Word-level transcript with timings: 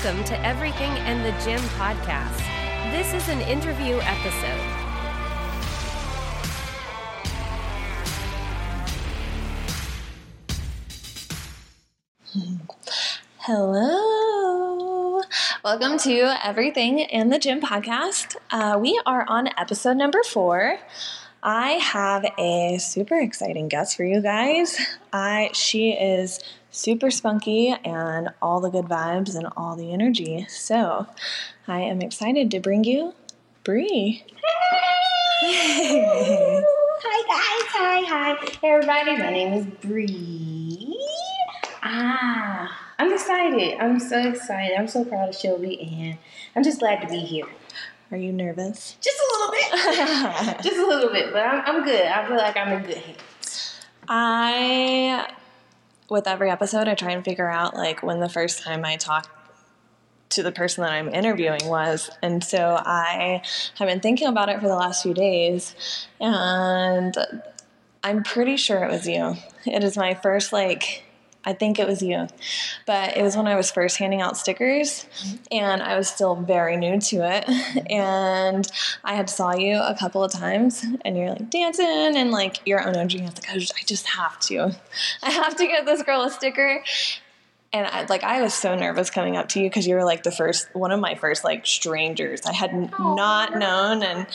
Welcome 0.00 0.22
to 0.26 0.46
Everything 0.46 0.92
and 0.92 1.24
the 1.24 1.32
Gym 1.44 1.58
podcast. 1.70 2.38
This 2.92 3.12
is 3.14 3.28
an 3.28 3.40
interview 3.40 3.98
episode. 4.02 4.60
Hello. 13.38 15.20
Welcome 15.64 15.98
to 15.98 16.46
Everything 16.46 17.02
and 17.02 17.32
the 17.32 17.40
Gym 17.40 17.60
podcast. 17.60 18.36
Uh, 18.52 18.78
we 18.80 19.02
are 19.04 19.26
on 19.28 19.48
episode 19.58 19.96
number 19.96 20.22
four. 20.22 20.78
I 21.42 21.70
have 21.72 22.24
a 22.38 22.78
super 22.78 23.18
exciting 23.18 23.66
guest 23.66 23.96
for 23.96 24.04
you 24.04 24.20
guys. 24.20 24.78
I 25.12 25.50
she 25.54 25.90
is 25.90 26.38
super 26.70 27.10
spunky 27.10 27.74
and 27.84 28.30
all 28.42 28.60
the 28.60 28.70
good 28.70 28.84
vibes 28.86 29.34
and 29.34 29.48
all 29.56 29.76
the 29.76 29.92
energy. 29.92 30.46
So 30.48 31.06
I 31.66 31.80
am 31.80 32.00
excited 32.02 32.50
to 32.50 32.60
bring 32.60 32.84
you 32.84 33.14
Bree. 33.64 34.24
Hi 35.40 37.22
guys, 37.28 37.68
hi, 37.70 38.00
hi. 38.06 38.36
Hey 38.60 38.70
everybody, 38.70 39.16
my 39.16 39.30
name 39.30 39.52
is 39.52 39.66
Bree. 39.66 40.98
Ah, 41.82 42.92
I'm 42.98 43.12
excited. 43.12 43.78
I'm 43.78 44.00
so 44.00 44.18
excited. 44.28 44.76
I'm 44.76 44.88
so 44.88 45.04
proud 45.04 45.28
of 45.28 45.36
Shelby 45.36 45.80
and 45.80 46.18
I'm 46.56 46.64
just 46.64 46.80
glad 46.80 47.00
to 47.02 47.08
be 47.08 47.20
here. 47.20 47.46
Are 48.10 48.16
you 48.16 48.32
nervous? 48.32 48.96
Just 49.00 49.18
a 49.18 49.26
little 49.32 49.52
bit. 49.52 49.70
just 50.62 50.76
a 50.76 50.86
little 50.86 51.12
bit, 51.12 51.32
but 51.32 51.42
I'm, 51.42 51.62
I'm 51.66 51.84
good. 51.84 52.06
I 52.06 52.26
feel 52.26 52.36
like 52.36 52.56
I'm 52.56 52.72
in 52.72 52.82
good 52.84 52.96
hands. 52.96 53.74
I, 54.08 55.30
with 56.08 56.26
every 56.26 56.50
episode, 56.50 56.88
I 56.88 56.94
try 56.94 57.12
and 57.12 57.24
figure 57.24 57.48
out 57.48 57.74
like 57.74 58.02
when 58.02 58.20
the 58.20 58.28
first 58.28 58.62
time 58.62 58.84
I 58.84 58.96
talked 58.96 59.28
to 60.30 60.42
the 60.42 60.52
person 60.52 60.82
that 60.82 60.92
I'm 60.92 61.08
interviewing 61.08 61.66
was. 61.66 62.10
And 62.22 62.44
so 62.44 62.80
I 62.84 63.42
have 63.78 63.88
been 63.88 64.00
thinking 64.00 64.28
about 64.28 64.48
it 64.48 64.60
for 64.60 64.68
the 64.68 64.76
last 64.76 65.02
few 65.02 65.14
days, 65.14 65.74
and 66.20 67.16
I'm 68.04 68.22
pretty 68.22 68.56
sure 68.56 68.84
it 68.84 68.90
was 68.90 69.08
you. 69.08 69.36
It 69.66 69.82
is 69.82 69.96
my 69.96 70.14
first, 70.14 70.52
like, 70.52 71.04
I 71.44 71.52
think 71.52 71.78
it 71.78 71.86
was 71.86 72.02
you. 72.02 72.26
But 72.86 73.16
it 73.16 73.22
was 73.22 73.36
when 73.36 73.46
I 73.46 73.56
was 73.56 73.70
first 73.70 73.96
handing 73.96 74.20
out 74.20 74.36
stickers 74.36 75.06
and 75.50 75.82
I 75.82 75.96
was 75.96 76.08
still 76.08 76.36
very 76.36 76.76
new 76.76 77.00
to 77.00 77.16
it. 77.16 77.44
And 77.90 78.70
I 79.04 79.14
had 79.14 79.30
saw 79.30 79.54
you 79.54 79.76
a 79.76 79.96
couple 79.98 80.22
of 80.22 80.30
times 80.32 80.84
and 81.04 81.16
you're 81.16 81.30
like 81.30 81.48
dancing 81.48 82.16
and 82.16 82.30
like 82.30 82.66
your 82.66 82.86
own 82.86 82.96
energy. 82.96 83.20
I 83.20 83.24
was 83.24 83.34
like, 83.36 83.50
I 83.50 83.58
just, 83.58 83.74
I 83.74 83.84
just 83.86 84.06
have 84.08 84.38
to. 84.40 84.76
I 85.22 85.30
have 85.30 85.56
to 85.56 85.66
get 85.66 85.86
this 85.86 86.02
girl 86.02 86.22
a 86.22 86.30
sticker. 86.30 86.82
And 87.70 87.86
I, 87.86 88.06
like 88.06 88.24
I 88.24 88.40
was 88.40 88.54
so 88.54 88.74
nervous 88.74 89.10
coming 89.10 89.36
up 89.36 89.48
to 89.50 89.60
you 89.60 89.68
because 89.68 89.86
you 89.86 89.94
were 89.94 90.04
like 90.04 90.22
the 90.22 90.30
first 90.32 90.74
one 90.74 90.90
of 90.90 91.00
my 91.00 91.14
first 91.14 91.44
like 91.44 91.66
strangers 91.66 92.40
I 92.46 92.54
had 92.54 92.70
n- 92.70 92.90
not 92.98 93.56
known, 93.56 94.02
and 94.02 94.26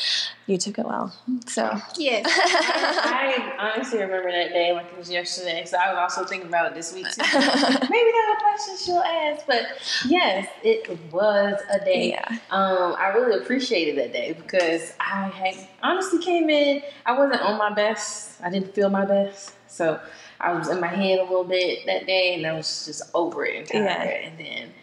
you 0.45 0.59
took 0.59 0.77
it 0.77 0.85
well. 0.85 1.15
So 1.47 1.75
Yes. 1.97 2.25
I, 2.29 3.55
I 3.57 3.71
honestly 3.73 3.99
remember 3.99 4.31
that 4.31 4.49
day 4.49 4.71
like 4.73 4.85
it 4.85 4.97
was 4.97 5.09
yesterday, 5.09 5.63
so 5.65 5.77
I 5.77 5.91
was 5.93 5.97
also 6.15 6.27
thinking 6.29 6.47
about 6.47 6.67
it 6.67 6.75
this 6.75 6.93
week 6.93 7.07
too. 7.09 7.21
Maybe 7.23 7.39
that's 7.39 7.89
a 7.89 8.39
question 8.39 8.77
she'll 8.85 8.97
ask, 8.99 9.47
but 9.47 9.63
yes, 10.05 10.47
it 10.63 10.87
was 11.11 11.59
a 11.71 11.83
day. 11.83 12.09
Yeah. 12.09 12.37
Um, 12.51 12.95
I 12.99 13.07
really 13.15 13.41
appreciated 13.41 13.97
that 13.97 14.13
day 14.13 14.33
because 14.33 14.93
I 14.99 15.29
had 15.29 15.55
honestly 15.81 16.19
came 16.23 16.51
in. 16.51 16.83
I 17.07 17.17
wasn't 17.17 17.41
on 17.41 17.57
my 17.57 17.73
best. 17.73 18.39
I 18.43 18.51
didn't 18.51 18.75
feel 18.75 18.89
my 18.91 19.05
best, 19.05 19.53
so 19.67 19.99
I 20.43 20.53
was 20.53 20.69
in 20.69 20.79
my 20.79 20.87
head 20.87 21.19
a 21.19 21.23
little 21.23 21.43
bit 21.43 21.85
that 21.85 22.05
day, 22.05 22.35
and 22.35 22.45
I 22.45 22.53
was 22.53 22.85
just 22.85 23.03
over 23.13 23.45
it 23.45 23.71
and 23.71 23.87
tired. 23.87 23.87
Yeah. 23.87 24.29
And 24.29 24.39
then 24.39 24.73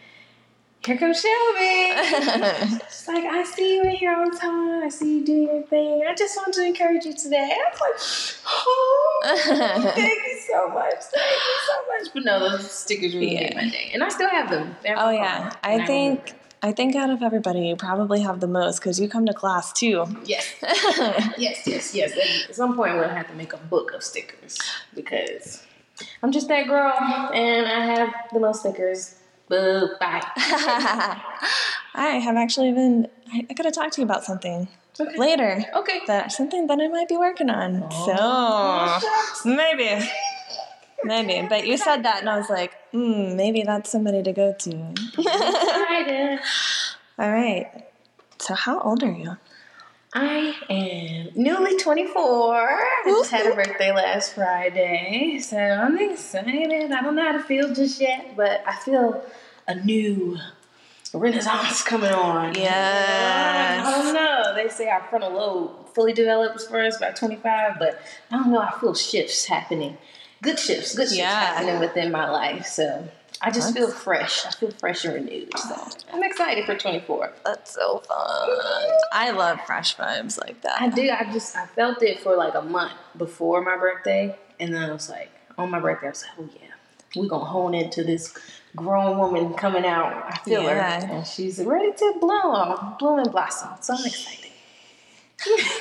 here 0.85 0.97
comes 0.97 1.21
Shelby. 1.21 2.79
She's 2.89 3.07
like, 3.07 3.23
I 3.23 3.43
see 3.43 3.75
you 3.75 3.83
in 3.83 3.91
here 3.91 4.15
all 4.15 4.29
the 4.29 4.35
time. 4.35 4.83
I 4.83 4.89
see 4.89 5.19
you 5.19 5.25
doing 5.25 5.43
your 5.43 5.61
thing. 5.63 6.03
I 6.09 6.15
just 6.15 6.35
want 6.37 6.55
to 6.55 6.65
encourage 6.65 7.05
you 7.05 7.13
today. 7.13 7.55
I 7.55 7.69
was 7.69 7.79
like, 7.79 8.47
oh, 8.47 9.21
thank 9.95 10.23
you 10.25 10.39
so 10.51 10.69
much. 10.69 10.95
Thank 11.13 11.31
you 11.31 11.57
so 11.67 11.75
much. 11.87 12.13
But 12.15 12.23
no, 12.25 12.39
those 12.39 12.71
stickers 12.71 13.13
really 13.13 13.35
made 13.35 13.55
my 13.55 13.69
day. 13.69 13.91
And 13.93 14.03
I 14.03 14.09
still 14.09 14.29
have 14.29 14.49
them. 14.49 14.75
They're 14.81 14.97
oh 14.97 15.11
yeah, 15.11 15.53
I 15.63 15.73
and 15.73 15.87
think. 15.87 16.33
I 16.63 16.71
think 16.71 16.95
out 16.95 17.09
of 17.09 17.23
everybody, 17.23 17.61
you 17.67 17.75
probably 17.75 18.21
have 18.21 18.39
the 18.39 18.47
most 18.47 18.79
because 18.79 18.99
you 18.99 19.09
come 19.09 19.25
to 19.25 19.33
class 19.33 19.73
too. 19.73 20.05
Yes. 20.25 20.45
yes, 21.37 21.65
yes, 21.65 21.95
yes. 21.95 22.11
And 22.11 22.49
At 22.49 22.55
some 22.55 22.75
point, 22.75 22.95
we'll 22.95 23.09
have 23.09 23.27
to 23.29 23.33
make 23.33 23.53
a 23.53 23.57
book 23.57 23.93
of 23.93 24.03
stickers 24.03 24.57
because 24.93 25.63
I'm 26.21 26.31
just 26.31 26.47
that 26.49 26.67
girl 26.67 26.93
and 27.33 27.65
I 27.67 27.85
have 27.95 28.13
the 28.31 28.39
most 28.39 28.59
stickers. 28.59 29.15
Boo, 29.49 29.89
bye. 29.99 30.21
I 30.37 32.19
have 32.23 32.37
actually 32.37 32.71
been. 32.71 33.07
I, 33.33 33.45
I 33.49 33.53
gotta 33.53 33.71
talk 33.71 33.91
to 33.93 34.01
you 34.01 34.05
about 34.05 34.23
something 34.23 34.67
Okay. 34.99 35.17
later. 35.17 35.65
Okay. 35.75 36.01
That 36.07 36.31
something 36.31 36.67
that 36.67 36.79
I 36.79 36.87
might 36.87 37.09
be 37.09 37.17
working 37.17 37.49
on. 37.49 37.85
Oh, 37.91 38.99
so 39.41 39.49
maybe, 39.49 40.05
maybe. 41.03 41.47
But 41.47 41.67
you 41.67 41.77
said 41.77 42.03
that, 42.03 42.19
and 42.19 42.29
I 42.29 42.37
was 42.37 42.49
like, 42.49 42.73
hmm, 42.91 43.35
maybe 43.35 43.63
that's 43.63 43.89
somebody 43.89 44.23
to 44.23 44.31
go 44.33 44.53
to. 44.53 44.93
Excited. 45.17 46.39
All 47.19 47.31
right. 47.31 47.85
So 48.39 48.55
how 48.55 48.79
old 48.79 49.03
are 49.03 49.11
you? 49.11 49.37
I 50.13 50.53
am 50.69 51.29
newly 51.41 51.77
24. 51.77 52.55
I 52.55 53.03
just 53.05 53.31
had 53.31 53.51
a 53.51 53.55
birthday 53.55 53.93
last 53.93 54.33
Friday, 54.33 55.39
so 55.39 55.57
I'm 55.57 55.97
excited. 55.97 56.91
I 56.91 57.01
don't 57.01 57.15
know 57.15 57.23
how 57.23 57.31
to 57.33 57.43
feel 57.43 57.73
just 57.73 58.01
yet, 58.01 58.35
but 58.35 58.61
I 58.67 58.75
feel 58.75 59.23
a 59.67 59.75
new 59.75 60.37
renaissance 61.13 61.81
coming 61.83 62.11
on. 62.11 62.55
Yes. 62.55 63.85
I 63.87 63.91
don't 63.91 64.13
know. 64.13 64.53
They 64.55 64.67
say 64.69 64.89
our 64.89 65.03
frontal 65.09 65.31
lobe 65.31 65.93
fully 65.93 66.13
develops 66.13 66.65
for 66.67 66.81
us 66.81 66.97
by 66.97 67.11
25, 67.11 67.75
but 67.79 68.01
I 68.31 68.37
don't 68.37 68.51
know. 68.51 68.59
I 68.59 68.71
feel 68.79 68.93
shifts 68.93 69.45
happening. 69.45 69.97
Good 70.41 70.59
shifts, 70.59 70.95
good 70.95 71.03
shifts 71.03 71.17
Yeah. 71.17 71.29
happening 71.53 71.79
within 71.79 72.11
my 72.11 72.29
life. 72.29 72.65
So 72.65 73.07
I 73.41 73.51
just 73.51 73.73
feel 73.75 73.89
fresh. 73.91 74.45
I 74.45 74.51
feel 74.51 74.71
fresh 74.71 75.05
and 75.05 75.13
renewed. 75.13 75.55
So 75.57 75.87
I'm 76.13 76.23
excited 76.23 76.65
for 76.65 76.75
24. 76.75 77.31
That's 77.45 77.71
so 77.73 77.99
fun. 77.99 78.17
I 79.13 79.31
love 79.31 79.59
fresh 79.65 79.95
vibes 79.97 80.39
like 80.39 80.61
that. 80.61 80.81
I 80.81 80.89
do. 80.89 81.09
I 81.11 81.31
just 81.31 81.55
I 81.55 81.65
felt 81.67 82.01
it 82.01 82.19
for 82.21 82.35
like 82.35 82.55
a 82.55 82.61
month 82.61 82.93
before 83.17 83.61
my 83.61 83.77
birthday, 83.77 84.35
and 84.59 84.73
then 84.73 84.89
I 84.89 84.93
was 84.93 85.09
like, 85.09 85.29
on 85.57 85.69
my 85.69 85.79
birthday, 85.79 86.07
I 86.07 86.09
was 86.09 86.23
like, 86.23 86.31
oh 86.39 86.49
yeah, 86.61 86.69
we're 87.15 87.27
gonna 87.27 87.45
hone 87.45 87.73
into 87.75 88.03
this 88.03 88.33
grown 88.75 89.17
woman 89.19 89.53
coming 89.53 89.85
out. 89.85 90.25
I 90.27 90.37
feel 90.39 90.63
Yeah. 90.63 91.05
her, 91.05 91.13
and 91.13 91.27
she's 91.27 91.59
ready 91.63 91.91
to 91.93 92.13
bloom, 92.19 92.95
bloom 92.99 93.19
and 93.19 93.31
blossom. 93.31 93.69
So 93.81 93.93
I'm 93.95 94.05
excited. 94.05 94.40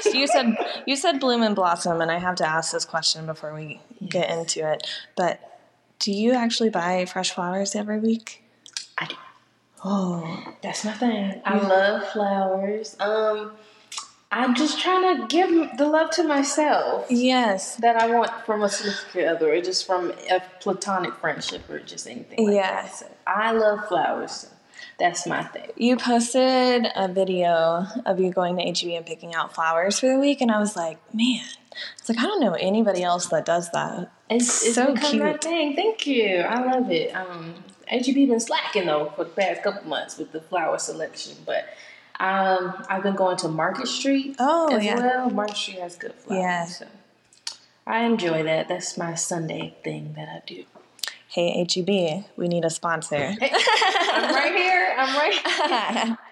So 0.01 0.11
you 0.11 0.27
said 0.27 0.57
you 0.87 0.97
said 0.97 1.21
bloom 1.21 1.43
and 1.43 1.55
blossom, 1.55 2.01
and 2.01 2.11
I 2.11 2.19
have 2.19 2.37
to 2.37 2.47
ask 2.47 2.73
this 2.73 2.85
question 2.85 3.27
before 3.27 3.55
we 3.55 3.81
get 4.09 4.31
into 4.31 4.71
it. 4.71 4.87
But 5.17 5.41
do 5.99 6.13
you 6.13 6.33
actually 6.33 6.71
buy 6.71 7.05
fresh 7.05 7.31
flowers 7.33 7.75
every 7.75 7.99
week? 7.99 8.43
I 8.99 9.07
do. 9.07 9.15
Oh, 9.85 10.55
That's 10.63 10.85
my 10.85 10.93
thing. 10.93 11.41
I 11.45 11.57
love 11.59 12.07
flowers. 12.09 12.97
Um, 13.01 13.53
I'm 14.33 14.55
just 14.55 14.81
trying 14.81 15.17
to 15.17 15.27
give 15.27 15.77
the 15.77 15.89
love 15.89 16.11
to 16.13 16.23
myself. 16.23 17.07
yes. 17.11 17.77
That 17.77 17.97
I 17.97 18.11
want 18.15 18.31
from 18.47 18.63
a 18.63 18.69
significant 18.69 19.27
other, 19.29 19.53
or 19.53 19.61
just 19.61 19.87
from 19.87 20.13
a 20.31 20.41
platonic 20.61 21.15
friendship, 21.15 21.69
or 21.69 21.81
just 21.81 22.07
anything 22.07 22.47
like 22.47 22.57
that. 22.63 22.95
So 22.95 23.07
I 23.27 23.53
love 23.53 23.89
flowers. 23.89 24.49
That's 25.01 25.27
my 25.27 25.43
thing. 25.43 25.71
You 25.77 25.97
posted 25.97 26.87
a 26.95 27.09
video 27.09 27.87
of 28.07 28.21
you 28.21 28.31
going 28.31 28.57
to 28.59 28.63
HEB 28.63 28.93
and 28.97 29.05
picking 29.07 29.35
out 29.35 29.55
flowers 29.55 29.99
for 29.99 30.07
the 30.13 30.19
week, 30.21 30.41
and 30.43 30.51
I 30.53 30.61
was 30.61 30.77
like, 30.77 30.99
man, 31.15 31.43
it's 31.99 32.09
like 32.09 32.19
I 32.19 32.23
don't 32.23 32.41
know 32.41 32.53
anybody 32.53 33.03
else 33.03 33.27
that 33.29 33.45
does 33.47 33.71
that. 33.71 34.13
It's, 34.29 34.65
it's 34.65 34.75
So 34.75 34.95
become 34.95 35.19
my 35.19 35.31
cute. 35.31 35.43
thing. 35.43 35.75
Thank 35.75 36.07
you. 36.07 36.37
I 36.41 36.63
love 36.77 36.91
it. 36.91 37.13
Um, 37.17 37.55
HEB 37.89 38.15
been 38.15 38.39
slacking 38.39 38.87
though 38.87 39.13
for 39.17 39.25
the 39.25 39.31
past 39.31 39.63
couple 39.65 39.89
months 39.89 40.19
with 40.19 40.31
the 40.33 40.41
flower 40.41 40.79
selection, 40.79 41.35
but 41.47 41.65
um, 42.21 42.85
I've 42.91 43.03
been 43.03 43.17
going 43.17 43.39
to 43.39 43.49
Market 43.49 43.89
Street 43.89 44.37
Oh, 44.39 44.77
as 44.77 44.85
yeah. 44.85 44.97
well. 44.97 45.31
Market 45.31 45.57
Street 45.57 45.79
has 45.79 45.97
good 45.97 46.13
flowers. 46.15 46.43
Yeah. 46.43 46.67
So 46.67 46.87
I 47.87 48.01
enjoy 48.05 48.43
that. 48.43 48.69
That's 48.69 48.99
my 48.99 49.15
Sunday 49.15 49.75
thing 49.83 50.13
that 50.17 50.29
I 50.29 50.43
do. 50.47 50.65
Hey 51.31 51.65
HEB, 51.65 52.25
we 52.37 52.49
need 52.49 52.65
a 52.65 52.71
sponsor. 52.71 53.17
I'm 53.41 54.35
right 54.35 54.53
here. 54.53 54.95
I'm 54.99 55.17
right. 55.17 56.07
Here. 56.07 56.19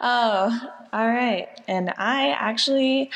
Oh, 0.00 0.70
all 0.92 1.08
right. 1.08 1.48
And 1.66 1.92
I 1.98 2.30
actually, 2.30 3.10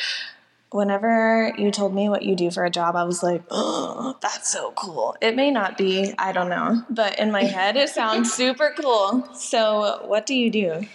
whenever 0.70 1.52
you 1.56 1.70
told 1.70 1.94
me 1.94 2.08
what 2.08 2.22
you 2.22 2.34
do 2.34 2.50
for 2.50 2.64
a 2.64 2.70
job, 2.70 2.96
I 2.96 3.04
was 3.04 3.22
like, 3.22 3.42
oh, 3.52 4.16
that's 4.20 4.52
so 4.52 4.72
cool. 4.72 5.16
It 5.20 5.36
may 5.36 5.52
not 5.52 5.78
be, 5.78 6.12
I 6.18 6.32
don't 6.32 6.48
know, 6.48 6.82
but 6.90 7.20
in 7.20 7.30
my 7.30 7.44
head, 7.44 7.76
it 7.76 7.88
sounds 7.88 8.32
super 8.34 8.74
cool. 8.76 9.28
So, 9.34 10.02
what 10.06 10.26
do 10.26 10.34
you 10.34 10.50
do? 10.50 10.86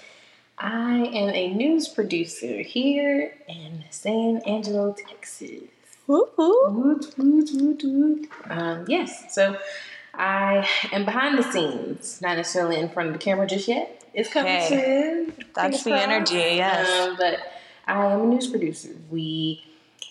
I 0.57 1.05
am 1.13 1.29
a 1.29 1.53
news 1.53 1.87
producer 1.87 2.61
here 2.63 3.35
in 3.47 3.85
San 3.89 4.41
Angelo, 4.45 4.93
Texas. 4.93 5.69
Woo 6.07 6.27
woo. 6.38 6.69
Woot, 6.69 7.13
woot, 7.18 7.50
woot, 7.54 7.81
woot. 7.83 8.30
Um, 8.50 8.86
yes, 8.88 9.33
so 9.33 9.57
I 10.13 10.68
am 10.92 11.06
behind 11.06 11.38
the 11.38 11.44
scenes, 11.44 12.21
not 12.21 12.38
necessarily 12.38 12.77
in 12.80 12.89
front 12.89 13.07
of 13.09 13.13
the 13.13 13.19
camera 13.19 13.45
just 13.45 13.68
yet. 13.68 14.04
It's 14.13 14.31
coming 14.31 14.51
Hey, 14.54 14.68
soon. 14.69 15.33
that's 15.54 15.83
the 15.83 15.92
crossed. 15.92 16.04
energy, 16.07 16.33
yes. 16.56 17.07
Um, 17.09 17.18
but 17.19 17.39
I 17.88 18.06
am 18.07 18.21
a 18.21 18.25
news 18.25 18.48
producer. 18.48 18.89
We 19.12 19.63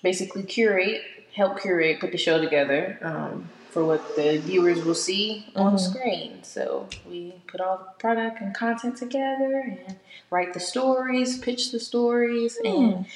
basically 0.03 0.43
curate, 0.45 1.01
help 1.35 1.61
curate, 1.61 1.99
put 1.99 2.13
the 2.13 2.19
show 2.19 2.41
together 2.41 2.99
um, 3.03 3.49
for 3.71 3.85
what 3.85 4.15
the 4.17 4.39
viewers 4.39 4.85
will 4.85 4.95
see 4.95 5.47
on 5.57 5.75
Mm-hmm. 5.77 5.79
screen. 5.79 6.45
So 6.45 6.89
we 7.09 7.33
put 7.47 7.61
all 7.61 7.79
the 7.79 7.91
product 7.99 8.41
and 8.43 8.55
content 8.55 8.97
together 8.99 9.63
and 9.87 9.97
write 10.31 10.53
the 10.55 10.61
stories, 10.61 11.39
pitch 11.39 11.73
the 11.73 11.81
stories, 11.81 12.59
Hmm. 12.63 12.67
and 12.69 13.07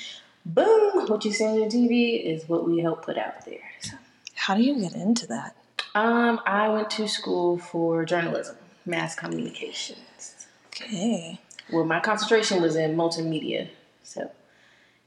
boom, 0.44 1.06
what 1.08 1.24
you 1.24 1.32
see 1.32 1.44
on 1.44 1.54
your 1.56 1.68
TV 1.68 2.22
is 2.24 2.48
what 2.48 2.66
we 2.68 2.80
help 2.80 3.04
put 3.04 3.18
out 3.18 3.44
there. 3.44 3.60
So, 3.80 3.96
How 4.34 4.54
do 4.56 4.62
you 4.62 4.78
get 4.80 4.94
into 4.94 5.26
that? 5.28 5.56
um, 5.94 6.40
I 6.46 6.68
went 6.68 6.90
to 6.92 7.08
school 7.08 7.58
for 7.58 8.04
journalism, 8.04 8.56
mass 8.86 9.14
communications. 9.14 10.46
Okay. 10.68 11.40
Well, 11.72 11.84
my 11.84 12.00
concentration 12.00 12.62
was 12.62 12.76
in 12.76 12.96
multimedia, 12.96 13.68
so 14.02 14.30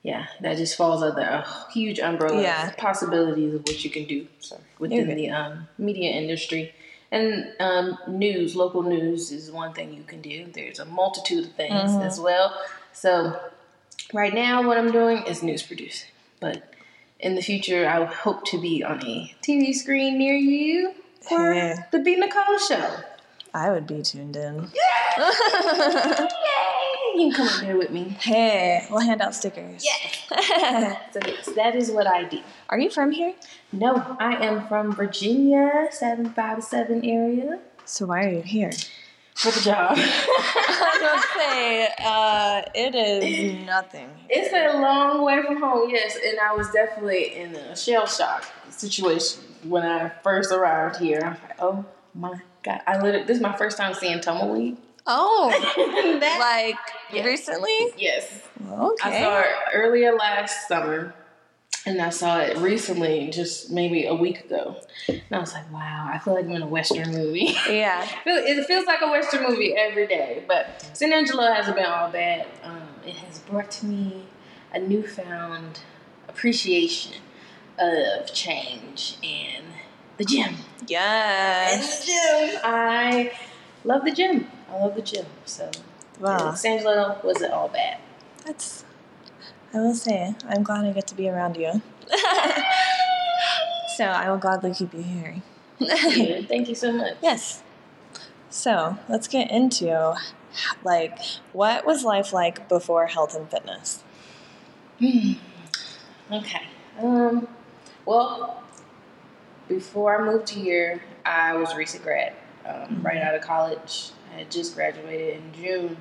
yeah, 0.02 0.28
that 0.42 0.58
just 0.58 0.76
falls 0.78 1.02
under 1.02 1.22
a 1.22 1.48
huge 1.72 2.00
umbrella 2.00 2.42
Yeah. 2.42 2.68
of 2.70 2.78
possibilities 2.78 3.54
of 3.54 3.62
what 3.62 3.84
you 3.84 3.90
can 3.90 4.06
do 4.06 4.28
so, 4.40 4.60
within 4.80 5.04
Okay. 5.04 5.16
the 5.16 5.30
um, 5.30 5.68
media 5.78 6.12
industry. 6.12 6.74
And 7.12 7.54
um, 7.60 7.98
news, 8.08 8.56
local 8.56 8.82
news 8.82 9.32
is 9.32 9.52
one 9.52 9.74
thing 9.74 9.94
you 9.94 10.04
can 10.04 10.22
do. 10.22 10.48
There's 10.52 10.80
a 10.80 10.86
multitude 10.86 11.46
of 11.46 11.52
things 11.54 11.92
Mm-hmm. 11.92 12.02
as 12.02 12.20
well. 12.20 12.54
So, 12.92 13.40
right 14.14 14.34
now, 14.34 14.66
what 14.68 14.78
I'm 14.78 14.92
doing 14.92 15.24
is 15.28 15.44
news 15.44 15.64
producing. 15.64 16.10
But 16.40 16.74
in 17.20 17.36
the 17.36 17.42
future, 17.42 17.88
I 17.88 18.04
hope 18.06 18.46
to 18.48 18.60
be 18.62 18.84
on 18.84 19.06
a 19.06 19.34
TV 19.42 19.74
screen 19.74 20.18
near 20.18 20.36
you 20.36 20.94
for 21.22 21.54
Hey. 21.54 21.76
the 21.92 22.00
B 22.00 22.16
Nicole 22.16 22.58
Show. 22.60 22.98
I 23.54 23.72
would 23.72 23.86
be 23.88 24.02
tuned 24.02 24.36
in. 24.36 24.70
Yeah! 24.74 25.30
Yay! 26.20 26.28
You 27.16 27.32
can 27.32 27.34
come 27.34 27.48
up 27.48 27.62
there 27.62 27.78
with 27.78 27.92
me. 27.92 28.18
Hey, 28.20 28.88
we'll 28.90 29.00
hand 29.00 29.22
out 29.22 29.36
stickers. 29.36 29.86
So 30.34 31.20
yes, 31.28 31.46
that 31.56 31.76
is 31.76 31.92
what 31.92 32.08
I 32.08 32.24
do. 32.24 32.40
Are 32.70 32.80
you 32.80 32.90
from 32.90 33.12
here? 33.12 33.36
No, 33.72 34.18
I 34.20 34.34
am 34.44 34.68
from 34.68 34.96
Virginia, 34.96 35.88
757 35.92 37.06
area. 37.06 37.60
So 37.86 38.08
why 38.08 38.26
are 38.26 38.30
you 38.32 38.42
here? 38.42 38.72
For 39.36 39.52
the 39.52 39.62
job. 39.62 39.94
I 39.98 41.00
was 41.02 41.26
say, 41.36 41.90
uh, 42.06 42.62
it 42.76 42.96
is 42.96 43.66
nothing. 43.66 44.10
it's 44.30 44.54
a 44.54 44.78
long 44.80 45.24
way 45.24 45.42
from 45.44 45.60
home, 45.62 45.90
yes, 45.90 46.18
and 46.26 46.40
I 46.40 46.54
was 46.54 46.70
definitely 46.72 47.36
in 47.36 47.56
a 47.56 47.76
shell 47.76 48.06
shock 48.06 48.46
situation 48.70 49.44
when 49.64 49.84
I 49.84 50.10
first 50.24 50.52
arrived 50.52 50.98
here. 50.98 51.20
I 51.24 51.30
was 51.30 51.38
like, 51.42 51.62
oh 51.62 51.86
my 52.14 52.40
god. 52.64 52.82
I 52.88 53.02
literally 53.02 53.26
this 53.26 53.38
is 53.38 53.44
my 53.44 53.56
first 53.58 53.78
time 53.78 53.94
seeing 53.94 54.22
tumbleweed. 54.22 54.78
Oh, 55.06 55.50
that, 56.20 56.38
like 56.40 56.78
Yeah. 57.14 57.26
recently? 57.26 57.76
yes. 57.98 58.40
Okay. 58.72 59.10
I 59.10 59.22
saw 59.22 59.40
it 59.40 59.48
earlier 59.74 60.16
last 60.16 60.68
summer, 60.68 61.14
and 61.86 62.02
I 62.02 62.10
saw 62.10 62.40
it 62.40 62.58
recently, 62.58 63.30
just 63.32 63.70
maybe 63.72 64.06
a 64.06 64.14
week 64.14 64.46
ago. 64.46 64.78
And 65.08 65.22
I 65.32 65.40
was 65.40 65.54
like, 65.54 65.72
wow, 65.72 66.10
I 66.12 66.18
feel 66.20 66.34
like 66.34 66.46
I'm 66.46 66.52
in 66.52 66.62
a 66.62 66.68
Western 66.68 67.12
movie. 67.12 67.56
Yeah. 67.70 68.08
It 68.26 68.66
feels 68.66 68.86
like 68.86 69.02
a 69.02 69.10
Western 69.10 69.44
movie 69.44 69.74
every 69.76 70.08
day. 70.08 70.44
But 70.48 70.90
San 70.94 71.12
Angelo 71.12 71.52
hasn't 71.52 71.76
been 71.76 71.86
all 71.86 72.10
bad. 72.10 72.48
Um, 72.64 72.82
it 73.06 73.16
has 73.16 73.40
brought 73.40 73.72
to 73.72 73.86
me 73.86 74.26
a 74.74 74.80
newfound 74.80 75.80
appreciation 76.28 77.14
of 77.78 78.32
change 78.34 79.18
and 79.24 79.66
the 80.18 80.26
gym. 80.26 80.56
Yes. 80.88 82.00
the 82.02 82.06
gym. 82.52 82.62
I 82.64 83.32
love 83.84 84.04
the 84.06 84.12
gym. 84.12 84.48
I 84.70 84.78
love 84.78 84.96
the 84.96 85.02
gym. 85.02 85.26
So 85.46 85.70
Wow. 86.20 86.54
San 86.54 86.78
Angelo 86.78 87.20
wasn't 87.24 87.54
all 87.54 87.70
bad. 87.70 87.98
That's, 88.46 88.84
I 89.74 89.80
will 89.80 89.96
say, 89.96 90.36
I'm 90.48 90.64
glad 90.64 90.86
I 90.86 90.92
get 90.92 91.08
to 91.08 91.16
be 91.16 91.28
around 91.28 91.58
you. 91.58 91.82
so 93.98 94.06
I 94.06 94.30
will 94.30 94.38
gladly 94.38 94.74
keep 94.74 94.94
you 94.94 95.02
here. 95.02 95.42
Thank 96.48 96.70
you 96.70 96.76
so 96.76 96.92
much. 96.92 97.16
Yes. 97.22 97.64
So 98.50 99.00
let's 99.10 99.28
get 99.28 99.50
into 99.50 100.14
like 100.84 101.18
what 101.54 101.86
was 101.86 102.04
life 102.04 102.32
like 102.32 102.70
before 102.70 103.08
health 103.08 103.36
and 103.36 103.50
fitness? 103.50 104.04
Okay. 106.32 106.62
Um. 107.00 107.48
Well, 108.06 108.64
before 109.68 110.22
I 110.22 110.26
moved 110.26 110.50
here, 110.50 111.02
I 111.26 111.56
was 111.56 111.72
a 111.72 111.78
recent 111.78 112.04
grad, 112.04 112.34
um, 112.66 113.02
right 113.02 113.18
out 113.18 113.34
of 113.34 113.42
college. 113.42 114.12
I 114.32 114.40
had 114.40 114.52
just 114.52 114.76
graduated 114.76 115.38
in 115.38 115.54
June. 115.54 115.98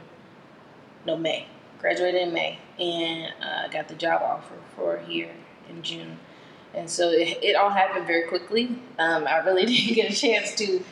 No, 1.06 1.16
May. 1.16 1.46
Graduated 1.82 2.22
in 2.22 2.32
May, 2.32 2.58
and 2.78 3.32
uh, 3.42 3.68
got 3.68 3.88
the 3.88 3.94
job 3.94 4.22
offer 4.22 4.54
for 4.76 4.98
here 4.98 5.30
in 5.68 5.82
June. 5.82 6.18
And 6.74 6.88
so 6.88 7.10
it, 7.10 7.38
it 7.42 7.56
all 7.56 7.68
happened 7.70 8.06
very 8.06 8.26
quickly. 8.28 8.78
Um, 8.98 9.26
I 9.26 9.38
really 9.38 9.66
didn't 9.66 9.94
get 9.94 10.10
a 10.10 10.16
chance 10.16 10.54
to 10.54 10.82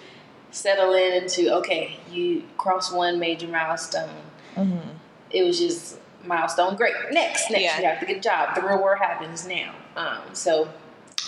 settle 0.51 0.93
in 0.95 1.23
into 1.23 1.55
okay, 1.59 1.97
you 2.11 2.43
cross 2.59 2.93
one 2.93 3.19
major 3.19 3.47
milestone 3.49 4.11
Mm-hmm. 4.57 4.89
it 5.31 5.45
was 5.45 5.61
just 5.61 5.97
milestone. 6.25 6.75
Great. 6.77 6.93
Next, 7.13 7.51
next, 7.53 7.63
Yeah. 7.63 7.79
you 7.79 7.87
have 7.87 8.01
to 8.01 8.07
get 8.07 8.17
a 8.17 8.21
job. 8.21 8.57
The 8.57 8.63
real 8.63 8.83
work 8.83 8.99
happens 8.99 9.47
now. 9.47 9.75
Um, 9.97 10.23
so 10.35 10.69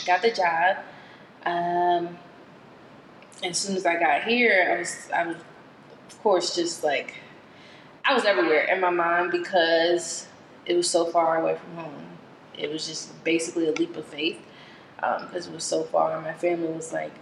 got 0.04 0.22
the 0.22 0.32
job. 0.32 0.78
Um, 1.46 2.18
as 3.44 3.58
soon 3.58 3.76
as 3.76 3.86
I 3.86 3.96
got 3.98 4.24
here, 4.24 4.74
I 4.74 4.78
was, 4.80 5.08
I 5.14 5.26
was, 5.28 5.36
of 6.10 6.22
course, 6.22 6.54
just 6.56 6.82
like 6.82 7.14
I 8.04 8.14
was 8.14 8.24
everywhere 8.24 8.64
in 8.64 8.80
my 8.80 8.90
mind 8.90 9.30
because 9.30 10.26
it 10.66 10.76
was 10.76 10.88
so 10.88 11.06
far 11.06 11.40
away 11.40 11.56
from 11.56 11.84
home. 11.84 12.06
It 12.58 12.70
was 12.70 12.86
just 12.86 13.22
basically 13.24 13.68
a 13.68 13.72
leap 13.72 13.96
of 13.96 14.04
faith 14.06 14.40
because 14.96 15.46
it 15.46 15.52
was 15.52 15.64
so 15.64 15.84
far. 15.84 16.14
And 16.14 16.24
my 16.24 16.34
family 16.34 16.68
was 16.68 16.92
like, 16.92 17.12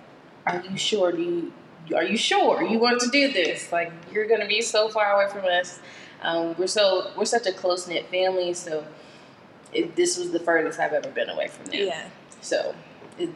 "Are 0.47 0.61
you 0.61 0.76
sure? 0.76 1.12
Do 1.12 1.23
you?" 1.23 1.52
Are 1.95 2.04
you 2.04 2.16
sure 2.16 2.62
you 2.62 2.78
want 2.78 3.00
to 3.00 3.09
do 3.09 3.33
this? 3.33 3.73
Like 3.73 3.90
you're 4.12 4.28
gonna 4.28 4.47
be 4.47 4.61
so 4.61 4.88
far 4.88 5.14
away 5.14 5.28
from 5.33 5.45
us. 5.47 5.81
Um, 6.23 6.54
we're 6.59 6.66
so 6.66 7.11
we're 7.16 7.25
such 7.25 7.47
a 7.47 7.52
close 7.52 7.88
knit 7.88 8.09
family, 8.11 8.52
so 8.54 8.85
it, 9.73 9.97
this 9.97 10.16
was 10.16 10.31
the 10.31 10.38
furthest 10.38 10.78
I've 10.78 10.93
ever 10.93 11.11
been 11.11 11.31
away 11.31 11.49
from 11.49 11.66
them. 11.66 11.87
Yeah. 11.87 12.09
So 12.40 12.75
it, 13.19 13.31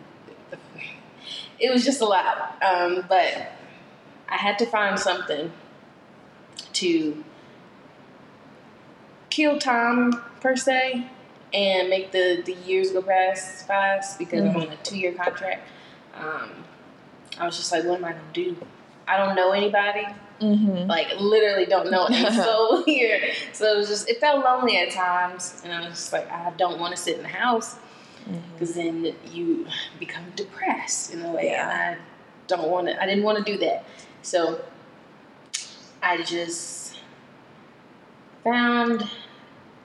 it 1.59 1.73
was 1.73 1.85
just 1.85 2.01
a 2.01 2.05
lot. 2.05 2.63
Um, 2.63 3.05
but 3.09 3.53
I 4.29 4.37
had 4.37 4.59
to 4.59 4.67
find 4.67 4.99
something 4.99 5.51
to 6.75 7.25
kill 9.35 9.59
time 9.59 10.13
per 10.41 10.55
se 10.55 11.05
and 11.53 11.89
make 11.91 12.13
the, 12.13 12.41
the 12.47 12.53
years 12.67 12.93
go 12.93 13.03
past 13.03 13.67
fast 13.67 14.17
because 14.19 14.45
I'm 14.45 14.57
on 14.57 14.69
a 14.69 14.77
two 14.85 14.97
year 14.97 15.13
contract. 15.13 15.67
Um, 16.15 16.51
I 17.41 17.45
was 17.47 17.57
just 17.57 17.73
like, 17.73 17.85
what 17.85 17.99
am 17.99 18.05
I 18.05 18.13
gonna 18.13 18.23
do? 18.33 18.57
I 19.09 19.17
don't 19.19 19.35
know 19.35 19.51
anybody 19.53 20.07
Mm-hmm. 20.41 20.89
like 20.91 21.09
literally 21.21 21.65
don't 21.65 21.93
know 21.93 22.07
a 22.11 22.33
soul 22.35 22.83
here. 22.85 23.21
So 23.53 23.73
it 23.73 23.77
was 23.77 23.89
just 23.89 24.09
it 24.09 24.19
felt 24.21 24.45
lonely 24.45 24.77
at 24.77 24.91
times, 24.91 25.63
and 25.65 25.73
I 25.73 25.81
was 25.81 25.91
just 25.91 26.13
like, 26.13 26.29
I 26.31 26.53
don't 26.59 26.81
want 26.81 26.95
to 26.95 27.01
sit 27.01 27.17
in 27.17 27.23
the 27.23 27.29
house 27.29 27.77
because 28.53 28.75
then 28.75 29.15
you 29.33 29.67
become 30.01 30.25
depressed 30.35 31.13
in 31.15 31.23
a 31.23 31.31
way, 31.31 31.51
Yeah. 31.51 31.71
and 31.71 31.73
I 32.01 32.03
don't 32.49 32.69
want 32.69 32.89
to. 32.89 33.01
I 33.01 33.07
didn't 33.07 33.23
want 33.23 33.39
to 33.39 33.53
do 33.53 33.57
that, 33.65 33.85
so 34.23 34.61
I 36.03 36.21
just 36.23 36.99
found 38.43 39.09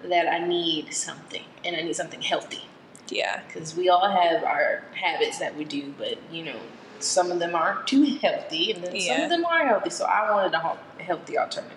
that 0.03 0.27
I 0.31 0.45
need 0.45 0.93
something, 0.93 1.43
and 1.65 1.75
I 1.75 1.81
need 1.81 1.95
something 1.95 2.21
healthy 2.21 2.63
Yeah. 3.09 3.41
because 3.47 3.75
we 3.75 3.89
all 3.89 4.09
have 4.09 4.43
our 4.43 4.83
habits 4.93 5.39
that 5.39 5.55
we 5.55 5.65
do, 5.65 5.93
but 5.97 6.17
you 6.31 6.43
know, 6.43 6.59
some 6.99 7.31
of 7.31 7.39
them 7.39 7.55
aren't 7.55 7.87
too 7.87 8.03
healthy, 8.21 8.71
and 8.71 8.83
then 8.83 8.99
some 8.99 9.21
of 9.21 9.29
them 9.29 9.45
are 9.45 9.65
healthy. 9.65 9.89
So 9.89 10.05
I 10.05 10.31
wanted 10.31 10.53
a 10.53 11.03
healthy 11.03 11.37
alternative. 11.37 11.75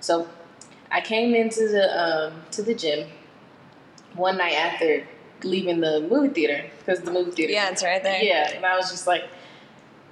So 0.00 0.28
I 0.90 1.00
came 1.00 1.34
into 1.34 1.68
the 1.68 1.86
um, 2.28 2.42
to 2.52 2.62
the 2.62 2.74
gym 2.74 3.08
one 4.14 4.36
night 4.38 4.54
after 4.54 5.06
leaving 5.44 5.80
the 5.80 6.00
movie 6.00 6.28
theater 6.28 6.64
because 6.78 7.00
the 7.02 7.12
movie 7.12 7.30
theater. 7.30 7.52
Yeah, 7.52 7.70
it's 7.70 7.82
right 7.84 8.02
there. 8.02 8.22
Yeah, 8.22 8.50
and 8.54 8.66
I 8.66 8.76
was 8.76 8.90
just 8.90 9.06
like, 9.06 9.24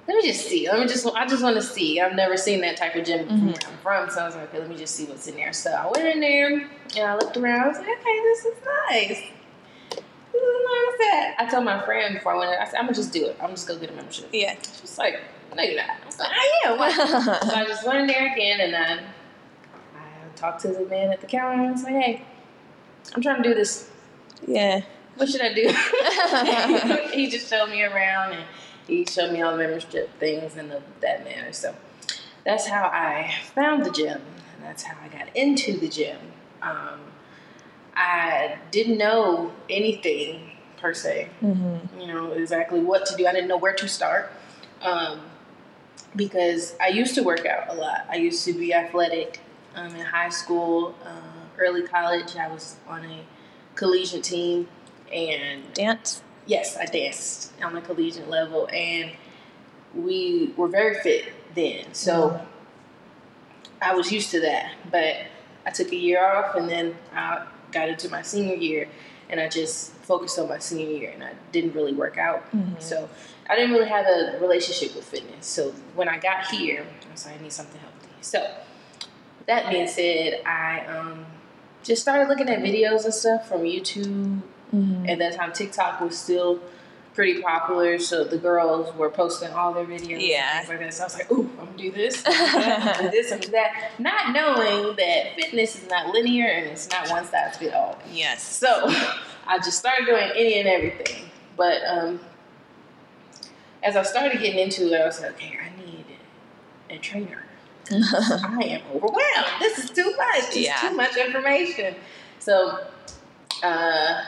let 0.07 0.15
me 0.15 0.27
just 0.27 0.47
see. 0.47 0.69
Let 0.69 0.79
me 0.79 0.87
just. 0.87 1.05
I 1.05 1.27
just 1.27 1.43
want 1.43 1.57
to 1.57 1.61
see. 1.61 1.99
I've 1.99 2.15
never 2.15 2.37
seen 2.37 2.61
that 2.61 2.77
type 2.77 2.95
of 2.95 3.05
gym 3.05 3.27
from 3.27 3.37
mm-hmm. 3.37 3.47
where 3.83 3.95
I'm 3.95 4.07
from, 4.07 4.09
so 4.09 4.21
I 4.21 4.25
was 4.25 4.35
like, 4.35 4.49
okay, 4.49 4.59
let 4.59 4.69
me 4.69 4.77
just 4.77 4.95
see 4.95 5.05
what's 5.05 5.27
in 5.27 5.35
there. 5.35 5.51
So 5.51 5.71
I 5.71 5.85
went 5.85 6.07
in 6.07 6.21
there 6.21 6.69
and 6.95 6.99
I 6.99 7.15
looked 7.15 7.35
around. 7.35 7.61
I 7.61 7.67
was 7.67 7.77
like, 7.77 7.87
okay, 7.87 8.19
this 8.23 8.45
is 8.45 8.55
nice. 8.89 9.07
This 9.09 10.41
is 10.43 10.59
nice. 10.69 11.35
I 11.39 11.47
told 11.49 11.65
my 11.65 11.83
friend 11.83 12.15
before 12.15 12.33
I 12.33 12.37
went 12.37 12.53
in, 12.53 12.59
I 12.59 12.65
said, 12.65 12.75
I'm 12.77 12.85
gonna 12.85 12.95
just 12.95 13.11
do 13.11 13.25
it. 13.25 13.37
I'm 13.41 13.51
just 13.51 13.67
gonna 13.67 13.79
get 13.79 13.91
a 13.91 13.93
membership. 13.93 14.29
Yeah. 14.31 14.55
She's 14.79 14.97
like, 14.97 15.19
no, 15.55 15.63
you're 15.63 15.75
not. 15.75 15.89
I 16.01 16.05
was 16.05 16.19
like, 16.19 16.29
I 16.31 16.61
am. 16.65 16.77
Why? 16.77 16.91
so 17.41 17.53
I 17.55 17.65
just 17.65 17.85
went 17.85 17.99
in 17.99 18.07
there 18.07 18.31
again 18.31 18.61
and 18.61 18.73
then 18.73 18.99
I 19.95 20.37
talked 20.37 20.61
to 20.61 20.69
the 20.69 20.85
man 20.85 21.11
at 21.11 21.21
the 21.21 21.27
counter 21.27 21.53
and 21.53 21.69
I 21.69 21.71
was 21.71 21.83
like, 21.83 21.93
hey, 21.93 22.25
I'm 23.13 23.21
trying 23.21 23.41
to 23.43 23.49
do 23.49 23.55
this 23.55 23.89
Yeah. 24.45 24.81
what 25.15 25.29
should 25.29 25.41
I 25.41 25.53
do? 25.53 25.67
he 27.13 27.29
just 27.29 27.49
showed 27.49 27.69
me 27.69 27.83
around 27.83 28.33
and 28.33 28.43
he 28.87 29.05
showed 29.05 29.31
me 29.31 29.41
all 29.41 29.51
the 29.51 29.57
membership 29.57 30.17
things 30.19 30.55
in 30.55 30.69
the, 30.69 30.81
that 31.01 31.23
manner. 31.23 31.51
So 31.51 31.75
that's 32.45 32.67
how 32.67 32.85
I 32.85 33.33
found 33.53 33.85
the 33.85 33.91
gym. 33.91 34.21
And 34.55 34.63
that's 34.63 34.83
how 34.83 34.97
I 35.03 35.09
got 35.09 35.35
into 35.35 35.77
the 35.77 35.89
gym. 35.89 36.17
Um, 36.61 36.99
I 37.95 38.57
didn't 38.71 38.97
know 38.97 39.51
anything 39.69 40.51
per 40.77 40.93
se. 40.93 41.29
Mm-hmm. 41.41 41.99
You 41.99 42.07
know 42.07 42.31
exactly 42.31 42.79
what 42.79 43.05
to 43.07 43.15
do. 43.15 43.27
I 43.27 43.33
didn't 43.33 43.47
know 43.47 43.57
where 43.57 43.73
to 43.73 43.87
start. 43.87 44.31
Um, 44.81 45.21
because 46.15 46.75
I 46.81 46.87
used 46.87 47.15
to 47.15 47.23
work 47.23 47.45
out 47.45 47.69
a 47.69 47.73
lot. 47.73 48.05
I 48.09 48.15
used 48.15 48.45
to 48.45 48.53
be 48.53 48.73
athletic 48.73 49.39
um, 49.75 49.95
in 49.95 50.05
high 50.05 50.29
school, 50.29 50.95
uh, 51.03 51.57
early 51.57 51.83
college. 51.83 52.35
I 52.35 52.47
was 52.47 52.77
on 52.87 53.05
a 53.05 53.21
collegiate 53.75 54.23
team, 54.23 54.67
and 55.11 55.73
Dance. 55.73 56.21
Yes, 56.47 56.77
I 56.77 56.85
danced 56.85 57.51
on 57.61 57.75
the 57.75 57.81
collegiate 57.81 58.29
level, 58.29 58.67
and 58.73 59.11
we 59.93 60.53
were 60.57 60.67
very 60.67 60.95
fit 60.95 61.25
then. 61.55 61.93
So 61.93 62.41
I 63.81 63.93
was 63.93 64.11
used 64.11 64.31
to 64.31 64.41
that. 64.41 64.71
But 64.91 65.17
I 65.65 65.69
took 65.71 65.91
a 65.91 65.95
year 65.95 66.25
off, 66.25 66.55
and 66.55 66.67
then 66.67 66.95
I 67.13 67.45
got 67.71 67.89
into 67.89 68.09
my 68.09 68.21
senior 68.21 68.55
year, 68.55 68.87
and 69.29 69.39
I 69.39 69.49
just 69.49 69.91
focused 69.93 70.39
on 70.39 70.47
my 70.47 70.59
senior 70.59 70.89
year, 70.97 71.11
and 71.11 71.23
I 71.23 71.33
didn't 71.51 71.73
really 71.73 71.93
work 71.93 72.17
out. 72.17 72.49
Mhm. 72.51 72.81
So 72.81 73.09
I 73.49 73.55
didn't 73.55 73.71
really 73.71 73.89
have 73.89 74.05
a 74.05 74.37
relationship 74.39 74.95
with 74.95 75.05
fitness. 75.05 75.45
So 75.45 75.71
when 75.95 76.07
I 76.07 76.17
got 76.17 76.47
here, 76.47 76.85
I 77.07 77.11
was 77.11 77.25
like, 77.25 77.39
I 77.39 77.43
need 77.43 77.51
something 77.51 77.79
healthy. 77.79 78.09
So 78.21 78.49
that 79.45 79.69
being 79.69 79.87
said, 79.87 80.41
I 80.45 80.85
um, 80.85 81.25
just 81.83 82.01
started 82.01 82.27
looking 82.29 82.49
at 82.49 82.59
videos 82.59 83.05
and 83.05 83.13
stuff 83.13 83.47
from 83.47 83.61
YouTube. 83.63 84.41
Mhm. 84.73 85.09
At 85.09 85.19
that 85.19 85.33
time, 85.35 85.53
TikTok 85.53 86.01
was 86.01 86.17
still 86.17 86.59
pretty 87.13 87.41
popular, 87.41 87.97
so 87.97 88.23
the 88.23 88.37
girls 88.37 88.93
were 88.95 89.09
posting 89.09 89.49
all 89.51 89.73
their 89.73 89.85
videos 89.85 90.17
Yeah. 90.27 90.59
and 90.59 90.67
things 90.67 90.69
like 90.69 90.79
that. 90.79 90.93
So 90.93 91.01
I 91.03 91.05
was 91.05 91.13
like, 91.15 91.31
ooh, 91.31 91.49
I'm 91.59 91.65
gonna 91.67 91.77
do 91.77 91.91
this, 91.91 92.23
I'm 92.27 92.33
gonna 92.33 92.51
do 92.53 92.71
I'm 92.71 92.85
gonna 92.85 93.01
do 93.03 93.09
this, 93.11 93.31
I'm 93.31 93.37
gonna 93.39 93.45
do 93.47 93.51
that. 93.53 93.91
Not 93.99 94.33
knowing 94.33 94.95
that 94.97 95.33
fitness 95.35 95.75
is 95.81 95.89
not 95.89 96.13
linear 96.13 96.45
and 96.47 96.67
it's 96.67 96.89
not 96.91 97.09
one 97.09 97.25
size 97.25 97.57
fit 97.57 97.73
all. 97.73 97.97
Yes. 98.11 98.43
So 98.43 98.67
I 99.47 99.57
just 99.57 99.79
started 99.79 100.05
doing 100.05 100.29
any 100.35 100.59
and 100.59 100.67
everything. 100.67 101.29
But 101.55 101.81
um, 101.87 102.19
as 103.81 103.95
I 103.95 104.03
started 104.03 104.39
getting 104.39 104.59
into 104.59 104.93
it, 104.93 105.01
I 105.01 105.05
was 105.05 105.19
like, 105.21 105.31
okay, 105.31 105.57
I 105.57 105.85
need 105.85 106.05
a 106.89 106.97
trainer. 106.99 107.45
I 107.89 108.63
am 108.63 108.81
overwhelmed. 108.93 109.47
This 109.59 109.79
is 109.79 109.89
too 109.89 110.13
much. 110.17 110.49
It's 110.49 110.57
Yeah. 110.57 110.75
too 110.81 110.95
much 110.95 111.15
information. 111.17 111.95
So 112.39 112.79
uh, 113.63 114.21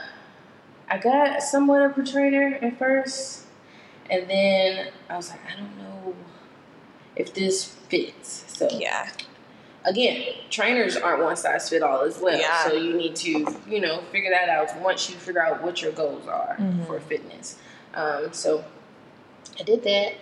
I 0.90 0.98
got 0.98 1.42
somewhat 1.44 1.82
of 1.82 1.98
a 1.98 2.04
trainer 2.06 2.58
at 2.62 2.78
first. 2.80 3.46
And 4.10 4.30
then 4.30 4.88
I 5.10 5.18
was 5.18 5.30
like, 5.30 5.40
I 5.46 5.56
don't 5.60 5.78
know 5.78 6.16
if 7.16 7.34
this 7.34 7.64
fits. 7.64 8.44
So 8.48 8.68
yeah. 8.72 9.10
again, 9.86 10.34
trainers 10.50 10.98
aren't 10.98 11.22
one 11.24 11.36
size 11.36 11.70
fit 11.70 11.84
all 11.84 12.02
as 12.02 12.20
well. 12.20 12.38
Yeah. 12.40 12.64
So 12.66 12.74
you 12.74 12.96
need 12.96 13.16
to, 13.18 13.30
you 13.68 13.80
know, 13.82 14.02
figure 14.12 14.32
that 14.32 14.50
out 14.50 14.76
once 14.82 15.10
you 15.10 15.16
figure 15.16 15.46
out 15.46 15.62
what 15.62 15.82
your 15.82 15.92
goals 15.92 16.28
are 16.28 16.56
Mhm. 16.60 16.88
for 16.88 17.00
fitness. 17.00 17.58
Um, 17.94 18.34
so 18.34 18.64
I 19.60 19.64
did 19.64 19.84
that. 19.84 20.14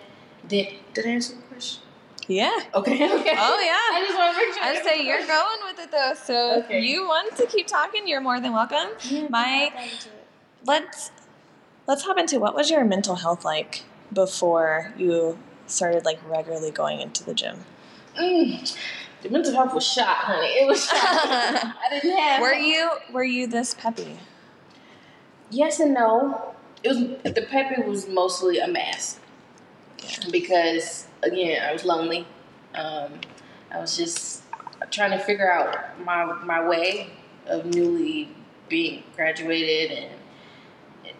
Did 0.47 0.67
did 0.93 1.05
I 1.05 1.09
answer 1.09 1.35
the 1.35 1.41
question? 1.43 1.83
Yeah. 2.27 2.51
Okay. 2.75 2.93
Okay. 3.19 3.35
Oh 3.37 3.59
yeah. 3.59 3.97
I 3.97 4.03
just 4.05 4.17
want 4.17 4.35
to 4.35 4.45
make 4.45 4.53
sure. 4.53 4.63
I 4.63 4.81
say 4.83 5.05
you're 5.05 5.25
going 5.25 5.59
with 5.65 5.79
it 5.79 5.91
though, 5.91 6.13
so 6.13 6.61
Okay. 6.63 6.79
if 6.79 6.83
you 6.83 7.03
want 7.07 7.35
to 7.37 7.45
keep 7.45 7.67
talking, 7.67 8.05
you're 8.07 8.21
more 8.21 8.39
than 8.41 8.51
welcome. 8.53 8.89
My 9.29 9.71
let's 10.67 11.11
let's 11.87 12.03
hop 12.03 12.17
into 12.17 12.39
what 12.39 12.53
was 12.53 12.69
your 12.69 12.83
mental 12.85 13.15
health 13.15 13.43
like 13.45 13.83
before 14.13 14.93
you 14.97 15.39
started 15.65 16.05
like 16.05 16.19
regularly 16.29 16.71
going 16.71 17.01
into 17.01 17.23
the 17.23 17.33
gym? 17.33 17.65
Mm, 18.19 18.77
the 19.21 19.29
mental 19.29 19.53
health 19.53 19.73
was 19.73 19.85
shot, 19.85 20.17
honey. 20.17 20.47
It 20.47 20.67
was 20.67 20.85
shot. 20.85 20.97
I 21.01 21.87
didn't 21.89 22.17
have. 22.17 22.41
Were 22.41 22.53
you 22.53 22.91
were 23.11 23.23
you 23.23 23.47
this 23.47 23.73
peppy? 23.73 24.19
Yes 25.49 25.79
and 25.79 25.93
no. 25.93 26.53
It 26.83 26.89
was 26.89 26.99
the 27.33 27.41
peppy 27.49 27.81
was 27.81 28.07
mostly 28.07 28.59
a 28.59 28.67
mask 28.67 29.19
because 30.31 31.07
again 31.23 31.63
I 31.63 31.73
was 31.73 31.85
lonely. 31.85 32.27
Um, 32.75 33.13
I 33.71 33.79
was 33.79 33.97
just 33.97 34.43
trying 34.91 35.11
to 35.11 35.19
figure 35.19 35.51
out 35.51 35.99
my 36.03 36.25
my 36.43 36.67
way 36.67 37.09
of 37.47 37.65
newly 37.65 38.29
being 38.69 39.03
graduated 39.15 39.97
and 39.97 40.11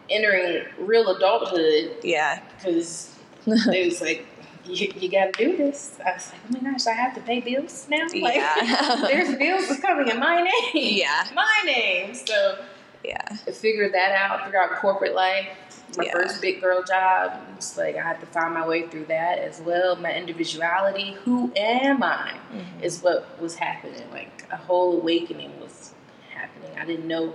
entering 0.09 0.65
real 0.79 1.09
adulthood 1.09 1.97
Yeah. 2.03 2.41
because 2.57 3.13
it 3.45 3.85
was 3.85 4.01
like 4.01 4.25
you, 4.65 4.91
you 4.99 5.09
got 5.09 5.33
to 5.33 5.45
do 5.45 5.55
this. 5.57 5.97
I 6.05 6.13
was 6.15 6.29
like, 6.31 6.41
oh 6.49 6.61
my 6.61 6.71
gosh, 6.71 6.87
I 6.87 6.91
have 6.91 7.15
to 7.15 7.21
pay 7.21 7.39
bills 7.39 7.87
now. 7.89 8.05
Like, 8.21 8.35
Yeah. 8.35 8.95
there's 9.07 9.35
bills 9.37 9.67
that's 9.69 9.79
coming 9.81 10.09
in 10.09 10.19
my 10.19 10.41
name. 10.41 10.97
Yeah. 10.97 11.25
my 11.33 11.61
name. 11.65 12.13
So 12.13 12.57
Yeah. 13.03 13.21
I 13.47 13.51
figured 13.51 13.93
that 13.93 14.11
out, 14.11 14.43
figure 14.43 14.61
out 14.61 14.71
corporate 14.81 15.13
life. 15.15 15.47
My 15.97 16.03
Yeah. 16.03 16.11
first 16.11 16.41
big 16.41 16.59
girl 16.59 16.83
job. 16.83 17.39
It's 17.55 17.77
like 17.77 17.95
I 17.95 18.01
had 18.01 18.19
to 18.19 18.25
find 18.25 18.53
my 18.53 18.67
way 18.67 18.87
through 18.89 19.05
that 19.05 19.39
as 19.39 19.61
well. 19.61 19.95
My 19.95 20.13
individuality. 20.13 21.15
Who 21.23 21.51
am 21.55 22.03
I? 22.03 22.33
Mhm. 22.53 22.83
Is 22.83 23.01
what 23.01 23.39
was 23.41 23.55
happening. 23.55 24.03
Like 24.11 24.43
a 24.51 24.57
whole 24.57 24.97
awakening 24.99 25.57
was 25.61 25.93
happening. 26.33 26.71
I 26.77 26.83
didn't 26.83 27.07
know 27.07 27.33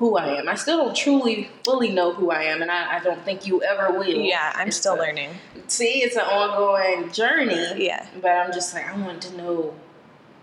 who 0.00 0.16
I 0.16 0.38
am. 0.38 0.48
I 0.48 0.54
still 0.54 0.78
don't 0.78 0.96
truly, 0.96 1.50
fully 1.62 1.90
know 1.92 2.12
who 2.14 2.30
I 2.30 2.44
am, 2.44 2.62
and 2.62 2.70
I, 2.70 2.96
I 2.96 3.00
don't 3.00 3.22
think 3.22 3.46
you 3.46 3.62
ever 3.62 3.92
will. 3.96 4.08
Yeah, 4.08 4.50
I'm 4.56 4.68
It's 4.68 4.78
still 4.78 4.94
a- 4.94 4.96
learning. 5.04 5.30
See, 5.68 6.02
it's 6.02 6.16
an 6.16 6.22
ongoing 6.22 7.12
journey. 7.12 7.84
Yeah. 7.84 8.06
But 8.20 8.30
I'm 8.30 8.50
just 8.52 8.72
like 8.74 8.88
I 8.88 8.96
want 9.00 9.20
to 9.22 9.36
know 9.36 9.74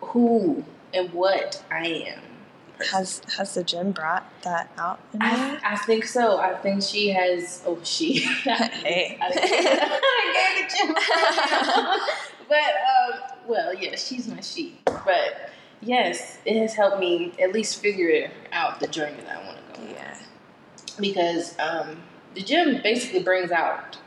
who 0.01 0.63
and 0.93 1.11
what 1.11 1.63
I 1.71 1.87
am. 1.87 2.21
Has 2.91 3.21
has 3.35 3.55
the 3.55 3.63
gym 3.63 3.91
brought 3.91 4.23
that 4.43 4.69
out? 4.77 4.99
I, 5.19 5.59
I 5.65 5.75
think 5.77 6.05
so. 6.05 6.37
I 6.37 6.53
think 6.53 6.83
she 6.83 7.09
has. 7.09 7.63
Oh, 7.65 7.79
she. 7.83 8.19
Hey. 8.45 9.17
I 9.19 9.31
gave 10.37 10.69
the 10.69 10.77
gym. 10.77 10.93
but 12.47 12.57
um, 12.57 13.19
well, 13.47 13.73
yeah, 13.73 13.95
she's 13.95 14.27
my 14.27 14.39
she. 14.41 14.77
But 14.85 15.49
yes, 15.81 16.39
it 16.45 16.57
has 16.59 16.73
helped 16.75 16.99
me 16.99 17.33
at 17.41 17.51
least 17.53 17.81
figure 17.81 18.29
out 18.51 18.79
the 18.79 18.87
journey 18.87 19.17
that 19.25 19.37
I 19.37 19.45
want 19.45 19.57
to 19.57 19.79
go. 19.81 19.87
on. 19.87 19.93
Yeah. 19.93 20.17
Because 20.99 21.55
um, 21.59 21.97
the 22.33 22.41
gym 22.41 22.81
basically 22.81 23.21
brings 23.23 23.51
out 23.51 23.97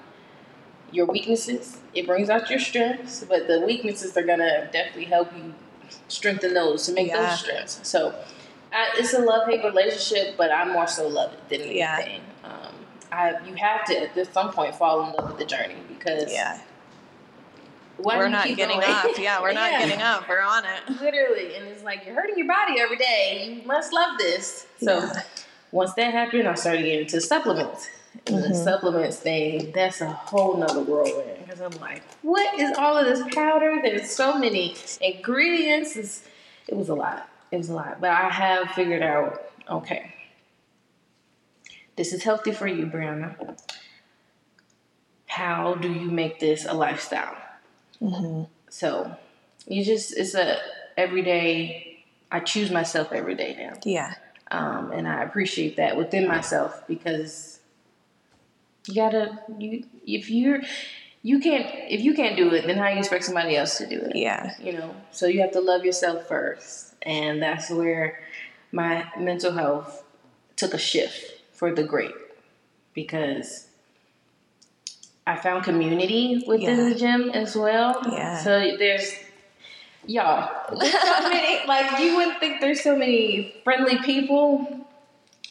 your 0.93 1.07
weaknesses. 1.07 1.79
It 1.95 2.07
brings 2.07 2.29
out 2.31 2.51
your 2.51 2.59
strengths, 2.59 3.25
but 3.25 3.47
the 3.47 3.61
weaknesses 3.61 4.17
are 4.17 4.23
gonna 4.23 4.69
definitely 4.73 5.05
help 5.05 5.33
you 5.37 5.55
strengthen 6.09 6.55
those 6.55 6.87
to 6.87 6.93
make 6.93 7.09
Yeah. 7.09 7.29
those 7.31 7.41
strengths. 7.41 7.81
So 7.89 8.15
I, 8.73 8.91
it's 8.97 9.13
a 9.15 9.21
love 9.21 9.49
hate 9.49 9.65
relationship, 9.65 10.37
but 10.37 10.51
I 10.53 10.65
more 10.65 10.87
so 10.87 11.07
love 11.09 11.33
it 11.33 11.49
than 11.49 11.73
Yeah. 11.73 11.97
anything. 11.99 12.21
Um, 12.45 12.75
I 13.13 13.35
you 13.47 13.55
have 13.55 13.85
to 13.87 14.19
at 14.21 14.33
some 14.35 14.53
point 14.53 14.75
fall 14.75 15.05
in 15.07 15.13
love 15.13 15.29
with 15.31 15.39
the 15.39 15.45
journey 15.45 15.77
because 15.89 16.33
Yeah. 16.33 16.59
Why 18.03 18.19
we're 18.19 18.29
not 18.29 18.47
getting 18.49 18.81
going? 18.81 18.91
up. 18.91 19.19
Yeah, 19.19 19.41
we're 19.41 19.53
not 19.53 19.73
Yeah. 19.73 19.87
getting 19.87 20.03
up. 20.03 20.29
We're 20.29 20.41
on 20.41 20.65
it. 20.65 21.01
Literally, 21.01 21.57
and 21.57 21.67
it's 21.69 21.83
like 21.83 22.05
you're 22.07 22.15
hurting 22.15 22.37
your 22.39 22.47
body 22.47 22.81
every 22.81 22.97
day. 22.97 23.61
You 23.63 23.67
must 23.67 23.93
love 23.93 24.19
this. 24.19 24.67
So 24.83 24.99
Yeah. 24.99 25.23
once 25.73 25.95
that 25.95 26.13
happened, 26.13 26.49
I 26.49 26.55
started 26.55 26.83
getting 26.83 27.01
into 27.01 27.21
supplements. 27.21 27.89
And 28.27 28.43
the 28.43 28.49
mm-hmm. 28.49 28.65
supplements 28.65 29.19
thing, 29.19 29.71
that's 29.73 30.01
a 30.01 30.11
whole 30.11 30.57
nother 30.57 30.81
whirlwind. 30.81 31.47
Because 31.47 31.61
I'm 31.61 31.81
like, 31.81 32.03
what 32.23 32.59
is 32.59 32.77
all 32.77 32.97
of 32.97 33.07
this 33.07 33.23
powder? 33.35 33.79
There's 33.83 34.11
so 34.11 34.37
many 34.39 34.77
ingredients. 35.01 35.97
It's, 35.97 36.25
it 36.67 36.77
was 36.77 36.89
a 36.89 36.95
lot. 36.95 37.29
It 37.53 37.57
was 37.57 37.69
a 37.69 37.75
lot. 37.75 38.01
But 38.01 38.11
I 38.11 38.29
have 38.29 38.71
figured 38.73 39.03
out, 39.03 39.43
okay, 39.69 40.13
this 41.97 42.13
is 42.13 42.23
healthy 42.23 42.53
for 42.53 42.67
you, 42.67 42.87
Brianna. 42.87 43.59
How 45.27 45.75
do 45.75 45.93
you 45.93 46.11
make 46.11 46.41
this 46.41 46.65
a 46.65 46.75
lifestyle? 46.75 47.37
Hmm 48.01 48.45
So 48.69 49.17
you 49.67 49.85
just 49.85 50.17
it's 50.17 50.35
a 50.35 50.59
everyday 50.97 52.05
I 52.33 52.41
choose 52.41 52.71
myself 52.71 53.13
every 53.13 53.35
day 53.35 53.57
now. 53.59 53.75
Yeah. 53.85 54.15
Um, 54.51 54.91
and 54.93 55.07
I 55.07 55.23
appreciate 55.23 55.77
that 55.77 55.97
within 55.97 56.27
myself 56.27 56.83
because 56.89 57.61
you 58.87 58.95
gotta 58.95 59.41
you 59.59 59.85
if 60.07 60.31
you're 60.31 60.61
you 61.23 61.39
can't 61.41 61.67
if 61.89 62.01
you 62.01 62.15
can't 62.15 62.37
do 62.37 62.53
it, 62.55 62.67
then 62.67 62.79
how 62.79 62.89
you 62.89 62.99
expect 62.99 63.25
somebody 63.25 63.57
else 63.57 63.79
to 63.79 63.87
do 63.87 64.01
it? 64.01 64.17
Yeah. 64.17 64.55
You 64.59 64.73
know, 64.73 64.95
so 65.11 65.27
you 65.27 65.41
have 65.41 65.53
to 65.53 65.61
love 65.61 65.85
yourself 65.85 66.27
first, 66.27 66.95
and 67.03 67.43
that's 67.43 67.71
where 67.71 68.21
my 68.73 69.07
mental 69.19 69.53
health 69.53 70.05
took 70.57 70.75
a 70.75 70.79
shift 70.79 71.43
for 71.53 71.75
the 71.75 71.83
great 71.83 72.15
because 72.95 73.69
I 75.27 75.37
found 75.37 75.65
community 75.65 76.45
within 76.47 76.79
Yeah. 76.79 76.89
the 76.89 76.95
gym 76.95 77.31
as 77.31 77.55
well. 77.57 78.01
Yeah. 78.11 78.39
So 78.39 78.77
there's 78.79 79.13
y'all 80.07 80.51
so 80.71 81.29
many 81.29 81.67
like 81.67 82.01
you 82.01 82.17
wouldn't 82.17 82.39
think 82.41 82.61
there's 82.61 82.83
so 82.83 82.97
many 82.97 83.55
friendly 83.65 83.99
people 83.99 84.87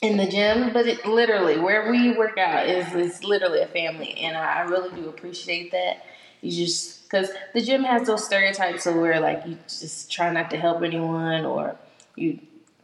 in 0.01 0.17
the 0.17 0.27
gym, 0.27 0.71
but 0.73 0.87
it 0.87 1.05
literally 1.05 1.59
where 1.59 1.91
we 1.91 2.11
work 2.13 2.37
out 2.37 2.67
is 2.67 2.93
is 2.93 3.23
literally 3.23 3.61
a 3.61 3.67
family, 3.67 4.13
and 4.19 4.35
I, 4.37 4.59
I 4.59 4.61
really 4.61 4.89
do 4.95 5.09
appreciate 5.09 5.71
that. 5.71 6.05
You 6.41 6.51
just 6.65 7.03
because 7.03 7.31
the 7.53 7.61
gym 7.61 7.83
has 7.83 8.07
those 8.07 8.25
stereotypes 8.25 8.85
of 8.85 8.95
where 8.95 9.19
like 9.19 9.45
you 9.45 9.57
just 9.67 10.11
try 10.11 10.31
not 10.31 10.49
to 10.51 10.57
help 10.57 10.83
anyone 10.83 11.43
or 11.45 11.75
you 12.15 12.39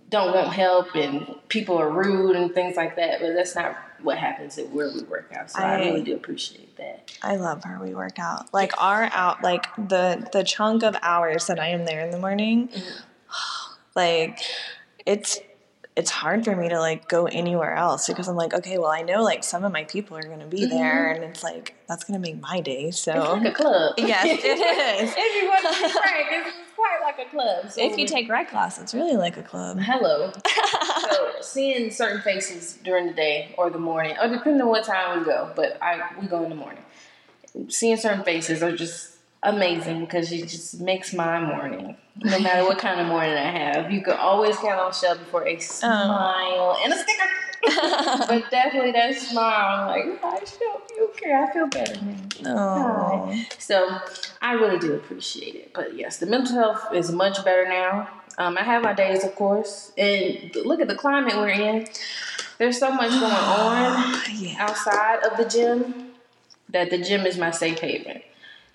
don't 0.10 0.34
want 0.34 0.54
help 0.54 0.94
and 0.96 1.36
people 1.50 1.78
are 1.78 1.90
rude 1.90 2.36
and 2.36 2.54
things 2.54 2.76
like 2.76 2.96
that, 2.98 3.22
but 3.22 3.34
that's 3.34 3.56
not 3.56 3.76
what 4.02 4.18
happens 4.18 4.58
at 4.58 4.70
where 4.70 4.92
we 4.94 5.02
work 5.04 5.32
out. 5.36 5.52
So 5.52 5.60
I, 5.60 5.76
I- 5.76 5.86
really 5.86 6.04
do 6.04 6.16
appreciate 6.16 6.76
that. 6.78 7.18
I 7.22 7.36
love 7.38 7.64
where 7.66 7.80
we 7.80 7.96
work 7.96 8.20
out. 8.20 8.54
Like 8.54 8.72
our 8.82 9.10
out, 9.14 9.44
like 9.44 9.74
the 9.76 10.28
the 10.32 10.44
chunk 10.44 10.84
of 10.84 10.96
hours 11.02 11.48
that 11.48 11.60
I 11.60 11.70
am 11.70 11.86
there 11.86 12.02
in 12.02 12.12
the 12.12 12.20
morning, 12.20 12.68
mm-hmm. 12.68 13.76
like 13.96 14.40
it's 15.06 15.40
it's 15.96 16.12
hard 16.12 16.44
for 16.44 16.56
me 16.56 16.68
to 16.68 16.80
like 16.80 17.08
go 17.08 17.26
anywhere 17.26 17.74
else 17.74 18.08
because 18.08 18.28
I'm 18.28 18.36
like, 18.36 18.54
okay, 18.54 18.78
well, 18.78 18.92
I 18.92 19.02
know 19.02 19.24
like 19.24 19.44
some 19.44 19.64
of 19.64 19.72
my 19.72 19.86
people 19.86 20.18
are 20.18 20.24
going 20.24 20.42
to 20.42 20.46
be 20.46 20.66
there, 20.66 21.08
mm-hmm. 21.14 21.24
and 21.24 21.32
it's 21.32 21.42
like 21.42 21.76
that's 21.88 22.04
going 22.04 22.22
to 22.22 22.28
make 22.28 22.42
my 22.42 22.60
day. 22.60 22.92
So 22.92 23.14
It's 23.14 23.44
like 23.44 23.46
a 23.46 23.52
club. 23.52 23.94
yes, 23.98 24.26
it 24.26 24.46
is. 24.46 25.14
if 25.18 25.42
you 25.42 25.48
want 25.48 25.62
to 25.62 26.00
frank, 26.00 26.28
it's 26.32 26.58
quite 26.76 27.00
like 27.02 27.26
a 27.26 27.30
club. 27.30 27.72
So 27.72 27.82
If 27.82 27.98
you 27.98 28.06
take 28.08 28.30
rec 28.30 28.50
class, 28.50 28.80
it's 28.80 28.94
really 28.94 29.16
like 29.16 29.38
a 29.38 29.44
club. 29.44 29.80
hello, 29.80 30.34
so 31.10 31.32
seeing 31.40 31.90
certain 31.92 32.22
faces 32.22 32.78
during 32.84 33.08
the 33.08 33.14
day 33.14 33.56
or 33.58 33.70
the 33.70 33.80
morning, 33.80 34.18
or 34.22 34.28
depending 34.28 34.62
on 34.62 34.68
what 34.68 34.84
time 34.84 35.20
we 35.20 35.26
go, 35.26 35.52
but 35.56 35.82
I 35.82 36.02
we 36.20 36.28
go 36.28 36.44
in 36.44 36.50
the 36.50 36.56
morning. 36.56 36.84
Seeing 37.70 37.96
certain 37.96 38.26
faces 38.26 38.62
are 38.62 38.76
just 38.76 39.15
amazing 39.46 40.02
because 40.02 40.32
it 40.32 40.48
just 40.48 40.80
makes 40.80 41.14
my 41.14 41.40
morning. 41.40 41.96
No 42.24 42.40
matter 42.40 42.64
what 42.64 42.78
kind 42.78 43.00
of 43.00 43.08
morning 43.08 43.34
I 43.34 43.50
have, 43.52 43.92
you 43.92 44.02
can 44.02 44.14
always 44.14 44.56
count 44.58 44.80
on 44.80 44.94
Shelby 44.94 45.24
for 45.30 45.46
a 45.48 45.60
smile 45.60 46.78
and 46.84 46.94
a 46.94 46.98
sticker. 46.98 47.30
but 48.28 48.52
definitely 48.52 48.92
that 48.92 49.16
smile, 49.16 49.90
I'm 49.90 50.10
like, 50.10 50.22
hi 50.22 50.38
Shelby, 50.38 50.94
okay, 51.02 51.34
I 51.34 51.52
feel 51.52 51.68
better 51.68 52.00
now. 52.42 53.28
Oh, 53.28 53.46
So 53.58 54.00
I 54.42 54.54
really 54.54 54.78
do 54.78 54.94
appreciate 54.94 55.56
it. 55.56 55.72
But 55.74 55.98
yes, 55.98 56.18
the 56.18 56.26
mental 56.26 56.56
health 56.56 56.94
is 56.94 57.12
much 57.12 57.44
better 57.44 57.68
now. 57.68 58.10
Um, 58.38 58.58
I 58.58 58.64
have 58.64 58.84
my 58.84 58.94
days, 58.94 59.24
of 59.24 59.34
course, 59.36 59.94
and 59.98 60.54
look 60.66 60.82
at 60.82 60.88
the 60.88 60.96
climate 60.96 61.36
we're 61.36 61.50
in. 61.50 61.88
There's 62.58 62.80
so 62.80 62.92
much 62.92 63.10
going 63.10 63.24
on 63.24 64.22
yeah. 64.36 64.56
outside 64.60 65.24
of 65.24 65.38
the 65.38 65.46
gym 65.46 66.12
that 66.70 66.90
the 66.90 66.98
gym 66.98 67.26
is 67.26 67.38
my 67.38 67.52
safe 67.52 67.80
haven. 67.80 68.22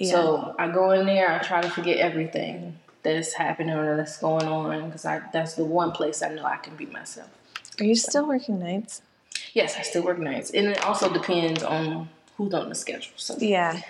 So 0.08 0.54
I 0.58 0.68
go 0.68 0.90
in 0.92 1.06
there, 1.06 1.30
I 1.30 1.38
try 1.38 1.60
to 1.60 1.68
forget 1.70 1.98
everything 1.98 2.78
that's 3.02 3.34
happening 3.34 3.74
or 3.74 3.96
that's 3.96 4.18
going 4.18 4.46
on 4.46 4.86
because 4.86 5.04
I 5.04 5.20
that's 5.32 5.54
the 5.54 5.64
one 5.64 5.92
place 5.92 6.22
I 6.22 6.28
know 6.34 6.44
I 6.44 6.56
can 6.56 6.76
be 6.76 6.86
myself. 6.86 7.28
Are 7.78 7.84
you 7.84 7.94
still 7.94 8.26
working 8.26 8.58
nights? 8.58 9.02
Yes, 9.52 9.76
I 9.76 9.82
still 9.82 10.04
work 10.04 10.18
nights, 10.18 10.50
and 10.50 10.66
it 10.68 10.82
also 10.84 11.12
depends 11.12 11.62
on 11.62 12.08
who's 12.36 12.54
on 12.54 12.68
the 12.68 12.74
schedule. 12.74 13.12
So 13.16 13.36
Yeah. 13.38 13.80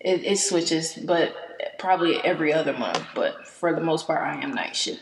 It, 0.00 0.24
it 0.24 0.38
switches, 0.38 0.94
but 0.94 1.32
probably 1.78 2.16
every 2.24 2.52
other 2.52 2.72
month. 2.72 3.04
But 3.14 3.46
for 3.46 3.72
the 3.72 3.80
most 3.80 4.06
part, 4.06 4.20
I 4.22 4.40
am 4.42 4.52
night 4.52 4.74
shift. 4.74 5.00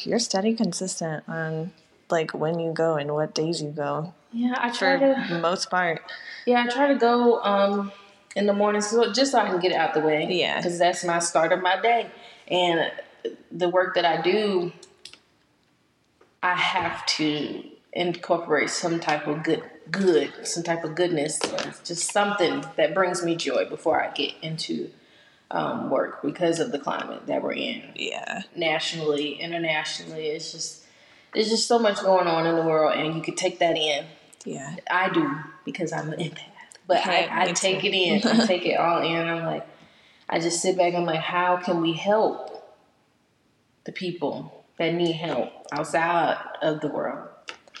You're 0.00 0.18
steady 0.20 0.54
consistent 0.54 1.24
on 1.28 1.72
like 2.10 2.32
when 2.32 2.58
you 2.60 2.72
go 2.72 2.96
and 2.96 3.12
what 3.14 3.34
days 3.34 3.62
you 3.62 3.70
go 3.70 4.12
Yeah, 4.32 4.54
I 4.58 4.70
try 4.70 4.98
for 4.98 5.28
to. 5.28 5.38
most 5.40 5.70
part. 5.70 6.02
Yeah, 6.46 6.64
I 6.64 6.68
try 6.68 6.88
to 6.88 6.94
go 6.96 7.40
um 7.42 7.92
in 8.36 8.46
the 8.46 8.52
morning, 8.52 8.80
so 8.80 9.12
just 9.12 9.32
so 9.32 9.38
I 9.38 9.48
can 9.48 9.60
get 9.60 9.72
it 9.72 9.76
out 9.76 9.94
the 9.94 10.00
way. 10.00 10.26
Yeah. 10.30 10.56
because 10.58 10.78
that's 10.78 11.04
my 11.04 11.18
start 11.18 11.52
of 11.52 11.60
my 11.60 11.80
day, 11.80 12.10
and 12.48 12.90
the 13.50 13.68
work 13.68 13.94
that 13.94 14.04
I 14.04 14.20
do, 14.22 14.72
I 16.42 16.54
have 16.54 17.04
to 17.06 17.62
incorporate 17.92 18.70
some 18.70 19.00
type 19.00 19.26
of 19.26 19.42
good, 19.42 19.62
good, 19.90 20.32
some 20.46 20.62
type 20.62 20.84
of 20.84 20.94
goodness, 20.94 21.40
just 21.84 22.12
something 22.12 22.64
that 22.76 22.94
brings 22.94 23.24
me 23.24 23.36
joy 23.36 23.64
before 23.68 24.02
I 24.02 24.10
get 24.12 24.32
into 24.42 24.90
um, 25.50 25.90
work 25.90 26.22
because 26.22 26.60
of 26.60 26.72
the 26.72 26.78
climate 26.78 27.26
that 27.26 27.42
we're 27.42 27.52
in. 27.52 27.82
Yeah. 27.96 28.42
nationally, 28.54 29.32
internationally. 29.34 30.28
It's 30.28 30.52
just 30.52 30.84
there's 31.34 31.48
just 31.48 31.66
so 31.68 31.78
much 31.78 32.00
going 32.02 32.26
on 32.26 32.46
in 32.46 32.56
the 32.56 32.62
world, 32.62 32.94
and 32.96 33.14
you 33.14 33.22
could 33.22 33.36
take 33.36 33.58
that 33.58 33.76
in. 33.76 34.06
Yeah. 34.44 34.76
I 34.90 35.10
do 35.10 35.36
because 35.64 35.92
I'm 35.92 36.12
an 36.12 36.18
empath, 36.18 36.49
but 36.90 37.06
I, 37.06 37.42
I 37.42 37.52
take 37.52 37.80
too. 37.82 37.86
it 37.86 37.94
in. 37.94 38.28
I 38.28 38.46
take 38.46 38.66
it 38.66 38.74
all 38.74 39.00
in. 39.02 39.28
I'm 39.28 39.44
like, 39.46 39.66
I 40.28 40.40
just 40.40 40.60
sit 40.60 40.76
back. 40.76 40.94
I'm 40.94 41.04
like, 41.04 41.20
how 41.20 41.56
can 41.56 41.80
we 41.80 41.92
help 41.92 42.64
the 43.84 43.92
people 43.92 44.64
that 44.78 44.92
need 44.94 45.12
help 45.12 45.50
outside 45.72 46.36
of 46.62 46.80
the 46.80 46.88
world 46.88 47.28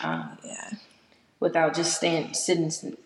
um, 0.00 0.38
Yeah. 0.44 0.70
without 1.40 1.74
just 1.74 1.96
stand 1.96 2.36
sitting 2.36 2.96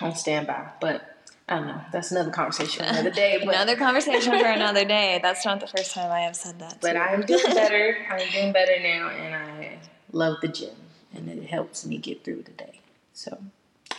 on 0.00 0.14
standby? 0.14 0.70
But 0.80 1.16
I 1.48 1.56
don't 1.56 1.66
know. 1.68 1.80
That's 1.92 2.10
another 2.12 2.30
conversation 2.30 2.84
for 2.84 2.90
another 2.90 3.10
day. 3.10 3.38
But 3.44 3.54
Another 3.54 3.76
conversation 3.76 4.38
for 4.38 4.46
another 4.46 4.84
day. 4.84 5.20
That's 5.22 5.44
not 5.44 5.60
the 5.60 5.66
first 5.66 5.92
time 5.92 6.10
I 6.10 6.20
have 6.20 6.34
said 6.34 6.58
that. 6.60 6.78
But 6.80 6.92
too. 6.94 6.98
I'm 6.98 7.20
doing 7.22 7.42
better. 7.54 8.06
I'm 8.10 8.30
doing 8.32 8.52
better 8.52 8.80
now, 8.82 9.10
and 9.10 9.34
I 9.34 9.78
love 10.12 10.38
the 10.40 10.48
gym, 10.48 10.74
and 11.14 11.28
it 11.28 11.44
helps 11.50 11.84
me 11.84 11.98
get 11.98 12.24
through 12.24 12.42
the 12.42 12.52
day. 12.52 12.80
So 13.12 13.38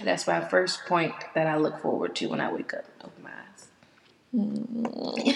that's 0.04 0.28
my 0.28 0.42
first 0.42 0.86
point 0.86 1.14
that 1.34 1.48
I 1.48 1.58
look 1.58 1.80
forward 1.82 2.16
to 2.18 2.28
when 2.28 2.42
I 2.42 2.52
wake 2.52 2.74
up. 2.74 2.86
Open 3.04 3.24
my 3.24 3.30
eyes. 3.30 3.68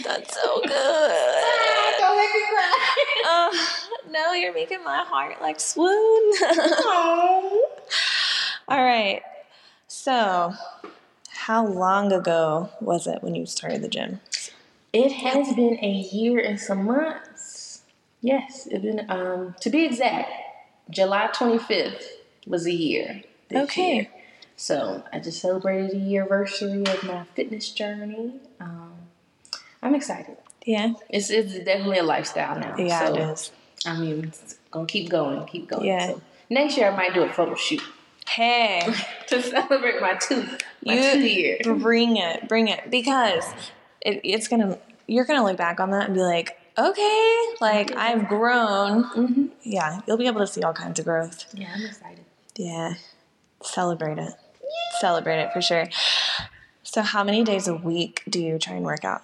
That's 0.04 0.34
so 0.34 0.62
good. 0.62 0.72
Don't 2.00 2.18
make 2.18 2.34
me 2.34 2.42
cry. 2.50 2.74
oh, 3.26 3.78
no, 4.12 4.34
you're 4.34 4.54
making 4.54 4.84
my 4.84 5.04
heart 5.06 5.42
like 5.42 5.60
swoon. 5.60 6.34
All 8.68 8.84
right. 8.84 9.22
So, 9.88 10.54
how 11.30 11.66
long 11.66 12.12
ago 12.12 12.70
was 12.80 13.08
it 13.08 13.24
when 13.24 13.36
you 13.36 13.46
started 13.46 13.82
the 13.82 13.90
gym? 13.90 14.20
It 14.94 15.12
has 15.12 15.54
been 15.56 15.80
a 15.82 15.92
year 15.92 16.40
and 16.40 16.60
some 16.60 16.86
months. 16.86 17.82
Yes, 18.22 18.68
it's 18.70 18.84
been 18.84 19.10
um 19.10 19.56
to 19.62 19.70
be 19.70 19.86
exact, 19.86 20.32
July 20.90 21.30
25th 21.34 22.04
was 22.46 22.66
a 22.66 22.74
year. 22.74 23.24
Okay. 23.54 23.96
year. 23.96 24.08
So 24.62 25.04
I 25.12 25.18
just 25.18 25.42
celebrated 25.42 25.90
the 25.90 26.18
anniversary 26.18 26.84
of 26.86 27.04
my 27.04 27.24
fitness 27.34 27.72
journey. 27.72 28.34
Um, 28.60 28.94
I'm 29.82 29.96
excited. 29.96 30.38
Yeah. 30.64 30.94
It's 31.10 31.32
it's 31.32 31.56
definitely 31.56 31.98
a 31.98 32.04
lifestyle 32.04 32.60
now. 32.60 32.76
Yeah, 32.78 33.08
so, 33.08 33.16
it 33.16 33.20
is. 33.32 33.52
I 33.88 33.98
mean, 33.98 34.26
it's 34.26 34.60
gonna 34.70 34.86
keep 34.86 35.10
going, 35.10 35.44
keep 35.48 35.68
going. 35.68 35.88
Yeah. 35.88 36.10
So 36.10 36.22
next 36.52 36.78
year 36.78 36.92
I 36.92 36.96
might 36.96 37.16
do 37.16 37.24
a 37.24 37.30
photo 37.34 37.56
shoot 37.56 37.82
Hey, 38.30 38.88
to 39.30 39.42
celebrate 39.42 40.00
my 40.00 40.14
two 40.14 40.46
my 40.86 40.94
You- 40.94 41.12
two 41.14 41.28
year. 41.28 41.58
bring 41.80 42.18
it, 42.18 42.48
bring 42.48 42.68
it, 42.68 42.92
because 42.92 43.44
it, 44.02 44.22
it's 44.24 44.48
gonna. 44.48 44.78
You're 45.08 45.26
gonna 45.26 45.44
look 45.44 45.58
back 45.58 45.80
on 45.80 45.90
that 45.90 46.06
and 46.06 46.14
be 46.14 46.22
like, 46.22 46.56
okay, 46.78 47.40
like 47.60 47.96
I've 47.96 48.28
grown. 48.28 49.06
hmm 49.06 49.46
Yeah, 49.64 50.02
you'll 50.06 50.18
be 50.18 50.28
able 50.28 50.42
to 50.42 50.48
see 50.48 50.62
all 50.62 50.74
kinds 50.74 51.00
of 51.00 51.06
growth. 51.06 51.48
Yeah, 51.56 51.72
I'm 51.74 51.84
excited. 51.84 52.26
Yeah, 52.56 52.94
celebrate 53.64 54.20
it. 54.20 54.34
Celebrate 55.00 55.40
it 55.42 55.54
for 55.54 55.62
sure. 55.62 55.86
So, 56.84 57.02
how 57.02 57.24
many 57.24 57.44
days 57.44 57.68
a 57.68 57.74
week 57.76 58.24
do 58.30 58.40
you 58.42 58.60
try 58.60 58.74
and 58.76 58.84
work 58.86 59.06
out? 59.06 59.22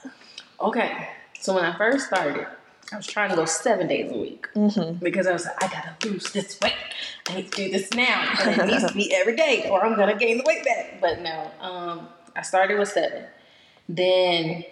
Okay, 0.62 1.10
so 1.40 1.54
when 1.54 1.66
I 1.66 1.78
first 1.78 2.08
started, 2.08 2.48
I 2.92 2.96
was 2.98 3.06
trying 3.08 3.30
to 3.32 3.36
go 3.36 3.46
seven 3.46 3.88
days 3.88 4.10
a 4.12 4.18
week 4.18 4.48
Mm-hmm. 4.56 5.04
because 5.04 5.28
I 5.28 5.34
was 5.34 5.46
like, 5.46 5.62
I 5.64 5.68
gotta 5.68 6.08
lose 6.08 6.32
this 6.32 6.58
weight. 6.62 6.74
I 7.30 7.36
need 7.36 7.52
to 7.52 7.58
do 7.66 7.72
this 7.72 7.92
now, 7.94 8.34
and 8.42 8.62
it 8.62 8.66
needs 8.68 8.88
to 8.88 8.94
be 8.94 9.14
every 9.14 9.36
day, 9.36 9.68
or 9.70 9.86
I'm 9.86 9.96
gonna 9.96 10.16
gain 10.18 10.38
the 10.38 10.44
weight 10.48 10.64
back. 10.64 11.00
But 11.02 11.20
no, 11.22 11.52
um, 11.60 12.08
I 12.36 12.42
started 12.44 12.80
with 12.80 12.90
seven, 12.90 13.26
then 13.90 14.64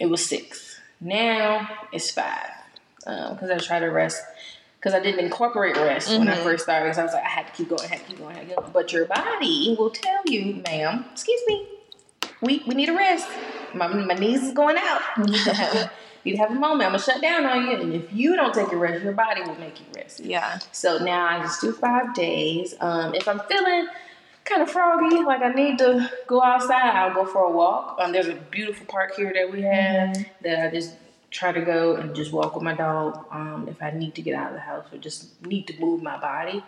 it 0.00 0.06
was 0.06 0.24
six. 0.24 0.80
Now 1.00 1.68
it's 1.92 2.10
five 2.10 2.50
because 3.04 3.50
I 3.50 3.58
try 3.58 3.78
to 3.80 3.86
rest. 3.86 4.22
Because 4.78 4.94
I 4.94 5.00
didn't 5.00 5.24
incorporate 5.24 5.76
rest 5.76 6.16
when 6.16 6.28
I 6.28 6.36
Mhm. 6.36 6.42
first 6.44 6.64
started, 6.64 6.84
because 6.84 6.98
I 6.98 7.02
was 7.02 7.12
like, 7.12 7.24
I 7.24 7.28
had 7.28 7.46
to 7.48 7.52
keep 7.52 7.68
going, 7.68 7.82
I 7.82 7.86
had 7.88 7.98
to 8.00 8.04
keep 8.06 8.18
going, 8.18 8.36
I 8.36 8.38
had 8.38 8.42
to 8.42 8.54
keep 8.54 8.56
going. 8.56 8.70
But 8.72 8.92
your 8.92 9.06
body 9.06 9.74
will 9.78 9.90
tell 9.90 10.20
you, 10.26 10.62
ma'am, 10.68 11.04
excuse 11.12 11.40
me, 11.48 11.66
we 12.40 12.62
we 12.66 12.74
need 12.74 12.88
a 12.88 12.94
rest. 12.94 13.26
My, 13.74 13.88
my 13.88 14.14
knees 14.14 14.42
is 14.44 14.52
going 14.52 14.76
out. 14.78 15.02
You 15.16 15.24
need 15.24 15.44
to 15.44 15.52
have 15.52 15.74
a, 15.74 15.90
need 16.24 16.32
to 16.32 16.38
have 16.38 16.50
a 16.50 16.54
moment. 16.54 16.82
I'm 16.82 16.92
gonna 16.92 17.02
shut 17.02 17.20
down 17.20 17.44
on 17.44 17.66
you, 17.66 17.72
and 17.72 17.92
if 17.92 18.12
you 18.12 18.36
don't 18.36 18.54
take 18.54 18.70
a 18.72 18.76
rest, 18.76 19.02
your 19.02 19.12
body 19.12 19.42
will 19.42 19.58
make 19.58 19.80
you 19.80 19.86
rest. 19.96 20.20
Yeah. 20.20 20.58
So 20.72 20.98
now 20.98 21.26
I 21.26 21.40
just 21.42 21.60
do 21.60 21.72
five 21.72 22.14
days. 22.14 22.74
Um, 22.80 23.14
if 23.14 23.26
I'm 23.26 23.40
feeling 23.48 23.88
kind 24.44 24.62
of 24.62 24.70
froggy, 24.70 25.16
like 25.24 25.42
I 25.42 25.52
need 25.52 25.78
to 25.78 26.10
go 26.26 26.40
outside, 26.42 26.94
I'll 26.94 27.14
go 27.14 27.26
for 27.26 27.44
a 27.44 27.50
walk. 27.50 27.96
Um, 28.00 28.12
there's 28.12 28.28
a 28.28 28.34
beautiful 28.34 28.86
park 28.86 29.14
here 29.16 29.32
that 29.34 29.50
we 29.52 29.62
have 29.62 30.16
that 30.42 30.66
I 30.66 30.70
just 30.70 30.94
try 31.30 31.52
to 31.52 31.60
go 31.60 31.96
and 31.96 32.14
just 32.14 32.32
walk 32.32 32.54
with 32.54 32.64
my 32.64 32.74
dog. 32.74 33.26
Um, 33.30 33.66
if 33.68 33.82
I 33.82 33.90
need 33.90 34.14
to 34.16 34.22
get 34.22 34.34
out 34.34 34.48
of 34.48 34.54
the 34.54 34.60
house 34.60 34.86
or 34.92 34.98
just 34.98 35.44
need 35.44 35.66
to 35.68 35.80
move 35.80 36.02
my 36.02 36.18
body. 36.18 36.62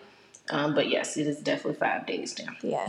Um, 0.50 0.74
but 0.74 0.88
yes, 0.88 1.16
it 1.16 1.26
is 1.26 1.38
definitely 1.38 1.78
five 1.78 2.06
days 2.06 2.38
now. 2.38 2.52
Yeah. 2.62 2.88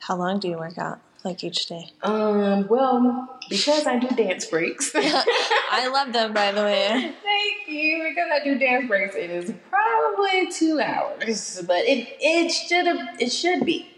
How 0.00 0.16
long 0.16 0.40
do 0.40 0.48
you 0.48 0.58
work 0.58 0.78
out? 0.78 1.00
like 1.26 1.44
each 1.44 1.66
day? 1.66 1.90
Um, 2.02 2.66
well, 2.68 3.38
because 3.50 3.86
I 3.86 3.98
do 3.98 4.08
dance 4.16 4.46
breaks. 4.46 4.92
I 4.94 5.88
love 5.92 6.12
them, 6.12 6.32
by 6.32 6.52
the 6.52 6.62
way. 6.62 7.12
Thank 7.22 7.68
you. 7.68 8.04
Because 8.08 8.30
I 8.32 8.42
do 8.42 8.58
dance 8.58 8.86
breaks, 8.86 9.14
it 9.14 9.28
is 9.28 9.52
probably 9.68 10.50
two 10.50 10.80
hours, 10.80 11.62
but 11.66 11.84
it 11.84 12.16
it 12.20 12.50
should 12.50 12.86
it 13.20 13.30
should 13.30 13.66
be 13.66 13.90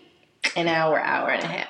an 0.56 0.66
hour, 0.66 0.98
hour 0.98 1.30
and 1.30 1.44
a 1.44 1.46
half, 1.46 1.68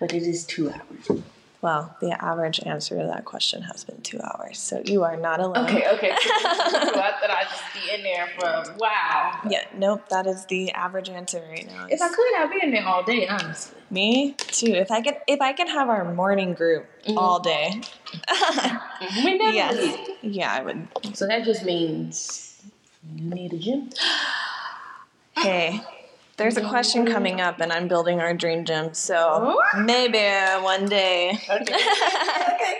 but 0.00 0.12
it 0.12 0.22
is 0.22 0.44
two 0.44 0.70
hours. 0.70 1.22
Well, 1.66 1.96
the 2.00 2.12
average 2.24 2.60
answer 2.64 2.96
to 2.96 3.06
that 3.08 3.24
question 3.24 3.62
has 3.62 3.82
been 3.82 4.00
two 4.02 4.20
hours, 4.22 4.56
so 4.56 4.82
you 4.84 5.02
are 5.02 5.16
not 5.16 5.40
alone. 5.40 5.64
Okay, 5.64 5.84
okay. 5.94 6.10
so 6.22 6.38
I 6.38 7.12
thought 7.18 7.28
I'd 7.28 7.48
just 7.50 7.64
be 7.74 7.92
in 7.92 8.04
there 8.04 8.28
from 8.38 8.78
wow. 8.78 9.40
Yeah, 9.50 9.64
nope, 9.76 10.08
that 10.10 10.28
is 10.28 10.46
the 10.46 10.70
average 10.70 11.08
answer 11.08 11.44
right 11.50 11.66
now. 11.66 11.88
If 11.90 12.00
I 12.00 12.08
could, 12.08 12.34
I'd 12.36 12.50
be 12.52 12.60
in 12.64 12.70
there 12.70 12.86
all 12.86 13.02
day, 13.02 13.26
honestly. 13.26 13.80
Me 13.90 14.34
too. 14.34 14.74
If 14.74 14.92
I 14.92 15.02
could, 15.02 15.16
if 15.26 15.40
I 15.40 15.54
could 15.54 15.66
have 15.66 15.88
our 15.88 16.14
morning 16.14 16.54
group 16.54 16.86
mm-hmm. 17.02 17.18
all 17.18 17.40
day, 17.40 17.72
mm-hmm. 17.72 19.24
We 19.24 19.36
never 19.36 19.52
yes, 19.52 19.74
leave. 19.74 20.34
yeah, 20.36 20.54
I 20.54 20.62
would. 20.62 21.16
So 21.16 21.26
that 21.26 21.42
just 21.44 21.64
means 21.64 22.62
you 23.12 23.28
need 23.28 23.52
a 23.54 23.58
gym. 23.58 23.90
Hey, 25.34 25.80
there's 26.36 26.56
a 26.56 26.68
question 26.68 27.06
coming 27.06 27.40
up, 27.40 27.60
and 27.60 27.72
I'm 27.72 27.88
building 27.88 28.20
our 28.20 28.34
dream 28.34 28.64
gym, 28.64 28.94
so 28.94 29.60
maybe 29.78 30.18
one 30.62 30.86
day. 30.86 31.38
Okay. 31.48 31.74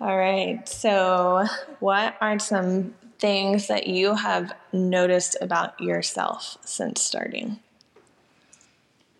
All 0.00 0.16
right. 0.16 0.68
So, 0.68 1.46
what 1.80 2.16
are 2.20 2.38
some 2.38 2.94
things 3.18 3.66
that 3.68 3.86
you 3.86 4.14
have 4.14 4.52
noticed 4.72 5.36
about 5.40 5.80
yourself 5.80 6.58
since 6.64 7.00
starting? 7.00 7.60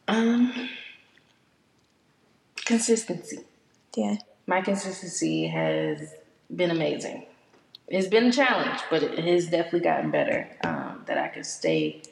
um, 0.09 0.69
consistency. 2.65 3.41
Yeah. 3.97 4.17
My 4.47 4.61
consistency 4.61 5.47
has 5.49 6.15
been 6.55 6.71
amazing. 6.71 7.27
It's 7.89 8.09
been 8.09 8.27
a 8.27 8.33
challenge, 8.33 8.81
but 8.91 9.03
it 9.03 9.25
has 9.25 9.47
definitely 9.47 9.81
gotten 9.81 10.11
better. 10.11 10.49
Um, 10.65 11.03
that 11.07 11.19
I 11.19 11.29
can 11.29 11.45
stay, 11.45 12.03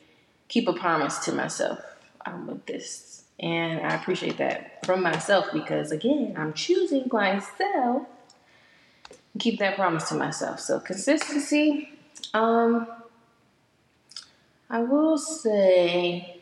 keep 0.54 0.68
a 0.68 0.72
promise 0.72 1.18
to 1.18 1.32
myself 1.32 1.80
um, 2.26 2.46
with 2.46 2.64
this, 2.66 3.24
and 3.40 3.80
I 3.84 3.94
appreciate 3.96 4.38
that 4.38 4.86
from 4.86 5.02
myself 5.02 5.46
because 5.52 5.90
again, 5.90 6.34
I'm 6.38 6.52
choosing 6.52 7.08
myself. 7.10 8.06
and 9.32 9.40
Keep 9.40 9.58
that 9.58 9.74
promise 9.74 10.08
to 10.10 10.14
myself. 10.14 10.60
So 10.60 10.78
consistency. 10.78 11.90
Um, 12.32 12.86
I 14.70 14.80
will 14.82 15.18
say 15.18 16.40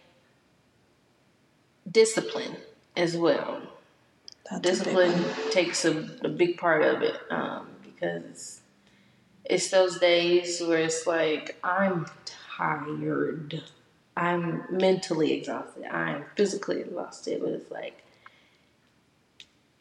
discipline 1.91 2.57
as 2.97 3.17
well 3.17 3.61
That's 4.51 4.61
discipline 4.63 5.13
one. 5.13 5.51
takes 5.51 5.85
a, 5.87 5.93
a 6.23 6.29
big 6.29 6.59
part 6.59 6.83
of 6.83 7.01
it 7.03 7.17
um, 7.31 7.67
because 7.83 8.61
it's 9.45 9.71
those 9.71 9.99
days 9.99 10.61
where 10.61 10.79
it's 10.79 11.07
like 11.07 11.59
I'm 11.65 12.07
tired, 12.57 13.63
I'm 14.17 14.65
mentally 14.71 15.33
exhausted, 15.33 15.85
I'm 15.85 16.25
physically 16.37 16.81
exhausted, 16.81 17.41
but 17.41 17.51
it's 17.51 17.71
like 17.71 17.99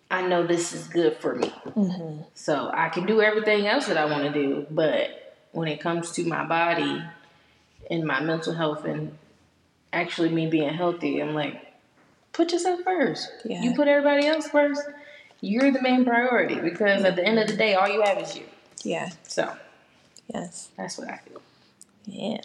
I 0.09 0.27
know 0.27 0.45
this 0.45 0.73
is 0.73 0.87
good 0.87 1.17
for 1.17 1.35
me, 1.35 1.53
Mhm. 1.75 2.25
so 2.33 2.69
I 2.73 2.89
can 2.89 3.05
do 3.05 3.21
everything 3.21 3.65
else 3.65 3.87
that 3.87 3.97
I 3.97 4.05
want 4.05 4.23
to 4.23 4.31
do, 4.33 4.67
but 4.69 5.37
when 5.53 5.67
it 5.69 5.79
comes 5.79 6.11
to 6.13 6.25
my 6.25 6.43
body 6.45 7.01
and 7.89 8.03
my 8.05 8.19
mental 8.19 8.53
health 8.53 8.83
and 8.85 9.17
actually 9.93 10.29
me 10.29 10.47
being 10.47 10.73
healthy, 10.73 11.19
I'm 11.21 11.33
like, 11.33 11.65
put 12.33 12.51
yourself 12.51 12.81
first. 12.83 13.29
Yeah. 13.45 13.61
You 13.61 13.73
put 13.73 13.87
everybody 13.87 14.27
else 14.27 14.47
first, 14.49 14.81
you're 15.39 15.71
the 15.71 15.81
main 15.81 16.03
priority 16.03 16.55
because 16.59 17.03
at 17.03 17.15
the 17.15 17.25
end 17.25 17.39
of 17.39 17.47
the 17.47 17.55
day, 17.55 17.75
all 17.75 17.87
you 17.87 18.01
have 18.01 18.17
is 18.17 18.35
you. 18.37 18.43
Yeah. 18.83 19.09
So 19.23 19.55
Yes. 20.27 20.69
that's 20.77 20.97
what 20.97 21.09
I 21.09 21.17
feel. 21.17 21.41
Yeah. 22.05 22.41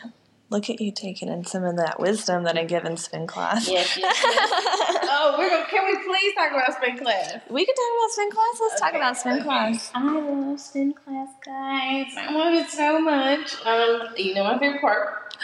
Look 0.49 0.71
at 0.71 0.81
you 0.81 0.93
taking 0.93 1.29
in 1.29 1.45
some 1.45 1.65
of 1.65 1.77
that 1.77 1.99
wisdom 1.99 2.45
that 2.45 2.57
I 2.57 2.65
give 2.65 2.85
in 2.85 2.97
spin 2.97 3.27
class. 3.27 3.69
Yes, 3.69 3.97
yes, 3.99 4.21
yes. 4.23 4.51
oh, 5.11 5.35
we're 5.37 5.51
gonna. 5.51 5.67
Can 5.67 5.85
we 5.85 6.05
please 6.05 6.35
talk 6.35 6.53
about 6.53 6.77
spin 6.77 6.97
class? 6.97 7.41
We 7.51 7.67
could 7.67 7.75
talk 7.75 7.91
about 7.99 8.11
spin 8.11 8.31
class. 8.31 8.61
Let's 8.61 8.81
talk 8.81 8.95
about 8.95 9.17
spin 9.17 9.33
okay. 9.35 9.43
class. 9.43 9.91
I 9.93 10.21
love 10.21 10.61
spin 10.61 10.93
class, 10.93 11.29
guys. 11.45 12.07
I 12.17 12.33
love 12.33 12.55
it 12.55 12.71
so 12.71 13.01
much. 13.01 13.57
Um, 13.67 14.15
you 14.17 14.35
know 14.35 14.45
my 14.45 14.59
favorite 14.59 14.81
part 14.81 15.35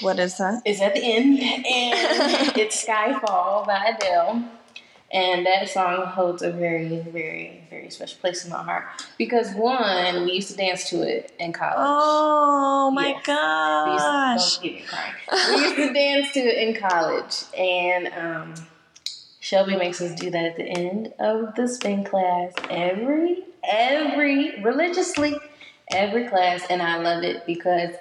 What 0.00 0.20
is 0.20 0.36
that? 0.38 0.62
is 0.64 0.80
at 0.80 0.94
the 0.94 1.02
end, 1.02 1.40
and 1.40 1.64
it's 2.56 2.86
Skyfall 2.86 3.66
by 3.66 3.96
Adele. 3.96 4.44
And 5.14 5.46
that 5.46 5.68
song 5.68 6.06
holds 6.06 6.42
a 6.42 6.50
very, 6.50 6.98
very, 6.98 7.62
very 7.70 7.88
special 7.88 8.18
place 8.20 8.44
in 8.44 8.50
my 8.50 8.64
heart 8.64 8.84
because 9.16 9.54
one, 9.54 10.24
we 10.24 10.32
used 10.32 10.50
to 10.50 10.56
dance 10.56 10.90
to 10.90 11.02
it 11.02 11.32
in 11.38 11.52
college. 11.52 11.76
Oh 11.78 12.90
my 12.90 13.14
Yes. 13.24 13.24
We 13.86 13.92
used 13.92 14.04
to, 14.04 14.10
gosh. 14.12 14.54
don't 14.56 14.62
get 14.64 14.74
me 14.74 14.84
crying. 14.88 15.14
We 15.56 15.62
used 15.62 15.76
to 15.76 15.92
dance 15.92 16.32
to 16.32 16.40
it 16.40 16.68
in 16.68 16.74
college, 16.74 17.44
and 17.56 18.08
um, 18.08 18.54
Shelby 19.38 19.76
makes 19.76 20.00
us 20.00 20.18
do 20.18 20.30
that 20.30 20.44
at 20.44 20.56
the 20.56 20.64
end 20.64 21.12
of 21.20 21.54
the 21.54 21.68
spin 21.68 22.02
class 22.02 22.52
every, 22.68 23.44
every 23.62 24.60
religiously, 24.62 25.38
every 25.92 26.26
class, 26.26 26.64
and 26.68 26.82
I 26.82 26.98
love 26.98 27.22
it 27.22 27.46
because 27.46 27.94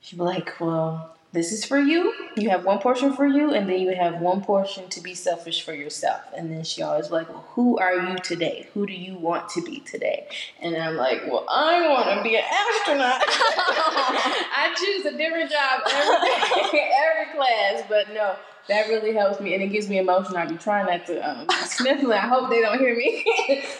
she'd 0.00 0.16
be 0.16 0.22
like, 0.22 0.58
"Well, 0.58 1.14
this 1.32 1.52
is 1.52 1.64
for 1.64 1.78
you. 1.78 2.12
You 2.36 2.50
have 2.50 2.64
one 2.64 2.78
portion 2.78 3.12
for 3.14 3.26
you, 3.26 3.54
and 3.54 3.68
then 3.68 3.80
you 3.80 3.94
have 3.94 4.20
one 4.20 4.42
portion 4.42 4.88
to 4.88 5.00
be 5.00 5.14
selfish 5.14 5.62
for 5.62 5.72
yourself." 5.72 6.22
And 6.36 6.50
then 6.50 6.64
she 6.64 6.82
always 6.82 7.10
like, 7.10 7.28
"Well, 7.28 7.44
who 7.50 7.78
are 7.78 7.94
you 7.94 8.16
today? 8.16 8.68
Who 8.74 8.86
do 8.86 8.92
you 8.92 9.16
want 9.16 9.48
to 9.50 9.62
be 9.62 9.80
today?" 9.80 10.26
And 10.60 10.76
I'm 10.76 10.96
like, 10.96 11.22
"Well, 11.26 11.46
I 11.48 11.88
want 11.88 12.16
to 12.16 12.22
be 12.22 12.36
an 12.36 12.42
astronaut." 12.44 13.22
I 13.26 14.74
choose 14.76 15.06
a 15.06 15.16
different 15.16 15.50
job 15.50 15.82
every 15.86 16.80
every 16.80 17.34
class, 17.36 17.84
but 17.88 18.12
no, 18.12 18.34
that 18.68 18.88
really 18.88 19.12
helps 19.12 19.40
me 19.40 19.54
and 19.54 19.62
it 19.62 19.68
gives 19.68 19.88
me 19.88 19.98
emotion. 19.98 20.36
I 20.36 20.46
be 20.46 20.56
trying 20.56 20.86
not 20.86 21.06
to 21.06 21.28
um, 21.28 21.46
be 21.46 21.54
sniffling. 21.54 22.12
I 22.12 22.26
hope 22.26 22.50
they 22.50 22.60
don't 22.60 22.78
hear 22.78 22.96
me 22.96 23.24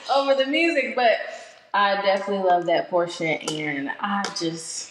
over 0.15 0.35
the 0.35 0.47
music, 0.47 0.95
but 0.95 1.19
I 1.73 1.95
definitely 2.03 2.49
love 2.49 2.67
that 2.67 2.91
portion, 2.91 3.27
and 3.27 3.91
I 4.01 4.23
just 4.39 4.90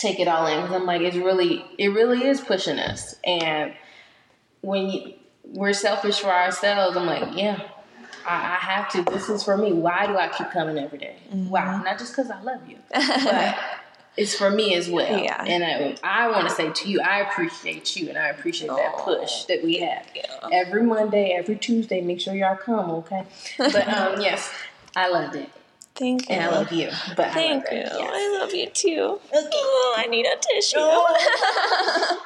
take 0.00 0.18
it 0.18 0.28
all 0.28 0.46
in 0.46 0.60
because 0.60 0.74
I'm 0.74 0.86
like, 0.86 1.02
it's 1.02 1.16
really, 1.16 1.64
it 1.78 1.88
really 1.88 2.24
is 2.24 2.40
pushing 2.40 2.78
us, 2.78 3.16
and 3.24 3.74
when 4.62 4.88
you, 4.88 5.14
we're 5.44 5.72
selfish 5.72 6.20
for 6.20 6.30
ourselves, 6.30 6.96
I'm 6.96 7.06
like, 7.06 7.36
yeah. 7.36 7.62
I, 8.26 8.34
I 8.34 8.56
have 8.56 8.90
to. 8.90 9.02
This 9.10 9.30
is 9.30 9.42
for 9.42 9.56
me. 9.56 9.72
Why 9.72 10.06
do 10.06 10.14
I 10.18 10.28
keep 10.28 10.50
coming 10.50 10.76
every 10.76 10.98
day? 10.98 11.16
Why? 11.30 11.82
Not 11.82 11.98
just 11.98 12.12
because 12.12 12.30
I 12.30 12.38
love 12.42 12.60
you, 12.68 12.76
but 12.92 13.58
it's 14.16 14.34
for 14.34 14.50
me 14.50 14.74
as 14.74 14.88
well. 14.88 15.22
Yeah. 15.22 15.42
And 15.42 15.64
I, 15.64 15.96
I 16.02 16.30
want 16.30 16.48
to 16.48 16.54
say 16.54 16.70
to 16.70 16.88
you, 16.88 17.00
I 17.00 17.20
appreciate 17.20 17.96
you 17.96 18.08
and 18.08 18.18
I 18.18 18.28
appreciate 18.28 18.68
that 18.68 18.98
push 18.98 19.44
that 19.44 19.62
we 19.62 19.78
have. 19.78 20.06
Every 20.52 20.82
Monday, 20.82 21.32
every 21.32 21.56
Tuesday, 21.56 22.00
make 22.00 22.20
sure 22.20 22.34
y'all 22.34 22.56
come, 22.56 22.90
okay? 22.90 23.24
But 23.56 23.88
um, 23.88 24.20
yes, 24.20 24.52
I 24.96 25.08
loved 25.08 25.36
it. 25.36 25.48
Thank 25.94 26.28
you. 26.28 26.36
And 26.36 26.44
I 26.44 26.50
love 26.50 26.72
you. 26.72 26.88
But 27.16 27.32
Thank 27.32 27.66
I 27.70 27.74
you. 27.74 27.80
Yes. 27.80 28.10
I 28.12 28.38
love 28.40 28.54
you 28.54 28.68
too. 28.70 29.20
Oh, 29.32 29.94
I 29.98 30.06
need 30.06 30.26
a 30.26 30.36
tissue. 30.40 30.78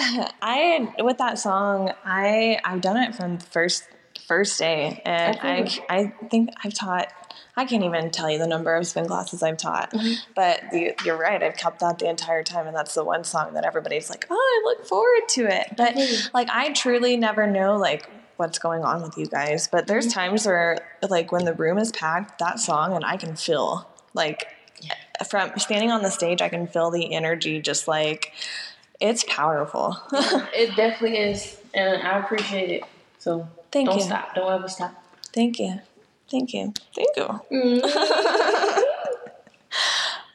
I 0.00 0.94
with 1.00 1.18
that 1.18 1.38
song, 1.38 1.92
I 2.04 2.58
I've 2.64 2.80
done 2.80 2.96
it 2.96 3.14
from 3.14 3.38
the 3.38 3.44
first 3.46 3.84
first 4.26 4.58
day, 4.58 5.02
and 5.04 5.38
I 5.40 5.60
Okay. 5.62 5.84
I 5.88 6.12
think 6.28 6.50
I've 6.62 6.74
taught. 6.74 7.08
I 7.56 7.64
can't 7.64 7.82
even 7.82 8.12
tell 8.12 8.30
you 8.30 8.38
the 8.38 8.46
number 8.46 8.76
of 8.76 8.86
spin 8.86 9.06
classes 9.06 9.42
I've 9.42 9.56
taught, 9.56 9.92
mm-hmm. 9.92 10.12
but 10.36 10.62
the, 10.70 10.94
you're 11.04 11.16
right. 11.16 11.42
I've 11.42 11.56
kept 11.56 11.80
that 11.80 11.98
the 11.98 12.08
entire 12.08 12.44
time, 12.44 12.68
and 12.68 12.76
that's 12.76 12.94
the 12.94 13.02
one 13.02 13.24
song 13.24 13.54
that 13.54 13.64
everybody's 13.64 14.08
like, 14.08 14.26
"Oh, 14.30 14.36
I 14.36 14.62
look 14.68 14.86
forward 14.86 15.28
to 15.30 15.46
it." 15.46 15.74
But 15.76 15.96
like, 16.32 16.48
I 16.50 16.72
truly 16.72 17.16
never 17.16 17.48
know 17.48 17.76
like 17.76 18.08
what's 18.38 18.58
going 18.58 18.82
on 18.82 19.02
with 19.02 19.18
you 19.18 19.26
guys. 19.26 19.68
But 19.68 19.86
there's 19.86 20.06
mm-hmm. 20.06 20.20
times 20.20 20.46
where 20.46 20.78
like 21.08 21.30
when 21.30 21.44
the 21.44 21.52
room 21.52 21.78
is 21.78 21.92
packed, 21.92 22.38
that 22.38 22.58
song, 22.60 22.94
and 22.94 23.04
I 23.04 23.16
can 23.16 23.36
feel 23.36 23.88
like 24.14 24.46
from 25.28 25.50
standing 25.58 25.90
on 25.90 26.02
the 26.02 26.10
stage, 26.10 26.40
I 26.40 26.48
can 26.48 26.66
feel 26.66 26.90
the 26.90 27.12
energy 27.12 27.60
just 27.60 27.88
like 27.88 28.32
it's 29.00 29.24
powerful. 29.24 29.96
It 30.54 30.74
definitely 30.76 31.18
is. 31.18 31.60
And 31.74 32.02
I 32.02 32.18
appreciate 32.18 32.70
it. 32.70 32.82
So 33.18 33.48
Thank 33.70 33.86
you. 33.86 33.90
don't 33.92 33.98
you. 34.00 34.06
stop. 34.06 34.34
Don't 34.34 34.52
ever 34.52 34.68
stop. 34.68 34.94
Thank 35.32 35.58
you. 35.58 35.80
Thank 36.30 36.52
you. 36.52 36.72
Thank 36.94 37.16
you. 37.16 37.40
Mm-hmm. 37.52 38.82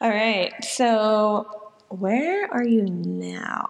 All 0.00 0.10
right. 0.10 0.52
So, 0.64 1.72
where 1.88 2.52
are 2.52 2.64
you 2.64 2.82
now? 2.82 3.68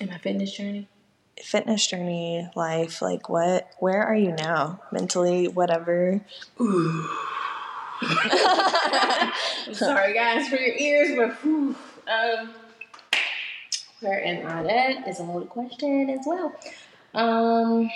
In 0.00 0.08
my 0.08 0.18
fitness 0.18 0.52
journey. 0.52 0.88
Fitness 1.42 1.86
journey, 1.86 2.48
life, 2.54 3.02
like 3.02 3.28
what? 3.28 3.68
Where 3.78 4.02
are 4.02 4.14
you 4.14 4.32
now? 4.32 4.80
Mentally, 4.92 5.48
whatever. 5.48 6.20
I'm 6.58 7.08
sorry, 9.72 10.14
guys, 10.14 10.48
for 10.48 10.56
your 10.56 10.74
ears, 10.76 11.16
but 11.16 11.32
whew, 11.42 11.74
um, 12.06 12.50
where 14.00 14.22
am 14.24 14.46
I 14.46 14.70
at 14.70 15.08
is 15.08 15.18
a 15.18 15.22
loaded 15.22 15.48
question 15.48 16.10
as 16.10 16.24
well. 16.26 16.54
Um, 17.14 17.90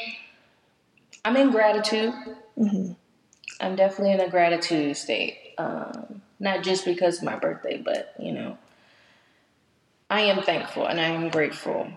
I'm 1.25 1.37
in 1.37 1.51
gratitude. 1.51 2.15
Mm-hmm. 2.57 2.93
I'm 3.61 3.77
definitely 3.77 4.13
in 4.13 4.21
a 4.21 4.31
gratitude 4.31 4.97
state. 4.97 5.37
Um, 5.59 6.23
not 6.41 6.63
just 6.63 6.85
because 6.85 7.19
of 7.19 7.25
my 7.25 7.37
birthday, 7.37 7.77
but 7.85 8.15
you 8.19 8.33
know, 8.33 8.57
I 10.09 10.23
am 10.23 10.43
thankful 10.43 10.87
and 10.87 11.01
I 11.01 11.09
am 11.09 11.29
grateful. 11.29 11.89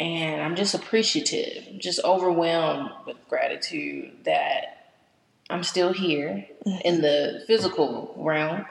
And 0.00 0.42
I'm 0.42 0.56
just 0.56 0.74
appreciative, 0.74 1.78
just 1.78 2.00
overwhelmed 2.04 2.90
with 3.06 3.16
gratitude 3.28 4.24
that 4.24 4.92
I'm 5.48 5.62
still 5.62 5.92
here 5.92 6.46
in 6.84 7.00
the 7.00 7.44
physical 7.46 8.14
realm. 8.16 8.66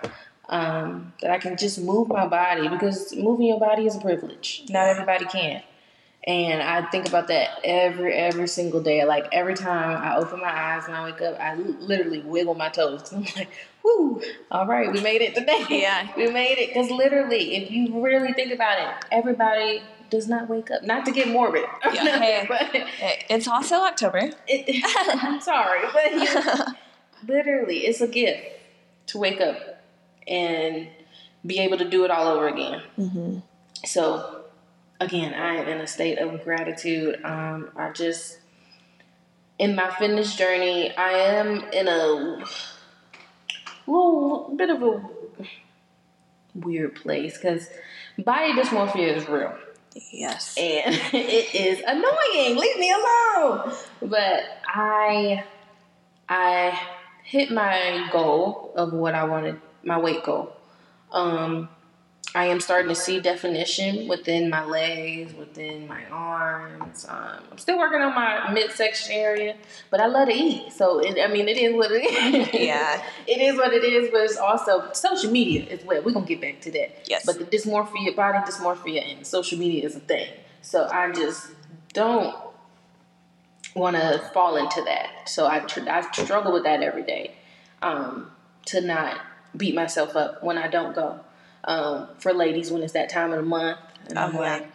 Um, 0.50 1.14
that 1.22 1.32
I 1.32 1.38
can 1.38 1.56
just 1.56 1.80
move 1.80 2.10
my 2.10 2.28
body 2.28 2.68
because 2.68 3.16
moving 3.16 3.48
your 3.48 3.60
body 3.60 3.88
is 3.88 3.96
a 3.96 4.02
privilege. 4.02 4.64
Not 4.70 4.88
everybody 4.90 5.26
can. 5.26 5.64
And 6.26 6.62
I 6.62 6.86
think 6.90 7.08
about 7.08 7.28
that 7.28 7.60
every 7.66 8.14
every 8.14 8.48
single 8.48 8.82
day. 8.82 9.04
Like 9.04 9.28
every 9.34 9.56
time 9.56 10.02
I 10.02 10.16
open 10.16 10.40
my 10.40 10.52
eyes 10.52 10.86
and 10.86 10.96
I 10.96 11.04
wake 11.04 11.22
up, 11.22 11.38
I 11.40 11.56
literally 11.56 12.20
wiggle 12.20 12.56
my 12.56 12.70
toes. 12.70 13.12
I'm 13.16 13.26
like, 13.36 13.50
"Whoo! 13.84 14.22
All 14.50 14.66
right, 14.66 14.92
we 14.92 15.02
made 15.02 15.22
it 15.22 15.36
today. 15.36 15.66
Yeah. 15.70 16.08
we 16.18 16.30
made 16.30 16.58
it." 16.60 16.70
Because 16.70 16.90
literally, 16.90 17.56
if 17.56 17.72
you 17.72 18.02
really 18.02 18.32
think 18.32 18.54
about 18.54 18.80
it, 18.80 19.06
everybody 19.12 19.82
does 20.14 20.28
not 20.30 20.48
wake 20.48 20.70
up. 20.70 20.84
Not 20.84 21.06
to 21.06 21.12
get 21.12 21.28
morbid, 21.28 21.66
Yeah. 21.94 22.20
Hey. 22.20 22.46
but 22.48 22.70
It's 23.32 23.48
also 23.48 23.78
October. 23.78 24.30
it, 24.48 24.84
I'm 25.24 25.42
sorry, 25.42 25.80
but 25.92 26.12
you, 26.14 26.74
literally, 27.34 27.80
it's 27.88 28.00
a 28.00 28.08
gift 28.08 28.46
to 29.08 29.18
wake 29.18 29.42
up 29.42 29.58
and 30.28 30.88
be 31.46 31.58
able 31.60 31.80
to 31.80 31.90
do 31.90 32.06
it 32.06 32.12
all 32.12 32.28
over 32.28 32.48
again. 32.48 32.82
hmm 32.96 33.40
So, 33.86 34.46
again, 35.02 35.34
I 35.34 35.56
am 35.56 35.68
in 35.68 35.82
a 35.82 35.88
state 35.88 36.20
of 36.20 36.44
gratitude. 36.44 37.20
Um, 37.26 37.70
I 37.76 37.90
just, 37.92 38.38
in 39.58 39.76
my 39.76 39.90
fitness 39.90 40.36
journey, 40.36 40.96
I 40.96 41.12
am 41.14 41.64
in 41.74 41.88
a 41.88 42.46
little 43.88 44.54
bit 44.56 44.70
of 44.70 44.84
a 44.84 45.04
weird 46.54 46.94
place 46.96 47.36
because 47.36 47.68
body 48.24 48.54
dysmorphia 48.54 49.16
is 49.18 49.28
real 49.28 49.58
Yes. 50.12 50.56
and 50.58 50.96
it 51.14 51.56
is 51.56 51.82
annoying. 51.86 52.58
Leave 52.58 52.78
me 52.78 52.92
alone. 52.92 53.74
But 54.02 54.44
I, 54.68 55.44
I 56.30 56.80
hit 57.24 57.52
my 57.52 58.10
goal 58.12 58.74
of 58.76 58.94
what 58.94 59.16
I 59.16 59.24
wanted, 59.24 59.60
my 59.84 60.00
weight 60.00 60.24
goal. 60.24 60.56
Um, 61.12 61.70
I 62.36 62.46
am 62.46 62.60
starting 62.60 62.90
to 62.90 62.96
see 62.96 63.20
definition 63.20 64.08
within 64.08 64.50
my 64.50 64.66
legs, 64.66 65.36
within 65.36 65.88
my 65.88 66.04
arms. 66.12 67.06
Um, 67.08 67.44
I'm 67.52 67.58
still 67.60 67.78
working 67.78 68.02
on 68.02 68.16
my 68.16 68.52
midsection 68.52 69.14
area, 69.14 69.56
but 69.92 70.00
I 70.00 70.08
love 70.08 70.28
to 70.30 70.34
eat. 70.34 70.72
So 70.72 71.00
it, 71.00 71.20
I 71.22 71.32
mean, 71.32 71.48
it 71.48 71.58
is 71.58 71.76
what 71.76 71.92
it 71.92 72.04
is. 72.04 72.54
Yeah. 72.54 73.04
it 73.28 73.40
is 73.40 73.56
what 73.56 73.72
it 73.72 73.84
is. 73.84 74.10
But 74.10 74.22
it's 74.22 74.38
also 74.38 74.92
social 74.94 75.32
media 75.32 75.68
as 75.70 75.86
well. 75.86 76.02
We're 76.02 76.14
gonna 76.14 76.26
get 76.26 76.42
back 76.42 76.62
to 76.62 76.72
that. 76.72 77.08
Yes. 77.08 77.24
But 77.24 77.38
the 77.38 77.46
dysmorphia, 77.46 78.16
body 78.16 78.40
dysmorphia, 78.40 79.16
and 79.16 79.28
social 79.28 79.60
media 79.60 79.86
is 79.86 79.96
a 79.96 80.00
thing. 80.00 80.28
So 80.64 80.90
I 80.92 81.12
just 81.12 81.52
don't 81.94 82.36
want 83.76 83.96
to 83.96 84.20
fall 84.34 84.56
into 84.58 84.82
that. 84.84 85.30
So 85.30 85.46
I 85.46 85.60
tr- 85.60 85.88
I 85.88 86.02
struggle 86.12 86.52
with 86.52 86.64
that 86.64 86.82
every 86.82 87.04
day. 87.04 87.36
Um, 87.84 88.32
to 88.68 88.82
not 88.82 89.20
beat 89.56 89.76
myself 89.76 90.16
up 90.16 90.44
when 90.44 90.58
I 90.58 90.68
don't 90.68 90.96
go. 90.96 91.20
Um, 91.66 92.10
for 92.18 92.34
ladies, 92.34 92.72
when 92.72 92.84
it's 92.84 92.94
that 92.94 93.10
time 93.10 93.32
of 93.32 93.38
the 93.38 93.44
month, 93.46 93.80
and 94.10 94.20
I'm 94.20 94.36
Oh, 94.36 94.42
yeah. 94.44 94.54
like, 94.58 94.68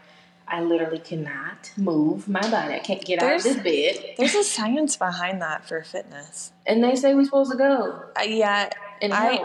I 0.50 0.62
literally 0.62 0.98
cannot 1.00 1.72
move 1.76 2.26
my 2.28 2.40
body. 2.40 2.72
I 2.74 2.78
can't 2.78 3.04
get 3.04 3.22
out 3.22 3.36
of 3.36 3.42
this 3.42 3.56
bed. 3.58 4.14
There's 4.16 4.34
a 4.34 4.42
science 4.56 4.96
behind 4.96 5.42
that 5.42 5.68
for 5.68 5.82
fitness. 5.84 6.52
And 6.66 6.82
they 6.82 6.94
say 6.96 7.14
we're 7.14 7.24
supposed 7.26 7.50
to 7.52 7.58
go. 7.58 8.04
Uh, 8.18 8.22
yeah, 8.22 8.70
And 9.02 9.12
I. 9.12 9.40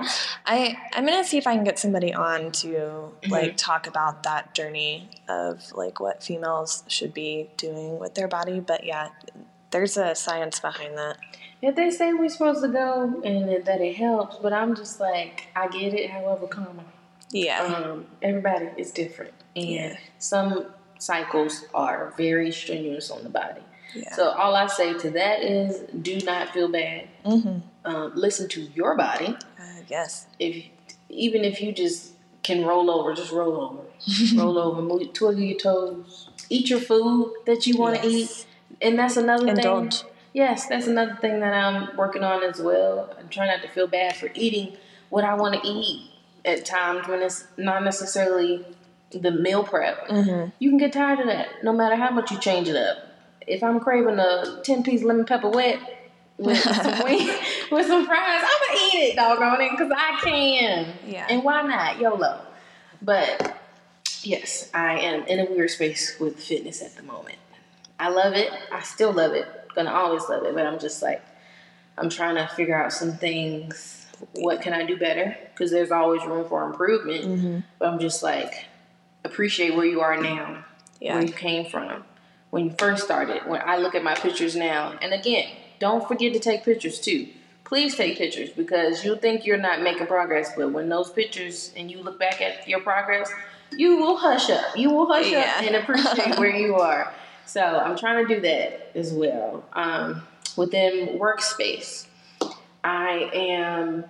I, 0.46 0.78
I'm 0.94 1.06
gonna 1.06 1.26
see 1.26 1.38
if 1.38 1.46
I 1.46 1.56
can 1.56 1.66
get 1.66 1.78
somebody 1.78 2.14
on 2.14 2.52
to 2.54 2.68
Mm-hmm. 2.70 3.32
like 3.32 3.58
talk 3.58 3.88
about 3.88 4.24
that 4.24 4.54
journey 4.54 5.10
of 5.28 5.72
like 5.74 6.00
what 6.00 6.24
females 6.24 6.84
should 6.88 7.14
be 7.14 7.50
doing 7.58 8.00
with 8.00 8.16
their 8.16 8.30
body. 8.30 8.62
But 8.62 8.86
yeah, 8.86 9.10
there's 9.72 9.98
a 9.98 10.16
science 10.16 10.62
behind 10.62 10.98
that. 10.98 11.18
Yeah, 11.62 11.72
they 11.72 11.90
say 11.92 12.14
we're 12.14 12.30
supposed 12.30 12.62
to 12.62 12.70
go 12.70 13.22
and 13.26 13.66
that- 13.66 13.82
it 13.82 13.96
helps, 13.98 14.38
but 14.38 14.54
I'm 14.54 14.74
just 14.76 15.02
like, 15.02 15.48
I 15.56 15.68
get 15.68 15.94
it. 15.94 16.10
However, 16.12 16.48
comma. 16.48 16.84
Yeah, 17.34 17.64
Um, 17.64 18.06
everybody 18.22 18.70
is 18.78 18.92
different, 18.92 19.34
and 19.56 19.66
Yeah. 19.66 19.98
some 20.20 20.68
cycles 21.00 21.66
are 21.74 22.14
very 22.16 22.52
strenuous 22.52 23.10
on 23.12 23.24
the 23.24 23.30
body. 23.30 23.62
yeah. 23.96 24.12
So 24.16 24.30
all 24.32 24.56
I 24.56 24.68
say 24.68 24.94
to 25.00 25.10
that 25.12 25.44
is, 25.44 25.82
do 26.02 26.20
not 26.22 26.50
feel 26.50 26.68
bad. 26.70 27.08
mm-hmm. 27.26 27.60
Um, 27.86 28.12
listen 28.16 28.48
to 28.50 28.62
your 28.62 28.96
body. 28.96 29.36
uh, 29.60 29.82
yes. 29.90 30.28
If 30.40 30.66
even 31.10 31.44
if 31.44 31.62
you 31.62 31.72
just 31.74 32.14
can 32.44 32.66
roll 32.66 32.90
over, 32.90 33.14
just 33.14 33.32
roll 33.32 33.56
over, 33.62 33.82
roll 34.42 34.58
over, 34.58 34.82
move, 34.82 35.14
twiddle 35.14 35.40
your 35.42 35.58
toes, 35.60 36.30
eat 36.50 36.70
your 36.70 36.80
food 36.80 37.34
that 37.46 37.68
you 37.68 37.78
want 37.78 38.02
to 38.02 38.10
Yes. 38.10 38.16
eat, 38.16 38.46
and 38.82 38.98
that's 38.98 39.18
another 39.18 39.48
Indulge. 39.48 40.02
thing. 40.02 40.10
Yes, 40.34 40.66
that's 40.68 40.88
another 40.88 41.18
thing 41.22 41.40
that 41.42 41.54
I'm 41.54 41.96
working 41.98 42.24
on 42.24 42.42
as 42.44 42.60
well. 42.60 43.14
I'm 43.20 43.30
trying 43.30 43.50
not 43.50 43.62
to 43.62 43.70
feel 43.70 43.86
bad 43.88 44.16
for 44.16 44.30
eating 44.34 44.76
what 45.10 45.24
I 45.24 45.36
want 45.36 45.62
to 45.62 45.68
eat 45.68 46.10
at 46.46 46.66
times 46.66 47.08
when 47.08 47.22
it's 47.22 47.46
not 47.58 47.84
necessarily 47.84 48.66
the 49.12 49.32
meal 49.32 49.64
prep. 49.64 50.08
Mm-hmm. 50.08 50.50
You 50.60 50.70
can 50.70 50.78
get 50.78 50.94
tired 50.94 51.20
of 51.20 51.28
that 51.28 51.64
no 51.64 51.74
matter 51.74 51.96
how 51.96 52.12
much 52.12 52.32
you 52.32 52.40
change 52.40 52.68
it 52.68 52.76
up. 52.76 52.98
If 53.46 53.64
I'm 53.64 53.80
craving 53.80 54.20
a 54.20 54.62
10 54.64 54.84
piece 54.84 55.04
lemon 55.04 55.26
pepper 55.26 55.50
wet 55.50 55.80
with 56.38 56.58
some, 56.62 57.04
wing, 57.04 57.30
with 57.72 57.88
some 57.88 58.06
fries, 58.06 58.44
I'm 58.44 58.78
to 58.78 58.84
eat 58.86 59.00
it, 59.00 59.16
doggone 59.16 59.62
it, 59.62 59.72
because 59.72 59.92
I 59.96 60.20
can. 60.24 60.94
Yeah. 61.06 61.28
And 61.30 61.44
why 61.44 61.62
not? 61.64 62.00
YOLO. 62.00 62.42
But 63.02 63.58
yes, 64.24 64.70
I 64.74 65.00
am 65.00 65.26
in 65.26 65.40
a 65.40 65.46
weird 65.46 65.70
space 65.70 66.18
with 66.20 66.40
fitness 66.40 66.82
at 66.82 66.96
the 66.96 67.04
moment. 67.04 67.38
I 68.00 68.10
love 68.10 68.34
it. 68.34 68.50
I 68.72 68.82
still 68.82 69.12
love 69.12 69.34
it. 69.34 69.48
Gonna 69.76 69.92
always 69.92 70.24
love 70.30 70.46
it. 70.46 70.56
But 70.56 70.66
I'm 70.66 70.80
just 70.80 71.02
like, 71.02 71.22
I'm 71.98 72.10
trying 72.10 72.36
to 72.36 72.48
figure 72.56 72.76
out 72.76 72.94
some 72.94 73.14
things. 73.14 74.03
What 74.36 74.62
can 74.62 74.74
I 74.74 74.84
do 74.86 74.98
better? 74.98 75.38
Because 75.54 75.72
there's 75.72 75.92
always 75.92 76.24
room 76.26 76.48
for 76.48 76.66
improvement. 76.66 77.26
Mm-hmm. 77.26 77.60
But 77.80 77.90
I'm 77.90 78.00
just 78.00 78.24
like, 78.24 78.66
appreciate 79.24 79.76
where 79.76 79.86
you 79.86 80.02
are 80.02 80.22
now, 80.22 80.64
Yeah. 81.00 81.16
where 81.16 81.24
you 81.24 81.34
came 81.34 81.66
from, 81.66 82.04
when 82.50 82.66
you 82.66 82.76
first 82.78 83.04
started. 83.04 83.42
When 83.48 83.62
I 83.64 83.78
look 83.78 83.96
at 83.96 84.04
my 84.04 84.16
pictures 84.16 84.56
now, 84.56 84.98
and 85.02 85.14
again, 85.14 85.48
don't 85.80 86.08
forget 86.08 86.34
to 86.34 86.40
take 86.40 86.64
pictures 86.64 87.00
too. 87.00 87.28
Please 87.64 87.96
take 87.96 88.18
pictures 88.18 88.50
because 88.52 89.04
you 89.04 89.16
think 89.16 89.46
you're 89.46 89.58
not 89.58 89.82
making 89.82 90.08
progress, 90.08 90.52
but 90.56 90.72
when 90.72 90.90
those 90.90 91.10
pictures 91.12 91.72
and 91.76 91.90
you 91.90 92.02
look 92.04 92.20
back 92.20 92.42
at 92.42 92.68
your 92.68 92.82
progress, 92.82 93.32
you 93.72 93.98
will 93.98 94.18
hush 94.18 94.50
up. 94.50 94.78
You 94.78 94.92
will 94.92 95.08
hush 95.08 95.32
Yeah. 95.32 95.56
up 95.58 95.64
and 95.64 95.76
appreciate 95.78 96.38
where 96.38 96.56
you 96.56 96.76
are. 96.80 97.12
So 97.46 97.62
I'm 97.62 97.98
trying 97.98 98.28
to 98.28 98.36
do 98.36 98.42
that 98.42 98.92
as 98.96 99.12
well. 99.12 99.66
Um, 99.74 100.22
within 100.56 101.18
workspace, 101.20 102.06
I 102.84 103.30
am 103.34 104.06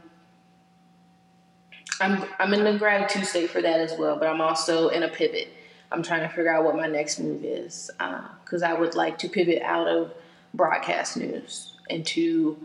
I'm 2.01 2.25
I'm 2.39 2.53
in 2.53 2.63
the 2.63 2.77
gratitude 2.77 3.25
state 3.25 3.49
for 3.49 3.61
that 3.61 3.79
as 3.79 3.97
well, 3.97 4.17
but 4.17 4.27
I'm 4.27 4.41
also 4.41 4.89
in 4.89 5.03
a 5.03 5.09
pivot. 5.09 5.53
I'm 5.91 6.01
trying 6.03 6.21
to 6.21 6.27
figure 6.29 6.51
out 6.51 6.63
what 6.63 6.75
my 6.75 6.87
next 6.87 7.19
move 7.19 7.43
is 7.45 7.91
uh, 7.99 8.27
because 8.43 8.63
I 8.63 8.73
would 8.73 8.95
like 8.95 9.19
to 9.19 9.29
pivot 9.29 9.61
out 9.61 9.87
of 9.87 10.11
broadcast 10.53 11.17
news 11.17 11.73
into 11.89 12.57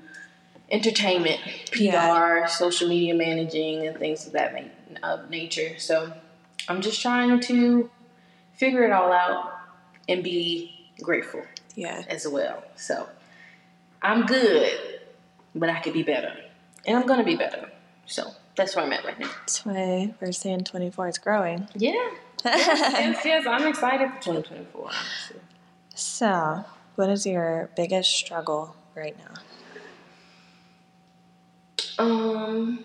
entertainment, 0.70 1.40
PR, 1.72 1.78
Yeah. 1.82 2.46
social 2.46 2.88
media 2.88 3.14
managing, 3.14 3.86
and 3.86 3.98
things 3.98 4.26
of 4.26 4.32
that 4.32 4.54
of 5.02 5.30
nature. 5.30 5.78
So 5.78 6.12
I'm 6.68 6.80
just 6.80 7.00
trying 7.02 7.40
to 7.40 7.90
figure 8.54 8.82
it 8.84 8.92
all 8.92 9.12
out 9.12 9.52
and 10.08 10.22
be 10.22 10.74
grateful 11.02 11.42
Yeah. 11.74 12.02
as 12.08 12.26
well. 12.26 12.62
So 12.76 13.08
I'm 14.02 14.26
good, 14.26 14.72
but 15.54 15.68
I 15.68 15.80
could 15.80 15.92
be 15.92 16.02
better, 16.02 16.32
and 16.86 16.96
I'm 16.96 17.06
gonna 17.06 17.24
be 17.24 17.36
better. 17.36 17.68
So 18.06 18.34
that's 18.58 18.76
where 18.76 18.84
I'm 18.84 18.92
at 18.92 19.04
right 19.04 19.18
now. 19.18 19.30
That's 19.40 19.64
why 19.64 20.12
we're 20.20 20.32
saying 20.32 20.64
24 20.64 21.08
is 21.08 21.18
growing. 21.18 21.68
Yeah. 21.74 21.92
yes, 22.44 23.24
yes, 23.24 23.46
I'm 23.46 23.66
excited 23.66 24.10
for 24.10 24.20
2024. 24.20 24.82
Honestly. 24.84 25.40
So, 25.94 26.64
what 26.96 27.08
is 27.08 27.24
your 27.24 27.70
biggest 27.76 28.10
struggle 28.10 28.76
right 28.94 29.16
now? 29.18 29.34
Um, 32.04 32.84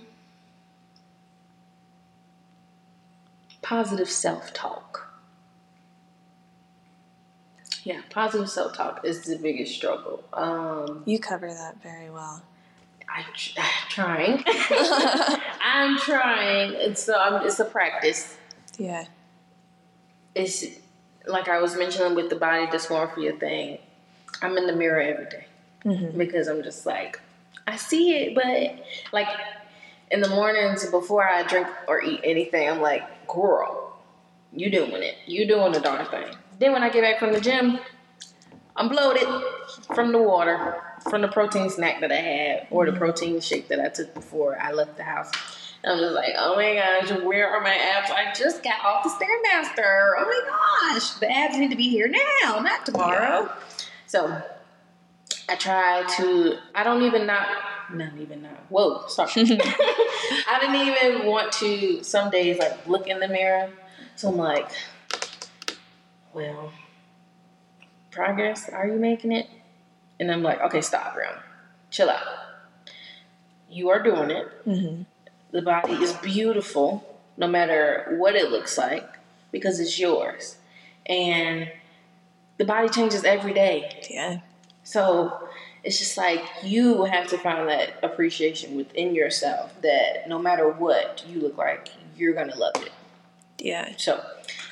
positive 3.61 4.09
self-talk. 4.09 5.09
Yeah, 7.83 8.01
positive 8.11 8.49
self-talk 8.49 9.01
is 9.03 9.23
the 9.23 9.37
biggest 9.37 9.75
struggle. 9.75 10.23
Um, 10.33 11.03
You 11.05 11.19
cover 11.19 11.47
that 11.47 11.81
very 11.83 12.09
well. 12.09 12.43
I, 13.09 13.23
I'm 13.57 13.63
trying. 13.89 14.43
I'm 15.61 15.97
trying. 15.99 16.73
It's 16.75 17.07
um, 17.09 17.45
it's 17.45 17.59
a 17.59 17.65
practice. 17.65 18.37
Yeah. 18.77 19.05
it's 20.35 20.65
like 21.27 21.47
I 21.47 21.61
was 21.61 21.77
mentioning 21.77 22.15
with 22.15 22.29
the 22.29 22.35
body 22.35 22.65
dysmorphia 22.67 23.39
thing. 23.39 23.77
I'm 24.41 24.57
in 24.57 24.67
the 24.67 24.73
mirror 24.73 24.99
every 24.99 25.25
day 25.25 25.45
Mm-hmm. 25.85 26.17
because 26.17 26.47
I'm 26.47 26.63
just 26.63 26.85
like, 26.85 27.19
I 27.67 27.75
see 27.75 28.15
it, 28.15 28.35
but 28.35 28.85
like 29.11 29.27
in 30.11 30.21
the 30.21 30.29
mornings 30.29 30.85
before 30.89 31.27
I 31.27 31.43
drink 31.43 31.67
or 31.89 32.01
eat 32.01 32.21
anything, 32.23 32.69
I'm 32.69 32.79
like, 32.79 33.03
girl, 33.27 33.97
you 34.53 34.69
doing 34.71 35.03
it. 35.03 35.15
You 35.27 35.45
doing 35.45 35.73
the 35.73 35.81
darn 35.81 36.05
thing. 36.05 36.35
Then 36.57 36.71
when 36.71 36.83
I 36.83 36.89
get 36.89 37.01
back 37.01 37.19
from 37.19 37.33
the 37.33 37.41
gym, 37.41 37.79
I'm 38.77 38.87
bloated 38.87 39.27
from 39.93 40.13
the 40.13 40.21
water, 40.21 40.81
from 41.09 41.21
the 41.21 41.27
protein 41.27 41.69
snack 41.69 42.01
that 42.01 42.11
I 42.11 42.15
had, 42.15 42.67
or 42.71 42.85
the 42.85 42.91
mm-hmm. 42.91 42.99
protein 42.99 43.39
shake 43.41 43.67
that 43.69 43.79
I 43.79 43.89
took 43.89 44.13
before 44.13 44.57
I 44.59 44.71
left 44.71 44.97
the 44.97 45.03
house. 45.03 45.31
I'm 45.85 45.99
just 45.99 46.13
like, 46.13 46.33
oh 46.37 46.55
my 46.55 46.75
gosh, 46.75 47.11
where 47.23 47.49
are 47.49 47.61
my 47.61 47.75
abs? 47.75 48.09
I 48.09 48.31
just 48.33 48.63
got 48.63 48.83
off 48.85 49.03
the 49.03 49.09
Stairmaster. 49.09 50.13
Oh 50.17 50.25
my 50.25 50.93
gosh, 50.93 51.11
the 51.15 51.29
abs 51.29 51.57
need 51.57 51.71
to 51.71 51.75
be 51.75 51.89
here 51.89 52.07
now, 52.07 52.59
not 52.59 52.85
tomorrow. 52.85 53.51
So 54.07 54.41
I 55.49 55.55
try 55.55 56.05
to. 56.17 56.57
I 56.73 56.83
don't 56.83 57.03
even 57.03 57.25
not. 57.25 57.47
Not 57.91 58.17
even 58.17 58.41
not. 58.41 58.65
Whoa, 58.69 59.05
stop. 59.07 59.29
I 59.35 60.57
didn't 60.61 60.75
even 60.75 61.27
want 61.27 61.51
to. 61.53 62.01
Some 62.03 62.29
days, 62.29 62.59
like 62.59 62.87
look 62.87 63.07
in 63.07 63.19
the 63.19 63.27
mirror. 63.27 63.69
So 64.15 64.29
I'm 64.29 64.37
like, 64.37 64.69
well, 66.33 66.71
progress. 68.09 68.69
Are 68.69 68.87
you 68.87 68.97
making 68.97 69.33
it? 69.33 69.49
And 70.19 70.31
I'm 70.31 70.43
like, 70.43 70.61
okay, 70.61 70.81
stop, 70.81 71.15
Brown. 71.15 71.35
Chill 71.89 72.09
out. 72.09 72.23
You 73.69 73.89
are 73.89 74.01
doing 74.01 74.31
it. 74.31 74.47
Mm-hmm. 74.65 75.03
The 75.51 75.61
body 75.61 75.93
is 75.93 76.13
beautiful, 76.13 77.03
no 77.37 77.47
matter 77.47 78.15
what 78.17 78.35
it 78.35 78.51
looks 78.51 78.77
like, 78.77 79.07
because 79.51 79.79
it's 79.79 79.99
yours. 79.99 80.57
And 81.05 81.71
the 82.57 82.65
body 82.65 82.89
changes 82.89 83.23
every 83.23 83.53
day. 83.53 84.05
Yeah. 84.09 84.39
So 84.83 85.47
it's 85.83 85.99
just 85.99 86.17
like 86.17 86.41
you 86.63 87.05
have 87.05 87.27
to 87.27 87.37
find 87.37 87.67
that 87.67 87.93
appreciation 88.03 88.75
within 88.75 89.13
yourself 89.15 89.79
that 89.81 90.27
no 90.27 90.39
matter 90.39 90.69
what 90.69 91.23
you 91.27 91.41
look 91.41 91.57
like, 91.57 91.89
you're 92.15 92.33
gonna 92.33 92.55
love 92.55 92.75
it. 92.77 92.91
Yeah. 93.59 93.93
So 93.97 94.23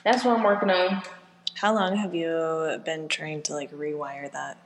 that's 0.03 0.23
what 0.23 0.37
I'm 0.37 0.43
working 0.43 0.69
on. 0.69 1.01
How 1.55 1.73
long 1.73 1.95
have 1.97 2.15
you 2.15 2.81
been 2.83 3.07
trying 3.07 3.41
to 3.43 3.53
like 3.53 3.71
rewire 3.71 4.31
that 4.31 4.57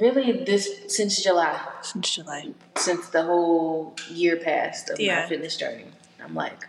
Really, 0.00 0.44
this 0.44 0.68
since 0.88 1.22
July, 1.22 1.60
since 1.82 2.14
July? 2.14 2.48
since 2.76 3.08
the 3.08 3.22
whole 3.22 3.94
year 4.10 4.36
passed 4.36 4.90
of 4.90 4.98
Yeah. 4.98 5.22
my 5.22 5.28
fitness 5.28 5.56
journey, 5.56 5.86
I'm 6.22 6.34
like, 6.34 6.66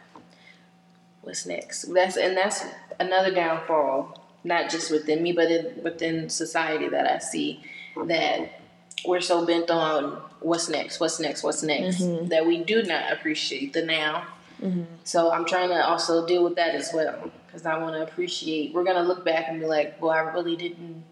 what's 1.22 1.46
next? 1.46 1.94
That's 1.94 2.18
and 2.18 2.38
that's 2.38 2.64
another 3.00 3.32
downfall, 3.34 4.22
not 4.44 4.70
just 4.70 4.92
within 4.92 5.24
me, 5.24 5.32
but 5.32 5.50
in, 5.50 5.84
within 5.84 6.30
society 6.30 6.88
that 6.90 7.12
I 7.12 7.18
see 7.20 7.64
that 8.06 8.62
we're 9.06 9.22
so 9.22 9.46
bent 9.46 9.70
on 9.72 10.22
what's 10.40 10.70
next, 10.70 11.00
what's 11.00 11.20
next, 11.20 11.44
what's 11.44 11.64
next, 11.64 12.02
mm-hmm. 12.02 12.28
that 12.28 12.46
we 12.46 12.64
do 12.64 12.84
not 12.84 13.12
appreciate 13.12 13.74
the 13.74 13.84
now. 13.84 14.28
Mm-hmm. 14.62 14.84
So 15.04 15.32
I'm 15.32 15.46
trying 15.46 15.70
to 15.70 15.86
also 15.88 16.26
deal 16.28 16.44
with 16.44 16.56
that 16.56 16.76
as 16.76 16.92
well 16.94 17.32
because 17.48 17.66
I 17.66 17.78
want 17.78 17.96
to 17.96 18.04
appreciate. 18.04 18.74
We're 18.74 18.84
gonna 18.84 19.04
look 19.04 19.26
back 19.26 19.48
and 19.48 19.60
be 19.60 19.66
like, 19.66 20.02
well, 20.02 20.12
I 20.12 20.20
really 20.20 20.56
didn't, 20.56 21.04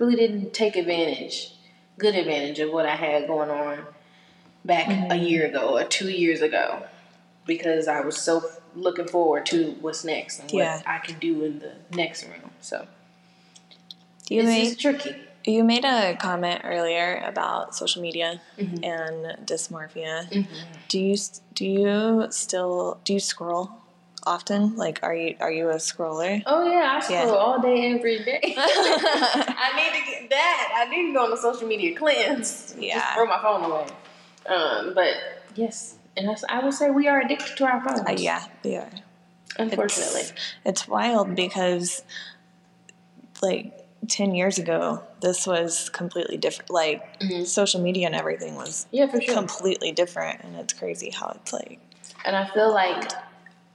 really 0.00 0.16
didn't 0.16 0.52
take 0.52 0.74
advantage, 0.76 1.52
good 1.98 2.14
advantage 2.16 2.58
of 2.58 2.72
what 2.72 2.86
I 2.86 2.96
had 2.96 3.26
going 3.28 3.50
on 3.50 3.84
back 4.64 4.88
a 5.12 5.14
year 5.16 5.46
ago 5.46 5.76
or 5.76 5.84
two 5.84 6.10
years 6.10 6.40
ago 6.40 6.82
because 7.46 7.86
I 7.86 8.00
was 8.00 8.16
so 8.16 8.42
looking 8.74 9.06
forward 9.06 9.46
to 9.46 9.76
what's 9.80 10.04
next 10.04 10.40
and 10.40 10.50
Yeah. 10.50 10.76
what 10.78 10.88
I 10.88 10.98
can 10.98 11.18
do 11.18 11.44
in 11.44 11.58
the 11.60 11.72
next 11.94 12.24
room. 12.24 12.50
So 12.60 12.86
You 14.28 14.42
made 14.44 14.78
tricky. 14.78 15.14
you 15.44 15.64
made 15.64 15.84
a 15.84 16.16
comment 16.16 16.60
earlier 16.64 17.22
about 17.26 17.74
social 17.74 18.00
media 18.02 18.40
Mm-hmm. 18.58 18.84
and 18.84 19.46
dysmorphia. 19.46 20.28
Do 20.88 20.98
you 21.00 21.16
do 21.54 21.66
you 21.66 22.26
still 22.30 22.98
do 23.04 23.12
you 23.14 23.20
scroll 23.20 23.70
often? 24.30 24.76
Like, 24.76 25.00
are 25.02 25.14
you 25.14 25.34
are 25.40 25.50
you 25.50 25.68
a 25.70 25.74
scroller? 25.74 26.42
Oh 26.46 26.64
yeah, 26.70 26.96
I 26.96 27.00
scroll 27.00 27.26
Yeah. 27.32 27.34
all 27.36 27.60
day 27.60 27.92
every 27.94 28.24
day. 28.24 28.40
I 28.56 29.72
need 29.76 29.98
to 29.98 30.10
get 30.10 30.30
that. 30.30 30.72
I 30.76 30.88
need 30.88 31.08
to 31.08 31.12
go 31.12 31.24
on 31.24 31.30
the 31.30 31.36
social 31.36 31.66
media 31.66 31.96
cleanse. 31.96 32.74
Yeah. 32.78 33.00
Just 33.00 33.14
throw 33.14 33.26
my 33.26 33.40
phone 33.42 33.64
away. 33.70 33.86
Um, 34.46 34.94
but 34.94 35.14
yes, 35.54 35.96
and 36.16 36.28
I, 36.48 36.64
would 36.64 36.72
say 36.74 36.90
we 36.90 37.08
are 37.08 37.20
addicted 37.20 37.56
to 37.58 37.64
our 37.64 37.82
phones. 37.84 38.00
Uh, 38.00 38.14
yeah, 38.16 38.44
we 38.64 38.76
are. 38.76 38.88
unfortunately. 39.58 40.20
It's, 40.22 40.32
it's 40.64 40.88
wild 40.88 41.34
because, 41.34 42.02
like, 43.42 43.76
10 44.08 44.34
years 44.34 44.58
ago, 44.58 45.02
this 45.20 45.46
was 45.46 45.88
completely 45.90 46.36
different. 46.36 46.70
Like, 46.70 47.18
Mm-hmm. 47.20 47.44
social 47.44 47.80
media 47.82 48.06
and 48.06 48.14
everything 48.14 48.54
was 48.54 48.86
Yeah, 48.92 49.06
for 49.08 49.20
sure. 49.20 49.34
completely 49.34 49.92
different. 49.92 50.40
And 50.42 50.56
it's 50.56 50.72
crazy 50.72 51.10
how 51.10 51.36
it's 51.36 51.52
like, 51.52 51.78
And 52.24 52.34
I 52.34 52.46
feel 52.46 52.72
like 52.72 53.10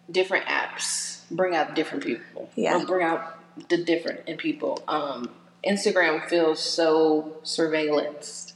different 0.09 0.45
apps 0.45 1.15
bring 1.31 1.55
out 1.55 1.75
different 1.75 2.03
people. 2.03 2.49
Yeah. 2.55 2.81
Or 2.81 2.85
bring 2.85 3.05
out 3.05 3.39
the 3.69 3.77
different 3.83 4.27
in 4.27 4.37
people. 4.37 4.83
Um, 4.87 5.29
Instagram 5.65 6.27
feels 6.27 6.59
so 6.59 7.37
surveillanced, 7.43 8.53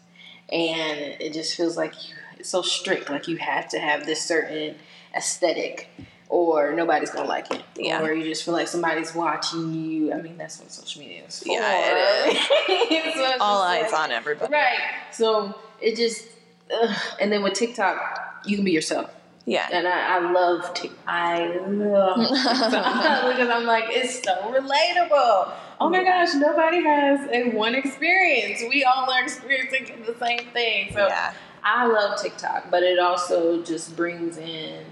and 0.51 0.99
it 0.99 1.33
just 1.33 1.55
feels 1.55 1.75
like 1.77 2.09
you, 2.09 2.15
it's 2.37 2.49
so 2.49 2.61
strict. 2.61 3.09
Like 3.09 3.27
you 3.27 3.37
have 3.37 3.69
to 3.69 3.79
have 3.79 4.05
this 4.05 4.23
certain 4.23 4.75
aesthetic, 5.15 5.89
or 6.27 6.73
nobody's 6.73 7.09
gonna 7.09 7.27
like 7.27 7.51
it. 7.51 7.63
Yeah. 7.75 8.01
Or 8.03 8.13
you 8.13 8.23
just 8.23 8.43
feel 8.43 8.53
like 8.53 8.67
somebody's 8.67 9.15
watching 9.15 9.73
you. 9.73 10.13
I 10.13 10.21
mean, 10.21 10.37
that's 10.37 10.59
what 10.59 10.71
social 10.71 11.01
media 11.01 11.23
is 11.27 11.39
for. 11.39 11.49
Yeah, 11.49 12.27
it 12.27 12.35
is. 12.35 13.13
so 13.15 13.23
it's 13.25 13.41
all 13.41 13.61
eyes 13.63 13.91
like- 13.91 14.01
on 14.01 14.11
everybody. 14.11 14.53
Right. 14.53 14.77
So 15.11 15.55
it 15.81 15.95
just, 15.95 16.27
ugh. 16.71 16.95
and 17.19 17.31
then 17.31 17.41
with 17.41 17.53
TikTok, 17.53 18.43
you 18.45 18.55
can 18.55 18.65
be 18.65 18.71
yourself. 18.71 19.09
Yeah. 19.49 19.67
And 19.71 19.87
I, 19.87 20.17
I 20.17 20.31
love 20.31 20.75
Tik. 20.75 20.91
I 21.07 21.47
love 21.67 22.17
because 22.29 23.49
I'm 23.49 23.65
like, 23.65 23.85
it's 23.87 24.21
so 24.21 24.35
relatable. 24.53 25.51
Oh 25.81 25.89
my 25.89 26.03
gosh, 26.03 26.35
nobody 26.35 26.83
has 26.83 27.27
a 27.31 27.49
one 27.55 27.73
experience. 27.73 28.61
We 28.69 28.83
all 28.83 29.09
are 29.09 29.23
experiencing 29.23 30.03
the 30.05 30.15
same 30.23 30.49
thing. 30.53 30.91
So 30.93 31.07
Yeah. 31.07 31.33
I 31.63 31.87
love 31.87 32.21
TikTok, 32.21 32.69
but 32.69 32.83
it 32.83 32.99
also 32.99 33.63
just 33.63 33.95
brings 33.95 34.37
in 34.37 34.85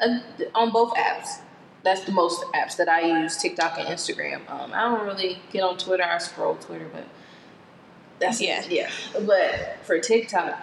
uh 0.00 0.18
on 0.54 0.70
both 0.72 0.92
apps. 0.94 1.40
That's 1.82 2.04
the 2.04 2.12
most 2.12 2.44
apps 2.54 2.76
that 2.76 2.90
I 2.90 3.22
use: 3.22 3.38
TikTok 3.38 3.78
and 3.78 3.88
Instagram. 3.88 4.48
Um, 4.50 4.72
I 4.74 4.82
don't 4.82 5.06
really 5.06 5.38
get 5.52 5.62
on 5.62 5.78
Twitter. 5.78 6.04
I 6.04 6.18
scroll 6.18 6.56
Twitter, 6.56 6.88
but 6.92 7.06
that's 8.18 8.42
Yeah. 8.42 8.62
yeah. 8.68 8.90
But 9.24 9.78
for 9.84 9.98
TikTok, 9.98 10.54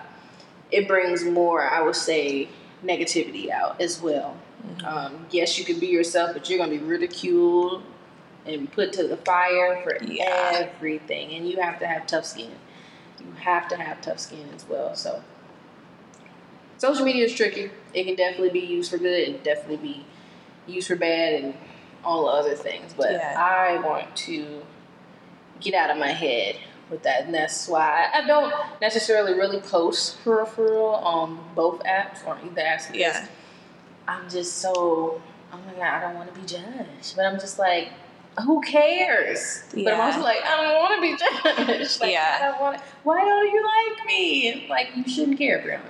it 0.70 0.88
brings 0.88 1.24
more. 1.24 1.68
I 1.68 1.82
would 1.82 1.96
say 1.96 2.48
negativity 2.84 3.50
out 3.50 3.80
as 3.82 4.02
well. 4.02 4.38
Mm-hmm. 4.66 4.86
Um, 4.86 5.26
yes, 5.32 5.58
you 5.58 5.66
can 5.66 5.80
be 5.80 5.88
yourself, 5.88 6.34
but 6.34 6.50
you're 6.50 6.60
gonna 6.60 6.72
be 6.72 6.78
ridiculed 6.84 7.84
and 8.46 8.72
put 8.72 8.94
to 8.94 9.08
the 9.08 9.18
fire 9.18 9.82
for 9.84 9.98
Yeah. 10.04 10.52
everything, 10.54 11.34
and 11.34 11.48
you 11.50 11.58
have 11.62 11.80
to 11.80 11.88
have 11.88 12.06
tough 12.08 12.26
skin. 12.26 12.52
You 13.20 13.32
have 13.40 13.68
to 13.70 13.78
have 13.78 14.02
tough 14.02 14.20
skin 14.20 14.50
as 14.56 14.66
well. 14.68 14.96
So, 14.96 15.24
social 16.78 17.06
media 17.06 17.26
is 17.26 17.34
tricky. 17.34 17.72
It 17.94 18.04
can 18.06 18.16
definitely 18.16 18.50
be 18.50 18.66
used 18.66 18.92
for 18.92 18.98
good, 18.98 19.28
and 19.28 19.44
definitely 19.44 19.78
be 19.78 20.06
used 20.68 20.88
for 20.88 20.96
bad, 20.96 21.42
and 21.42 21.54
all 22.04 22.28
other 22.28 22.56
things. 22.56 22.94
But 22.94 23.12
Yeah. 23.14 23.36
I 23.38 23.78
want 23.78 24.16
to 24.18 24.64
get 25.62 25.74
out 25.74 25.90
of 25.90 25.98
my 25.98 26.12
head 26.12 26.58
with 26.94 27.04
that, 27.04 27.26
and 27.26 27.34
that's 27.34 27.68
why 27.68 28.08
I 28.14 28.26
don't 28.26 28.54
necessarily 28.80 29.34
really 29.34 29.60
post 29.60 30.20
for 30.20 30.38
real, 30.38 30.46
for 30.46 30.64
real 30.72 30.86
on 31.04 31.40
both 31.56 31.82
apps 31.84 32.26
or 32.26 32.38
either 32.46 32.62
apps. 32.62 32.94
Yeah. 32.94 33.28
I'm 34.08 34.30
just 34.30 34.58
so 34.60 35.22
oh 35.52 35.60
my 35.68 35.74
god, 35.74 35.82
I 35.96 36.00
don't 36.02 36.16
want 36.16 36.34
to 36.34 36.40
be 36.40 36.46
judged, 36.46 37.16
but 37.16 37.26
I'm 37.26 37.40
just 37.40 37.58
like, 37.60 37.90
who 38.46 38.62
cares? 38.62 39.64
Yeah. 39.74 39.84
But 39.86 39.94
I'm 39.94 40.02
also 40.02 40.22
like, 40.22 40.44
I 40.44 40.62
don't 40.62 40.76
want 40.80 40.96
to 40.96 41.02
be 41.02 41.68
judged. 41.78 42.02
like, 42.02 42.12
Yeah. 42.12 42.38
I 42.40 42.46
don't 42.52 42.62
want. 42.62 42.82
Why 43.04 43.20
don't 43.20 43.52
you 43.52 43.64
like 43.64 44.06
me? 44.08 44.52
And 44.52 44.70
like, 44.70 44.90
you 44.96 45.08
shouldn't 45.08 45.38
care, 45.38 45.60
Brianna. 45.60 45.82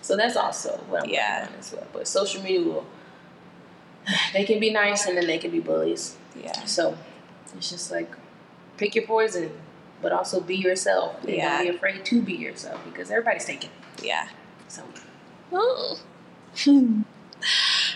So 0.00 0.16
that's 0.16 0.36
also 0.36 0.78
what 0.88 1.04
I'm 1.04 1.10
Yeah. 1.10 1.48
on 1.50 1.58
as 1.58 1.72
well. 1.72 1.86
But 1.92 2.08
social 2.08 2.42
media 2.42 2.62
will. 2.62 2.86
They 4.32 4.44
can 4.44 4.58
be 4.58 4.72
nice 4.72 5.06
and 5.06 5.16
then 5.16 5.26
they 5.26 5.38
can 5.38 5.50
be 5.52 5.60
bullies. 5.60 6.16
Yeah. 6.42 6.64
So 6.64 6.96
it's 7.56 7.70
just 7.70 7.90
like 7.92 8.10
pick 8.76 8.94
your 8.96 9.06
poison, 9.06 9.52
but 10.02 10.12
also 10.12 10.40
be 10.40 10.56
yourself. 10.56 11.22
And 11.22 11.30
Yeah. 11.30 11.58
don't 11.58 11.70
be 11.70 11.76
afraid 11.76 12.04
to 12.04 12.20
be 12.20 12.34
yourself 12.34 12.80
because 12.84 13.10
everybody's 13.10 13.44
taken. 13.44 13.70
Yeah. 14.02 14.28
So 14.68 14.82
oh. 15.52 15.98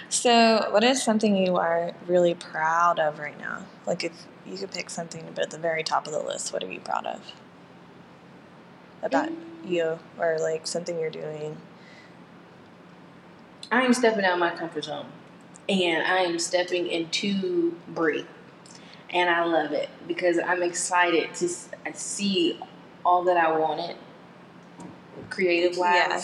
So, 0.09 0.68
what 0.70 0.82
is 0.82 1.02
something 1.02 1.36
you 1.36 1.57
are 1.57 1.92
really 2.07 2.34
proud 2.34 2.98
of 2.98 3.18
right 3.18 3.38
now? 3.38 3.64
Like, 3.86 4.02
if 4.02 4.12
you 4.46 4.57
could 4.57 4.70
pick 4.70 4.90
something 4.90 5.24
to 5.24 5.32
put 5.32 5.44
at 5.44 5.50
the 5.50 5.59
very 5.59 5.82
top 5.82 6.07
of 6.07 6.12
the 6.12 6.20
list, 6.20 6.52
what 6.52 6.64
are 6.64 6.72
you 6.72 6.80
proud 6.80 7.07
of? 7.07 7.20
About 9.02 9.28
mm. 9.28 9.36
you, 9.64 9.98
or 10.18 10.38
like 10.40 10.66
something 10.66 10.98
you're 10.98 11.11
doing? 11.11 11.57
I 13.70 13.82
am 13.82 13.92
stepping 13.92 14.24
out 14.24 14.34
of 14.34 14.38
my 14.38 14.50
comfort 14.50 14.84
zone, 14.84 15.07
and 15.68 16.02
I 16.07 16.18
am 16.18 16.38
stepping 16.38 16.86
into 16.86 17.76
Brie. 17.88 18.26
And 19.11 19.30
I 19.30 19.44
love 19.44 19.72
it 19.72 19.88
because 20.09 20.38
I'm 20.38 20.62
excited 20.62 21.34
to 21.34 21.48
see 21.94 22.61
all 23.04 23.24
that 23.24 23.36
I 23.36 23.57
wanted, 23.59 23.96
creative 25.30 25.78
wise, 25.78 25.94
Yeah. 26.09 26.22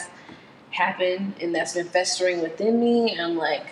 happen, 0.71 1.35
and 1.41 1.55
that's 1.55 1.75
been 1.75 1.87
festering 1.89 2.41
within 2.43 2.81
me. 2.81 3.19
I'm 3.19 3.37
like, 3.37 3.65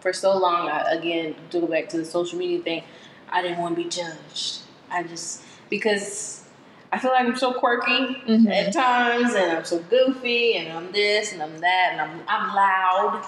for 0.00 0.12
so 0.12 0.36
long, 0.36 0.68
I, 0.68 0.92
again, 0.92 1.34
to 1.50 1.60
go 1.60 1.66
back 1.66 1.88
to 1.90 1.96
the 1.98 2.04
social 2.04 2.38
media 2.38 2.60
thing, 2.60 2.82
I 3.30 3.42
didn't 3.42 3.58
want 3.58 3.76
to 3.76 3.82
be 3.82 3.88
judged. 3.88 4.58
I 4.90 5.02
just 5.02 5.42
because 5.68 6.44
I 6.92 6.98
feel 6.98 7.10
like 7.10 7.26
I'm 7.26 7.36
so 7.36 7.52
quirky 7.54 7.90
Mhm. 8.26 8.48
at 8.54 8.72
times, 8.72 9.34
and 9.34 9.50
I'm 9.56 9.64
so 9.64 9.78
goofy, 9.80 10.54
and 10.58 10.72
I'm 10.72 10.92
this 10.92 11.32
and 11.32 11.42
I'm 11.42 11.58
that, 11.58 11.88
and 11.92 12.00
I'm 12.00 12.20
I'm 12.28 12.54
loud, 12.54 13.24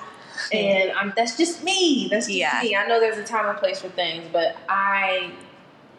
and 0.53 0.93
I'm 0.93 1.13
that's 1.17 1.37
just 1.37 1.63
me. 1.65 2.09
That's 2.11 2.27
just 2.27 2.39
Yeah. 2.39 2.61
me. 2.63 2.77
I 2.77 2.87
know 2.87 3.01
there's 3.01 3.19
a 3.19 3.25
time 3.25 3.49
and 3.49 3.59
place 3.59 3.81
for 3.81 3.89
things, 3.89 4.25
but 4.33 4.57
I 4.69 5.33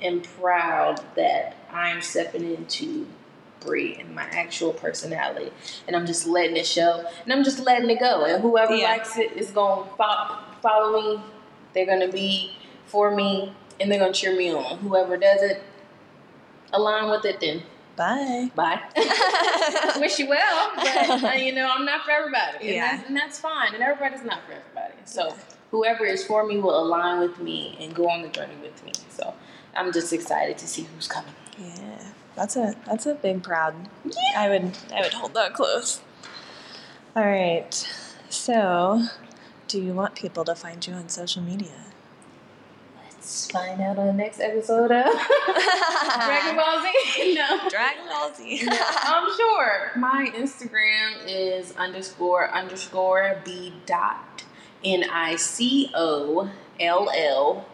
am 0.02 0.22
proud 0.22 1.02
that 1.16 1.56
I'm 1.72 2.02
stepping 2.02 2.44
into 2.56 3.08
Brie 3.60 3.98
and 4.00 4.16
my 4.16 4.24
actual 4.24 4.72
personality, 4.74 5.52
and 5.88 5.96
I'm 5.96 6.06
just 6.06 6.26
letting 6.26 6.56
it 6.56 6.66
show, 6.66 7.06
and 7.24 7.34
I'm 7.34 7.44
just 7.44 7.60
letting 7.60 7.90
it 7.90 8.00
go, 8.00 8.24
and 8.26 8.42
whoever 8.42 8.74
Yeah. 8.74 8.92
likes 8.92 9.18
it 9.18 9.34
is 9.34 9.52
gonna 9.52 9.86
follow, 9.98 10.38
follow 10.62 11.02
me. 11.02 11.22
They're 11.74 11.86
gonna 11.86 12.08
be 12.08 12.54
for 12.86 13.12
me, 13.14 13.54
and 13.80 13.92
they're 13.92 14.00
gonna 14.00 14.14
cheer 14.14 14.36
me 14.36 14.54
on. 14.54 14.78
Whoever 14.78 15.18
doesn't 15.18 15.60
align 16.72 17.10
with 17.10 17.26
it, 17.26 17.40
then 17.40 17.64
Bye. 18.00 18.50
bye. 18.56 18.80
Wish 20.00 20.20
you 20.20 20.30
well, 20.30 20.72
but 20.74 21.22
uh, 21.22 21.32
you 21.34 21.52
know 21.54 21.70
I'm 21.70 21.84
not 21.84 22.06
for 22.06 22.12
everybody, 22.12 22.58
and, 22.62 22.76
Yeah. 22.76 22.95
that's, 22.95 23.08
and 23.10 23.18
that's 23.18 23.39
fine. 23.39 23.74
And 23.74 23.84
everybody's 23.84 24.24
not 24.24 24.39
for 24.45 24.54
everybody. 24.54 24.93
So 25.04 25.36
whoever 25.72 26.06
is 26.06 26.24
for 26.24 26.45
me 26.45 26.60
will 26.60 26.82
align 26.82 27.20
with 27.20 27.39
me 27.39 27.76
and 27.78 27.93
go 27.93 28.08
on 28.10 28.22
the 28.22 28.30
journey 28.30 28.56
with 28.62 28.82
me. 28.86 28.93
So 29.10 29.34
I'm 29.76 29.91
just 29.91 30.14
excited 30.14 30.58
to 30.60 30.66
see 30.68 30.84
who's 30.95 31.10
coming. 31.10 31.34
Yeah, 31.58 32.00
that's 32.36 32.56
a 32.56 32.74
that's 32.86 33.06
a 33.06 33.16
big 33.16 33.43
proud. 33.43 33.76
I 34.38 34.47
would 34.47 34.78
I 34.95 35.02
would 35.02 35.14
hold 35.14 35.34
that 35.34 35.54
close. 35.54 36.00
All 37.18 37.26
right. 37.26 37.74
So, 38.30 39.04
do 39.68 39.82
you 39.82 39.91
want 39.93 40.16
people 40.16 40.45
to 40.45 40.56
find 40.56 40.88
you 40.88 40.93
on 40.93 41.10
social 41.10 41.41
media? 41.41 41.89
Let's 43.30 43.52
find 43.52 43.80
out 43.80 44.00
on 44.00 44.08
the 44.08 44.14
next 44.14 44.40
episode 44.40 44.92
of 44.92 45.06
Dragon 46.26 46.56
Ball 46.56 46.82
Z. 46.82 47.36
no. 47.36 47.70
Dragon 47.70 48.08
Ball 48.08 48.34
Z. 48.34 48.68
I'm 48.72 49.38
sure. 49.38 49.92
My 49.96 50.32
Instagram 50.36 51.28
is 51.28 51.76
underscore 51.78 52.50
underscore 52.50 53.40
B 53.46 53.72
dot 53.86 54.46
N 54.84 55.04
I 55.12 55.36
C 55.36 55.92
O 55.94 56.50
L 56.80 57.12
L 57.16 57.68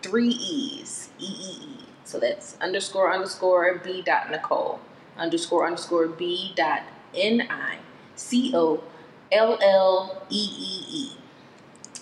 three 0.00 0.28
E's 0.28 1.10
E 1.18 1.26
E 1.26 1.58
E. 1.60 1.84
So 2.04 2.18
that's 2.18 2.56
underscore 2.62 3.12
underscore 3.12 3.82
B 3.84 4.00
dot 4.00 4.30
Nicole 4.30 4.80
underscore 5.18 5.66
underscore 5.66 6.08
B 6.08 6.54
dot 6.56 6.84
N 7.14 7.48
I 7.50 7.80
C 8.16 8.50
O 8.54 8.82
L 9.30 9.58
L 9.60 10.22
E 10.30 10.48
E 10.58 10.84
E. 10.88 11.21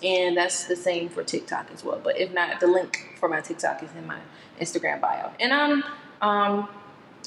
And 0.03 0.35
that's 0.35 0.65
the 0.65 0.75
same 0.75 1.09
for 1.09 1.23
TikTok 1.23 1.67
as 1.73 1.83
well. 1.83 2.01
But 2.03 2.19
if 2.19 2.33
not, 2.33 2.59
the 2.59 2.67
link 2.67 3.15
for 3.19 3.29
my 3.29 3.41
TikTok 3.41 3.83
is 3.83 3.89
in 3.95 4.07
my 4.07 4.19
Instagram 4.59 5.01
bio. 5.01 5.31
And 5.39 5.53
I'm 5.53 5.83
um 6.21 6.67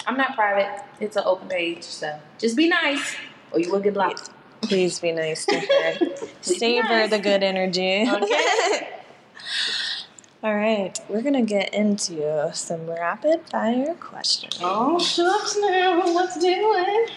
I'm 0.06 0.16
not 0.16 0.34
private. 0.34 0.82
It's 1.00 1.16
an 1.16 1.22
open 1.24 1.48
page, 1.48 1.84
so 1.84 2.18
just 2.38 2.56
be 2.56 2.68
nice, 2.68 3.16
or 3.52 3.60
you 3.60 3.70
will 3.70 3.80
get 3.80 3.94
blocked. 3.94 4.30
Please 4.62 4.98
be 5.00 5.12
nice 5.12 5.46
to 5.46 5.58
her. 5.58 6.16
Savor 6.42 6.88
nice. 6.88 7.10
the 7.10 7.18
good 7.18 7.42
energy. 7.42 8.08
Okay. 8.08 8.88
All 10.42 10.54
right, 10.54 10.98
we're 11.08 11.22
gonna 11.22 11.42
get 11.42 11.72
into 11.72 12.50
some 12.52 12.86
rapid 12.86 13.48
fire 13.48 13.94
questions. 13.94 14.58
Oh 14.60 14.98
shucks, 14.98 15.56
now 15.58 16.04
let's 16.04 16.38
do 16.38 16.48
it. 16.48 17.10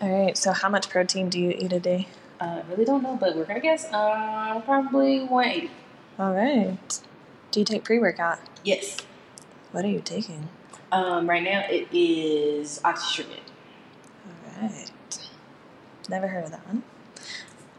All 0.00 0.24
right, 0.24 0.36
so 0.36 0.52
how 0.52 0.68
much 0.68 0.90
protein 0.90 1.30
do 1.30 1.40
you 1.40 1.50
eat 1.50 1.72
a 1.72 1.80
day? 1.80 2.08
I 2.40 2.62
really 2.70 2.84
don't 2.84 3.02
know, 3.02 3.16
but 3.16 3.36
we're 3.36 3.44
gonna 3.44 3.60
guess. 3.60 3.86
Uh, 3.92 4.60
probably 4.64 5.20
180. 5.24 5.70
All 6.18 6.32
right. 6.34 7.00
Do 7.50 7.60
you 7.60 7.66
take 7.66 7.84
pre 7.84 7.98
workout? 7.98 8.38
Yes. 8.64 8.98
What 9.72 9.84
are 9.84 9.88
you 9.88 10.00
taking? 10.00 10.48
Um, 10.92 11.28
right 11.28 11.42
now 11.42 11.64
it 11.68 11.88
is 11.92 12.80
oxytrypin. 12.84 13.40
All 14.26 14.62
right. 14.68 14.90
Never 16.08 16.28
heard 16.28 16.44
of 16.44 16.50
that 16.52 16.66
one. 16.66 16.82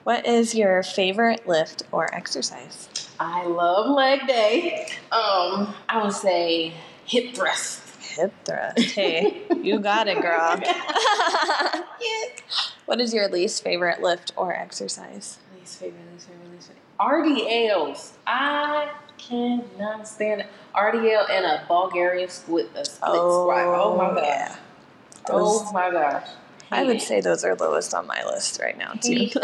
What 0.04 0.26
is 0.26 0.56
your 0.56 0.84
favorite 0.84 1.48
lift 1.48 1.84
or 1.92 2.14
exercise? 2.14 2.90
I 3.20 3.46
love 3.46 3.90
leg 3.90 4.28
day. 4.28 4.88
Um, 5.12 5.74
I 5.88 6.02
would 6.04 6.14
say 6.14 6.74
hip 7.06 7.36
thrust. 7.36 7.82
Hip 8.16 8.34
thrust. 8.46 8.80
Hey, 8.92 9.44
you 9.62 9.80
got 9.80 10.08
it, 10.08 10.22
girl. 10.22 10.60
Yes. 12.02 12.69
What 12.90 13.00
is 13.00 13.14
your 13.14 13.28
least 13.28 13.64
favorite 13.64 14.02
lift 14.02 14.32
or 14.36 14.52
exercise? 14.52 15.38
Least 15.60 15.78
favorite, 15.78 16.02
least 16.12 16.28
favorite, 16.28 16.52
least 16.52 16.70
favorite. 16.70 16.82
RDLs. 17.00 18.14
I 18.26 18.90
cannot 19.20 20.08
stand 20.08 20.42
it. 20.42 20.48
RDL 20.76 21.30
and 21.30 21.46
a 21.46 21.64
Bulgarian 21.68 22.28
split, 22.30 22.72
a 22.74 22.84
split 22.84 22.88
squat. 22.90 23.66
Oh 23.68 23.96
my 23.96 24.16
gosh. 24.16 24.24
yeah. 24.26 24.56
Oh 25.30 25.72
my 25.72 25.92
gosh. 25.92 26.28
I 26.72 26.84
would 26.84 27.00
say 27.00 27.22
those 27.22 27.44
are 27.44 27.54
lowest 27.54 27.94
on 27.94 28.08
my 28.08 28.26
list 28.26 28.60
right 28.60 28.76
now, 28.76 28.94
too. 28.94 29.30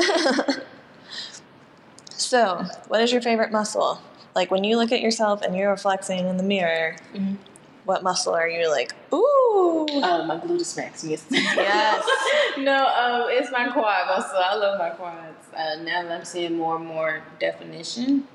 so, 2.10 2.66
what 2.88 3.00
is 3.02 3.12
your 3.12 3.22
favorite 3.22 3.52
muscle? 3.52 4.02
Like 4.34 4.50
when 4.50 4.64
you 4.64 4.76
look 4.76 4.92
at 4.92 5.02
yourself 5.02 5.44
and 5.44 5.56
you're 5.56 5.78
flexing 5.78 6.28
in 6.28 6.38
the 6.38 6.44
mirror, 6.44 6.96
Mhm. 7.14 7.38
What 7.86 8.04
muscle 8.04 8.34
are 8.34 8.48
you 8.50 8.70
like, 8.70 8.94
ooh? 9.14 9.88
Uh, 10.04 10.26
my 10.26 10.38
gluteus 10.38 10.76
maximus. 10.76 11.26
Yes. 11.32 12.04
no, 12.58 12.88
um, 12.88 13.28
it's 13.30 13.52
my 13.52 13.70
quad 13.70 14.08
muscle. 14.08 14.38
I 14.44 14.56
love 14.56 14.80
my 14.80 14.90
quads. 14.90 15.46
Uh, 15.56 15.76
now 15.84 16.04
that 16.04 16.12
I'm 16.12 16.26
seeing 16.26 16.58
more 16.58 16.76
and 16.78 16.86
more 16.86 17.22
definition, 17.40 18.28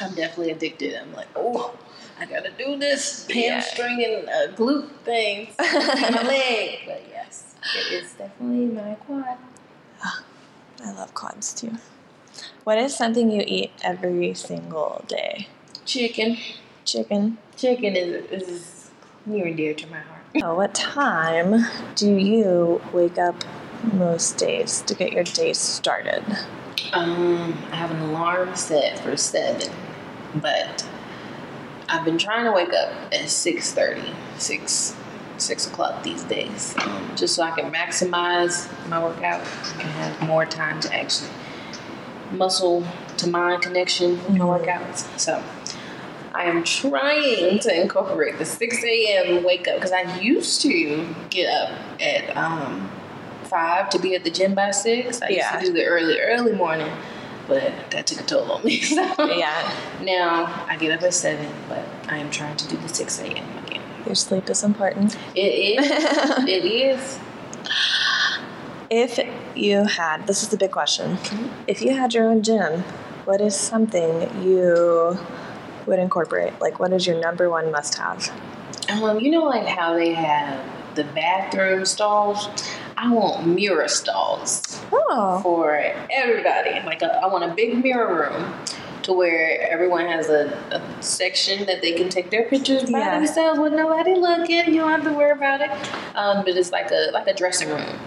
I'm 0.00 0.14
definitely 0.14 0.50
addicted. 0.50 0.94
I'm 1.00 1.12
like, 1.14 1.28
oh, 1.36 1.74
I 2.18 2.26
gotta 2.26 2.50
do 2.50 2.76
this 2.76 3.26
Yeah. 3.28 3.60
hamstring 3.60 4.04
and 4.04 4.28
uh, 4.28 4.56
glute 4.56 4.90
things 5.04 5.54
in 5.58 6.14
my 6.14 6.22
leg. 6.22 6.80
But 6.86 7.04
yes, 7.10 7.54
it 7.74 7.92
is 7.92 8.12
definitely 8.12 8.66
my 8.66 8.94
quad. 8.94 9.38
I 10.84 10.92
love 10.92 11.14
quads 11.14 11.54
too. 11.54 11.72
What 12.64 12.78
is 12.78 12.94
something 12.96 13.30
you 13.30 13.42
eat 13.46 13.70
every 13.82 14.34
single 14.34 15.04
day? 15.08 15.48
Chicken. 15.84 16.36
Chicken. 16.86 17.38
Chicken 17.56 17.96
is, 17.96 18.30
is 18.30 18.90
near 19.26 19.46
and 19.46 19.56
dear 19.56 19.74
to 19.74 19.86
my 19.88 19.98
heart. 19.98 20.12
Oh, 20.42 20.54
what 20.54 20.74
time 20.74 21.64
do 21.94 22.14
you 22.14 22.82
wake 22.92 23.16
up 23.16 23.42
most 23.94 24.36
days 24.36 24.82
to 24.82 24.94
get 24.94 25.12
your 25.12 25.24
day 25.24 25.54
started? 25.54 26.22
Um, 26.92 27.56
I 27.72 27.76
have 27.76 27.90
an 27.90 28.00
alarm 28.02 28.54
set 28.54 28.98
for 28.98 29.16
seven, 29.16 29.72
but 30.34 30.86
I've 31.88 32.04
been 32.04 32.18
trying 32.18 32.44
to 32.44 32.52
wake 32.52 32.72
up 32.74 32.92
at 33.12 33.22
6.30, 33.22 34.14
6, 34.38 34.96
6 35.38 35.66
o'clock 35.68 36.02
these 36.02 36.22
days, 36.24 36.74
um, 36.80 37.12
just 37.16 37.34
so 37.34 37.42
I 37.42 37.52
can 37.52 37.72
maximize 37.72 38.68
my 38.88 39.02
workout 39.02 39.40
and 39.40 39.82
have 39.82 40.22
more 40.28 40.44
time 40.44 40.80
to 40.80 40.94
actually 40.94 41.30
muscle 42.30 42.84
to 43.16 43.28
mind 43.28 43.62
connection 43.62 44.18
in 44.26 44.36
my 44.36 44.44
workouts. 44.44 45.18
So 45.18 45.42
I 46.36 46.44
am 46.44 46.64
trying 46.64 47.58
to 47.60 47.80
incorporate 47.80 48.36
the 48.38 48.44
6 48.44 48.84
a.m. 48.84 49.42
wake 49.42 49.66
up 49.68 49.76
because 49.76 49.92
I 49.92 50.18
used 50.20 50.60
to 50.62 51.08
get 51.30 51.48
up 51.48 51.70
at 52.00 52.36
um, 52.36 52.90
5 53.44 53.88
to 53.90 53.98
be 53.98 54.14
at 54.14 54.22
the 54.22 54.30
gym 54.30 54.54
by 54.54 54.70
6. 54.70 55.22
I 55.22 55.28
Yeah. 55.28 55.54
used 55.54 55.66
to 55.66 55.72
do 55.72 55.78
the 55.78 55.86
early, 55.86 56.20
early 56.20 56.52
morning, 56.52 56.92
but 57.48 57.72
that 57.90 58.06
took 58.06 58.20
a 58.20 58.24
toll 58.24 58.52
on 58.52 58.62
me. 58.64 58.80
So 58.82 59.02
Yeah, 59.34 59.74
now 60.02 60.66
I 60.68 60.76
get 60.76 60.92
up 60.92 61.02
at 61.02 61.14
7, 61.14 61.46
but 61.70 61.84
I 62.08 62.18
am 62.18 62.30
trying 62.30 62.56
to 62.58 62.68
do 62.68 62.76
the 62.76 62.88
6 62.88 63.18
a.m. 63.20 63.46
again. 63.66 63.80
your 64.04 64.14
sleep 64.14 64.50
is 64.50 64.62
important. 64.62 65.16
It 65.34 65.40
is. 65.40 65.86
it 66.46 66.64
is. 66.66 67.18
If 68.90 69.18
you 69.56 69.84
had, 69.84 70.26
this 70.26 70.42
is 70.42 70.50
the 70.50 70.58
big 70.58 70.70
question, 70.70 71.18
if 71.66 71.80
you 71.80 71.94
had 71.94 72.12
your 72.12 72.28
own 72.28 72.42
gym, 72.42 72.82
what 73.24 73.40
is 73.40 73.56
something 73.56 74.20
you 74.46 75.18
would 75.86 75.98
incorporate? 75.98 76.60
Like, 76.60 76.78
what 76.78 76.92
is 76.92 77.06
your 77.06 77.20
number 77.20 77.48
one 77.50 77.70
must 77.70 77.96
have? 77.96 78.30
Um, 78.90 79.18
you 79.20 79.30
know, 79.30 79.44
like 79.44 79.66
how 79.66 79.94
they 79.94 80.12
have 80.12 80.64
the 80.94 81.04
bathroom 81.04 81.84
stalls? 81.84 82.48
I 82.96 83.12
want 83.12 83.46
mirror 83.46 83.88
stalls. 83.88 84.80
Oh, 84.92 85.40
for 85.42 85.76
everybody. 86.10 86.80
Like 86.84 87.02
a, 87.02 87.16
I 87.22 87.26
want 87.26 87.44
a 87.44 87.54
big 87.54 87.82
mirror 87.82 88.30
room 88.30 88.54
to 89.02 89.12
where 89.12 89.60
everyone 89.70 90.06
has 90.06 90.28
a, 90.28 90.46
a 90.70 91.02
section 91.02 91.66
that 91.66 91.82
they 91.82 91.92
can 91.92 92.08
take 92.08 92.30
their 92.30 92.48
pictures 92.48 92.84
by 92.90 92.98
Yeah. 93.00 93.18
themselves 93.18 93.60
with 93.60 93.72
nobody 93.72 94.14
looking. 94.14 94.72
You 94.74 94.80
don't 94.80 94.90
have 94.90 95.04
to 95.04 95.12
worry 95.12 95.30
about 95.32 95.60
it. 95.60 95.70
Um, 96.16 96.44
but 96.44 96.56
it's 96.56 96.72
like 96.72 96.90
a 96.90 97.10
like 97.12 97.26
a 97.26 97.34
dressing 97.34 97.68
room, 97.68 97.98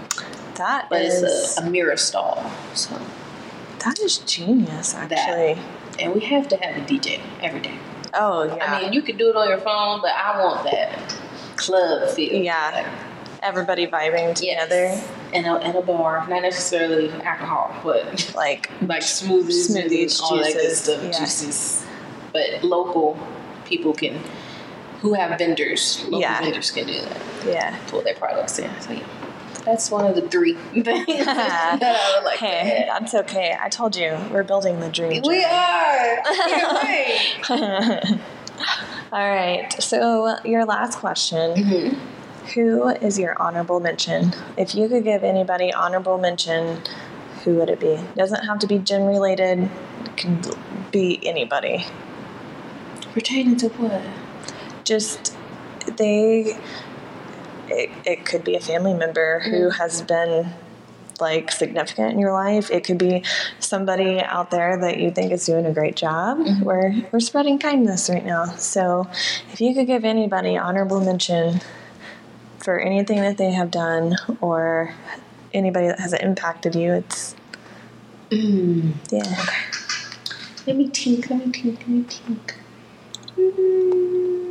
that 0.55 0.87
but 0.89 1.01
is 1.01 1.21
it's 1.23 1.57
a, 1.59 1.63
a 1.63 1.69
mirror 1.69 1.95
stall. 1.95 2.51
So 2.73 2.99
that 3.79 3.99
is 3.99 4.17
genius, 4.19 4.93
that 4.93 5.11
actually. 5.11 5.61
And 5.99 6.13
we 6.13 6.21
have 6.21 6.47
to 6.49 6.57
have 6.57 6.77
a 6.77 6.85
DJ 6.85 7.19
every 7.41 7.59
day. 7.61 7.77
Oh 8.13 8.43
yeah. 8.43 8.63
I 8.73 8.81
mean, 8.81 8.93
you 8.93 9.01
could 9.01 9.17
do 9.17 9.29
it 9.29 9.35
on 9.35 9.47
your 9.49 9.59
phone, 9.59 10.01
but 10.01 10.11
I 10.11 10.43
want 10.43 10.63
that 10.65 11.15
club 11.55 12.09
feel. 12.09 12.33
yeah. 12.41 13.05
Everybody 13.41 13.87
vibing 13.87 14.35
together. 14.35 14.99
In 15.31 15.45
a, 15.45 15.59
in 15.59 15.75
a 15.75 15.81
bar, 15.81 16.27
not 16.27 16.41
necessarily 16.41 17.09
alcohol, 17.21 17.73
but 17.83 18.33
like 18.35 18.69
like 18.81 19.01
smoothies, 19.03 19.69
Smoothies, 19.69 20.19
and 20.19 20.21
all 20.23 20.37
that 20.37 20.53
good 20.53 20.61
juices, 20.63 20.79
stuff, 20.81 21.03
yeah. 21.03 21.19
juices. 21.19 21.85
But 22.33 22.63
local 22.63 23.17
people 23.65 23.93
can, 23.93 24.19
who 25.01 25.13
have 25.13 25.37
vendors, 25.37 26.03
local 26.05 26.19
Yeah. 26.21 26.41
vendors 26.41 26.71
can 26.71 26.87
do 26.87 26.99
that, 26.99 27.17
yeah. 27.45 27.77
pull 27.87 28.01
their 28.01 28.15
products 28.15 28.57
in. 28.59 28.69
So 28.81 28.91
yeah, 28.91 29.05
that's 29.63 29.91
one 29.91 30.05
of 30.05 30.15
the 30.15 30.27
three 30.29 30.53
things 30.73 31.25
that 31.25 31.81
I 31.81 32.17
would 32.17 32.25
like 32.25 32.39
Hey, 32.39 32.85
that's 32.87 33.13
okay. 33.13 33.57
I 33.59 33.69
told 33.69 33.95
you 33.95 34.17
we're 34.31 34.43
building 34.43 34.79
the 34.79 34.89
dream. 34.89 35.21
We 35.25 35.43
are. 35.43 36.17
All 39.11 39.29
right. 39.29 39.67
So 39.79 40.37
your 40.45 40.65
last 40.65 40.97
question: 40.99 41.55
Mm-hmm. 41.55 41.99
Who 42.53 42.87
is 42.87 43.19
your 43.19 43.39
honorable 43.41 43.79
mention? 43.79 44.33
If 44.57 44.73
you 44.73 44.87
could 44.87 45.03
give 45.03 45.23
anybody 45.23 45.71
honorable 45.73 46.17
mention, 46.17 46.81
who 47.43 47.55
would 47.55 47.69
it 47.69 47.79
be? 47.79 47.99
Doesn't 48.15 48.43
have 48.45 48.59
to 48.59 48.67
be 48.67 48.79
gym 48.79 49.05
related. 49.05 49.69
It 50.05 50.17
Could 50.17 50.55
be 50.91 51.19
anybody. 51.27 51.85
Pertaining 53.13 53.57
to 53.57 53.69
what? 53.69 54.01
Just 54.83 55.35
they. 55.97 56.57
It, 57.69 57.89
it 58.05 58.25
could 58.25 58.43
be 58.43 58.55
a 58.55 58.59
family 58.59 58.93
member 58.93 59.39
who 59.39 59.69
mm-hmm. 59.69 59.81
has 59.81 60.01
been 60.01 60.53
like 61.19 61.51
significant 61.51 62.13
in 62.13 62.19
your 62.19 62.31
life. 62.31 62.71
It 62.71 62.83
could 62.83 62.97
be 62.97 63.23
somebody 63.59 64.19
out 64.21 64.51
there 64.51 64.77
that 64.79 64.99
you 64.99 65.11
think 65.11 65.31
is 65.31 65.45
doing 65.45 65.65
a 65.65 65.73
great 65.73 65.95
job. 65.95 66.37
Mm-hmm. 66.39 66.63
We're 66.63 66.93
we're 67.11 67.19
spreading 67.19 67.59
kindness 67.59 68.09
right 68.09 68.25
now. 68.25 68.45
So 68.55 69.07
if 69.51 69.61
you 69.61 69.73
could 69.73 69.87
give 69.87 70.05
anybody 70.05 70.57
honorable 70.57 71.01
mention 71.01 71.61
for 72.57 72.79
anything 72.79 73.21
that 73.21 73.37
they 73.37 73.51
have 73.51 73.71
done 73.71 74.15
or 74.41 74.93
anybody 75.53 75.87
that 75.87 75.99
has 75.99 76.13
impacted 76.13 76.75
you, 76.75 76.93
it's 76.93 77.35
mm. 78.29 78.93
yeah. 79.11 79.45
Let 80.67 80.75
me 80.75 80.87
think. 80.89 81.29
Let 81.29 81.45
me 81.45 81.51
think. 81.51 81.79
Let 81.79 81.87
me 81.87 82.03
think. 82.03 82.55
Mm. 83.37 84.48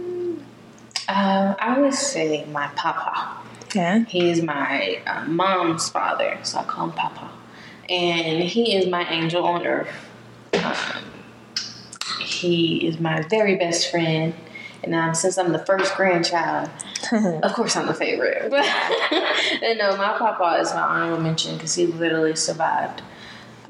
Uh, 1.08 1.54
I 1.58 1.78
would 1.80 1.94
say 1.94 2.44
my 2.52 2.68
papa. 2.76 3.38
Yeah. 3.74 4.04
He 4.04 4.30
is 4.30 4.42
my 4.42 5.00
uh, 5.06 5.24
mom's 5.24 5.88
father, 5.88 6.38
so 6.42 6.58
I 6.58 6.64
call 6.64 6.86
him 6.86 6.92
Papa. 6.92 7.30
And 7.88 8.42
he 8.42 8.76
is 8.76 8.86
my 8.86 9.08
angel 9.10 9.44
on 9.44 9.66
earth. 9.66 9.88
Um, 10.54 11.04
he 12.20 12.86
is 12.86 13.00
my 13.00 13.22
very 13.22 13.56
best 13.56 13.90
friend. 13.90 14.34
And 14.82 14.94
um, 14.94 15.14
since 15.14 15.38
I'm 15.38 15.52
the 15.52 15.58
first 15.58 15.94
grandchild, 15.96 16.70
of 17.12 17.52
course 17.52 17.76
I'm 17.76 17.86
the 17.86 17.94
favorite. 17.94 18.50
But 18.50 18.64
and 19.62 19.78
no, 19.78 19.96
my 19.96 20.16
papa 20.18 20.60
is 20.60 20.72
my 20.72 20.82
honorable 20.82 21.22
mention 21.22 21.56
because 21.56 21.74
he 21.74 21.86
literally 21.86 22.36
survived 22.36 23.02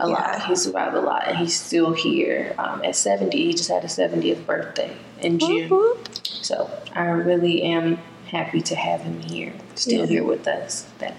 a 0.00 0.08
lot. 0.08 0.44
He 0.46 0.56
survived 0.56 0.94
a 0.94 1.00
lot, 1.00 1.26
and 1.28 1.36
he's 1.38 1.58
still 1.58 1.92
here. 1.92 2.54
Um, 2.58 2.84
at 2.84 2.96
70, 2.96 3.36
he 3.36 3.52
just 3.52 3.68
had 3.70 3.84
a 3.84 3.88
70th 3.88 4.46
birthday 4.46 4.96
in 5.20 5.38
June. 5.38 5.68
Whoop, 5.68 6.08
So 6.24 6.70
I 6.94 7.04
really 7.06 7.62
am 7.62 7.98
happy 8.30 8.60
to 8.62 8.76
have 8.76 9.00
him 9.00 9.20
here, 9.22 9.52
still 9.74 10.00
Yeah. 10.00 10.06
here 10.06 10.24
with 10.24 10.46
us. 10.46 10.86
That 10.98 11.14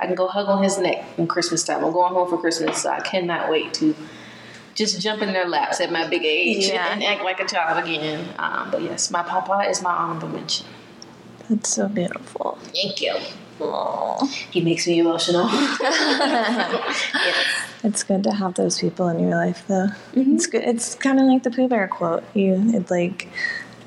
I 0.00 0.06
can 0.06 0.14
go 0.14 0.28
hug 0.28 0.48
on 0.48 0.62
his 0.62 0.78
neck 0.78 1.04
on 1.18 1.26
Christmas 1.26 1.62
time. 1.64 1.84
I'm 1.84 1.92
going 1.92 2.12
home 2.14 2.28
for 2.28 2.38
Christmas, 2.38 2.82
so 2.82 2.90
I 2.90 3.00
cannot 3.00 3.50
wait 3.50 3.74
to 3.74 3.94
just 4.74 4.98
jump 5.00 5.20
in 5.22 5.32
their 5.34 5.46
laps 5.48 5.80
at 5.80 5.92
my 5.92 6.08
big 6.08 6.24
age 6.24 6.68
Yeah. 6.68 6.92
and 6.92 7.02
act 7.04 7.22
like 7.22 7.40
a 7.40 7.44
child 7.44 7.84
again. 7.84 8.26
Um, 8.38 8.70
but 8.70 8.80
yes, 8.82 9.10
my 9.10 9.22
papa 9.22 9.68
is 9.68 9.82
my 9.82 9.92
honorable 9.92 10.28
mention. 10.28 10.66
That's 11.50 11.68
so 11.68 11.88
beautiful. 11.88 12.56
Thank 12.72 13.02
you. 13.02 13.14
Aw. 13.60 14.24
He 14.50 14.62
makes 14.62 14.86
me 14.86 14.98
emotional. 15.00 15.44
yes. 15.52 17.44
It's 17.84 18.02
good 18.04 18.22
to 18.24 18.32
have 18.32 18.54
those 18.54 18.78
people 18.80 19.08
in 19.08 19.18
your 19.18 19.30
life, 19.30 19.64
though. 19.66 19.88
It's 20.14 20.46
good. 20.46 20.62
It's 20.62 20.94
kind 20.94 21.18
of 21.18 21.26
like 21.26 21.42
the 21.42 21.50
Pooh 21.50 21.68
Bear 21.68 21.88
quote. 21.88 22.22
You, 22.34 22.62
it's 22.74 22.90
like 22.90 23.28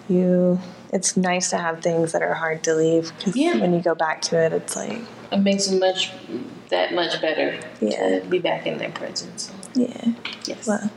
you. 0.10 0.60
It's 0.92 1.16
nice 1.18 1.50
to 1.50 1.58
have 1.58 1.82
things 1.82 2.12
that 2.14 2.22
are 2.22 2.34
hard 2.34 2.64
to 2.66 2.76
leave 2.76 3.12
because 3.18 3.36
Yeah. 3.36 3.58
when 3.58 3.74
you 3.74 3.82
go 3.82 3.96
back 3.96 4.22
to 4.24 4.38
it, 4.38 4.54
it's 4.54 4.76
like, 4.76 5.00
It 5.32 5.38
makes 5.40 5.68
it 5.68 5.80
much 5.80 6.12
that 6.70 6.94
much 6.94 7.20
better 7.22 7.58
Yeah. 7.82 8.20
to 8.20 8.26
be 8.26 8.40
back 8.40 8.66
in 8.68 8.78
their 8.78 8.92
presence. 8.92 9.52
yeah. 9.74 10.14
Yes. 10.46 10.68
Well, 10.68 10.90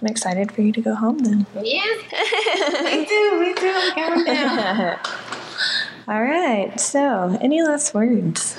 I'm 0.00 0.06
excited 0.08 0.50
for 0.52 0.62
you 0.62 0.72
to 0.72 0.80
go 0.80 0.94
home 0.94 1.18
then. 1.18 1.46
Me 1.54 3.06
too. 3.06 3.40
Me 3.40 3.54
too. 3.54 3.72
I'm 3.74 3.92
counting 3.94 4.24
down. 4.24 4.98
All 6.08 6.22
right. 6.22 6.78
So, 6.80 7.38
any 7.40 7.62
last 7.62 7.94
words? 7.94 8.58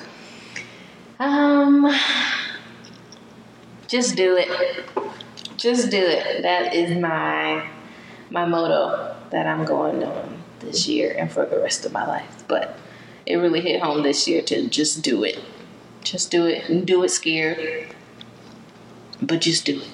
Um, 1.19 1.93
just 3.91 4.15
do 4.15 4.37
it. 4.37 4.47
Just 5.57 5.91
do 5.91 5.97
it. 6.01 6.41
That 6.43 6.73
is 6.73 6.97
my 6.97 7.67
my 8.29 8.45
motto 8.45 9.15
that 9.31 9.45
I'm 9.45 9.65
going 9.65 10.03
on 10.03 10.41
this 10.61 10.87
year 10.87 11.13
and 11.17 11.29
for 11.31 11.45
the 11.45 11.59
rest 11.59 11.85
of 11.85 11.91
my 11.91 12.07
life. 12.07 12.43
But 12.47 12.77
it 13.25 13.35
really 13.35 13.61
hit 13.61 13.81
home 13.81 14.01
this 14.03 14.27
year 14.27 14.41
to 14.43 14.67
just 14.69 15.03
do 15.03 15.23
it. 15.23 15.37
Just 16.03 16.31
do 16.31 16.45
it 16.45 16.69
and 16.69 16.87
do 16.87 17.03
it 17.03 17.09
scared. 17.09 17.87
But 19.21 19.41
just 19.41 19.65
do 19.65 19.81
it 19.81 19.87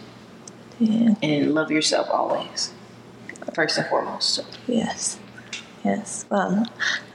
Yeah. 0.80 1.16
and 1.24 1.54
love 1.56 1.72
yourself 1.72 2.08
always. 2.10 2.72
First 3.54 3.78
and 3.78 3.88
foremost. 3.88 4.30
So 4.36 4.44
Yes. 4.68 5.18
Yes. 5.84 6.26
Well, 6.30 6.66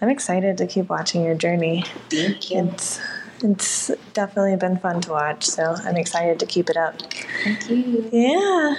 I'm 0.01 0.09
excited 0.09 0.57
to 0.59 0.67
keep 0.67 0.89
watching 0.89 1.23
your 1.25 1.35
journey. 1.35 1.85
thank 2.11 2.51
you. 2.51 2.69
It's 2.73 3.01
it's 3.45 3.91
definitely 4.15 4.57
been 4.57 4.79
fun 4.79 5.01
to 5.03 5.11
watch, 5.11 5.45
so 5.45 5.75
I'm 5.85 5.97
excited 5.97 6.39
to 6.41 6.47
keep 6.47 6.71
it 6.71 6.77
up. 6.77 7.01
Thank 7.45 7.71
you. 7.71 8.09
Yeah. 8.13 8.75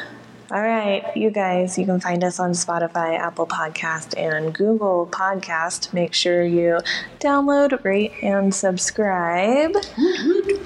All 0.52 0.62
right, 0.62 1.04
you 1.16 1.32
guys, 1.32 1.80
you 1.80 1.86
can 1.86 2.00
find 2.00 2.24
us 2.24 2.40
on 2.40 2.52
Spotify, 2.52 3.18
Apple 3.18 3.48
Podcast, 3.48 4.16
and 4.16 4.54
Google 4.54 5.08
Podcast. 5.08 5.92
Make 5.94 6.14
sure 6.14 6.46
you 6.46 6.80
download, 7.20 7.84
rate, 7.84 8.12
and 8.22 8.54
subscribe. 8.54 9.76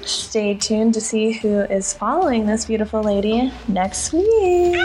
Stay 0.02 0.54
tuned 0.56 0.92
to 0.92 1.00
see 1.00 1.32
who 1.32 1.60
is 1.60 1.94
following 1.94 2.44
this 2.44 2.66
beautiful 2.66 3.02
lady 3.02 3.50
next 3.66 4.12
week. 4.12 4.76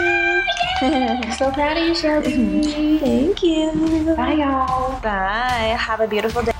So 1.36 1.50
proud 1.52 1.76
of 1.76 1.86
you, 1.86 1.94
Shelby. 1.94 2.62
Thank 2.98 3.42
you. 3.42 4.14
Bye, 4.16 4.34
y'all. 4.34 5.00
Bye. 5.02 5.76
Have 5.78 6.00
a 6.00 6.08
beautiful 6.08 6.42
day. 6.42 6.53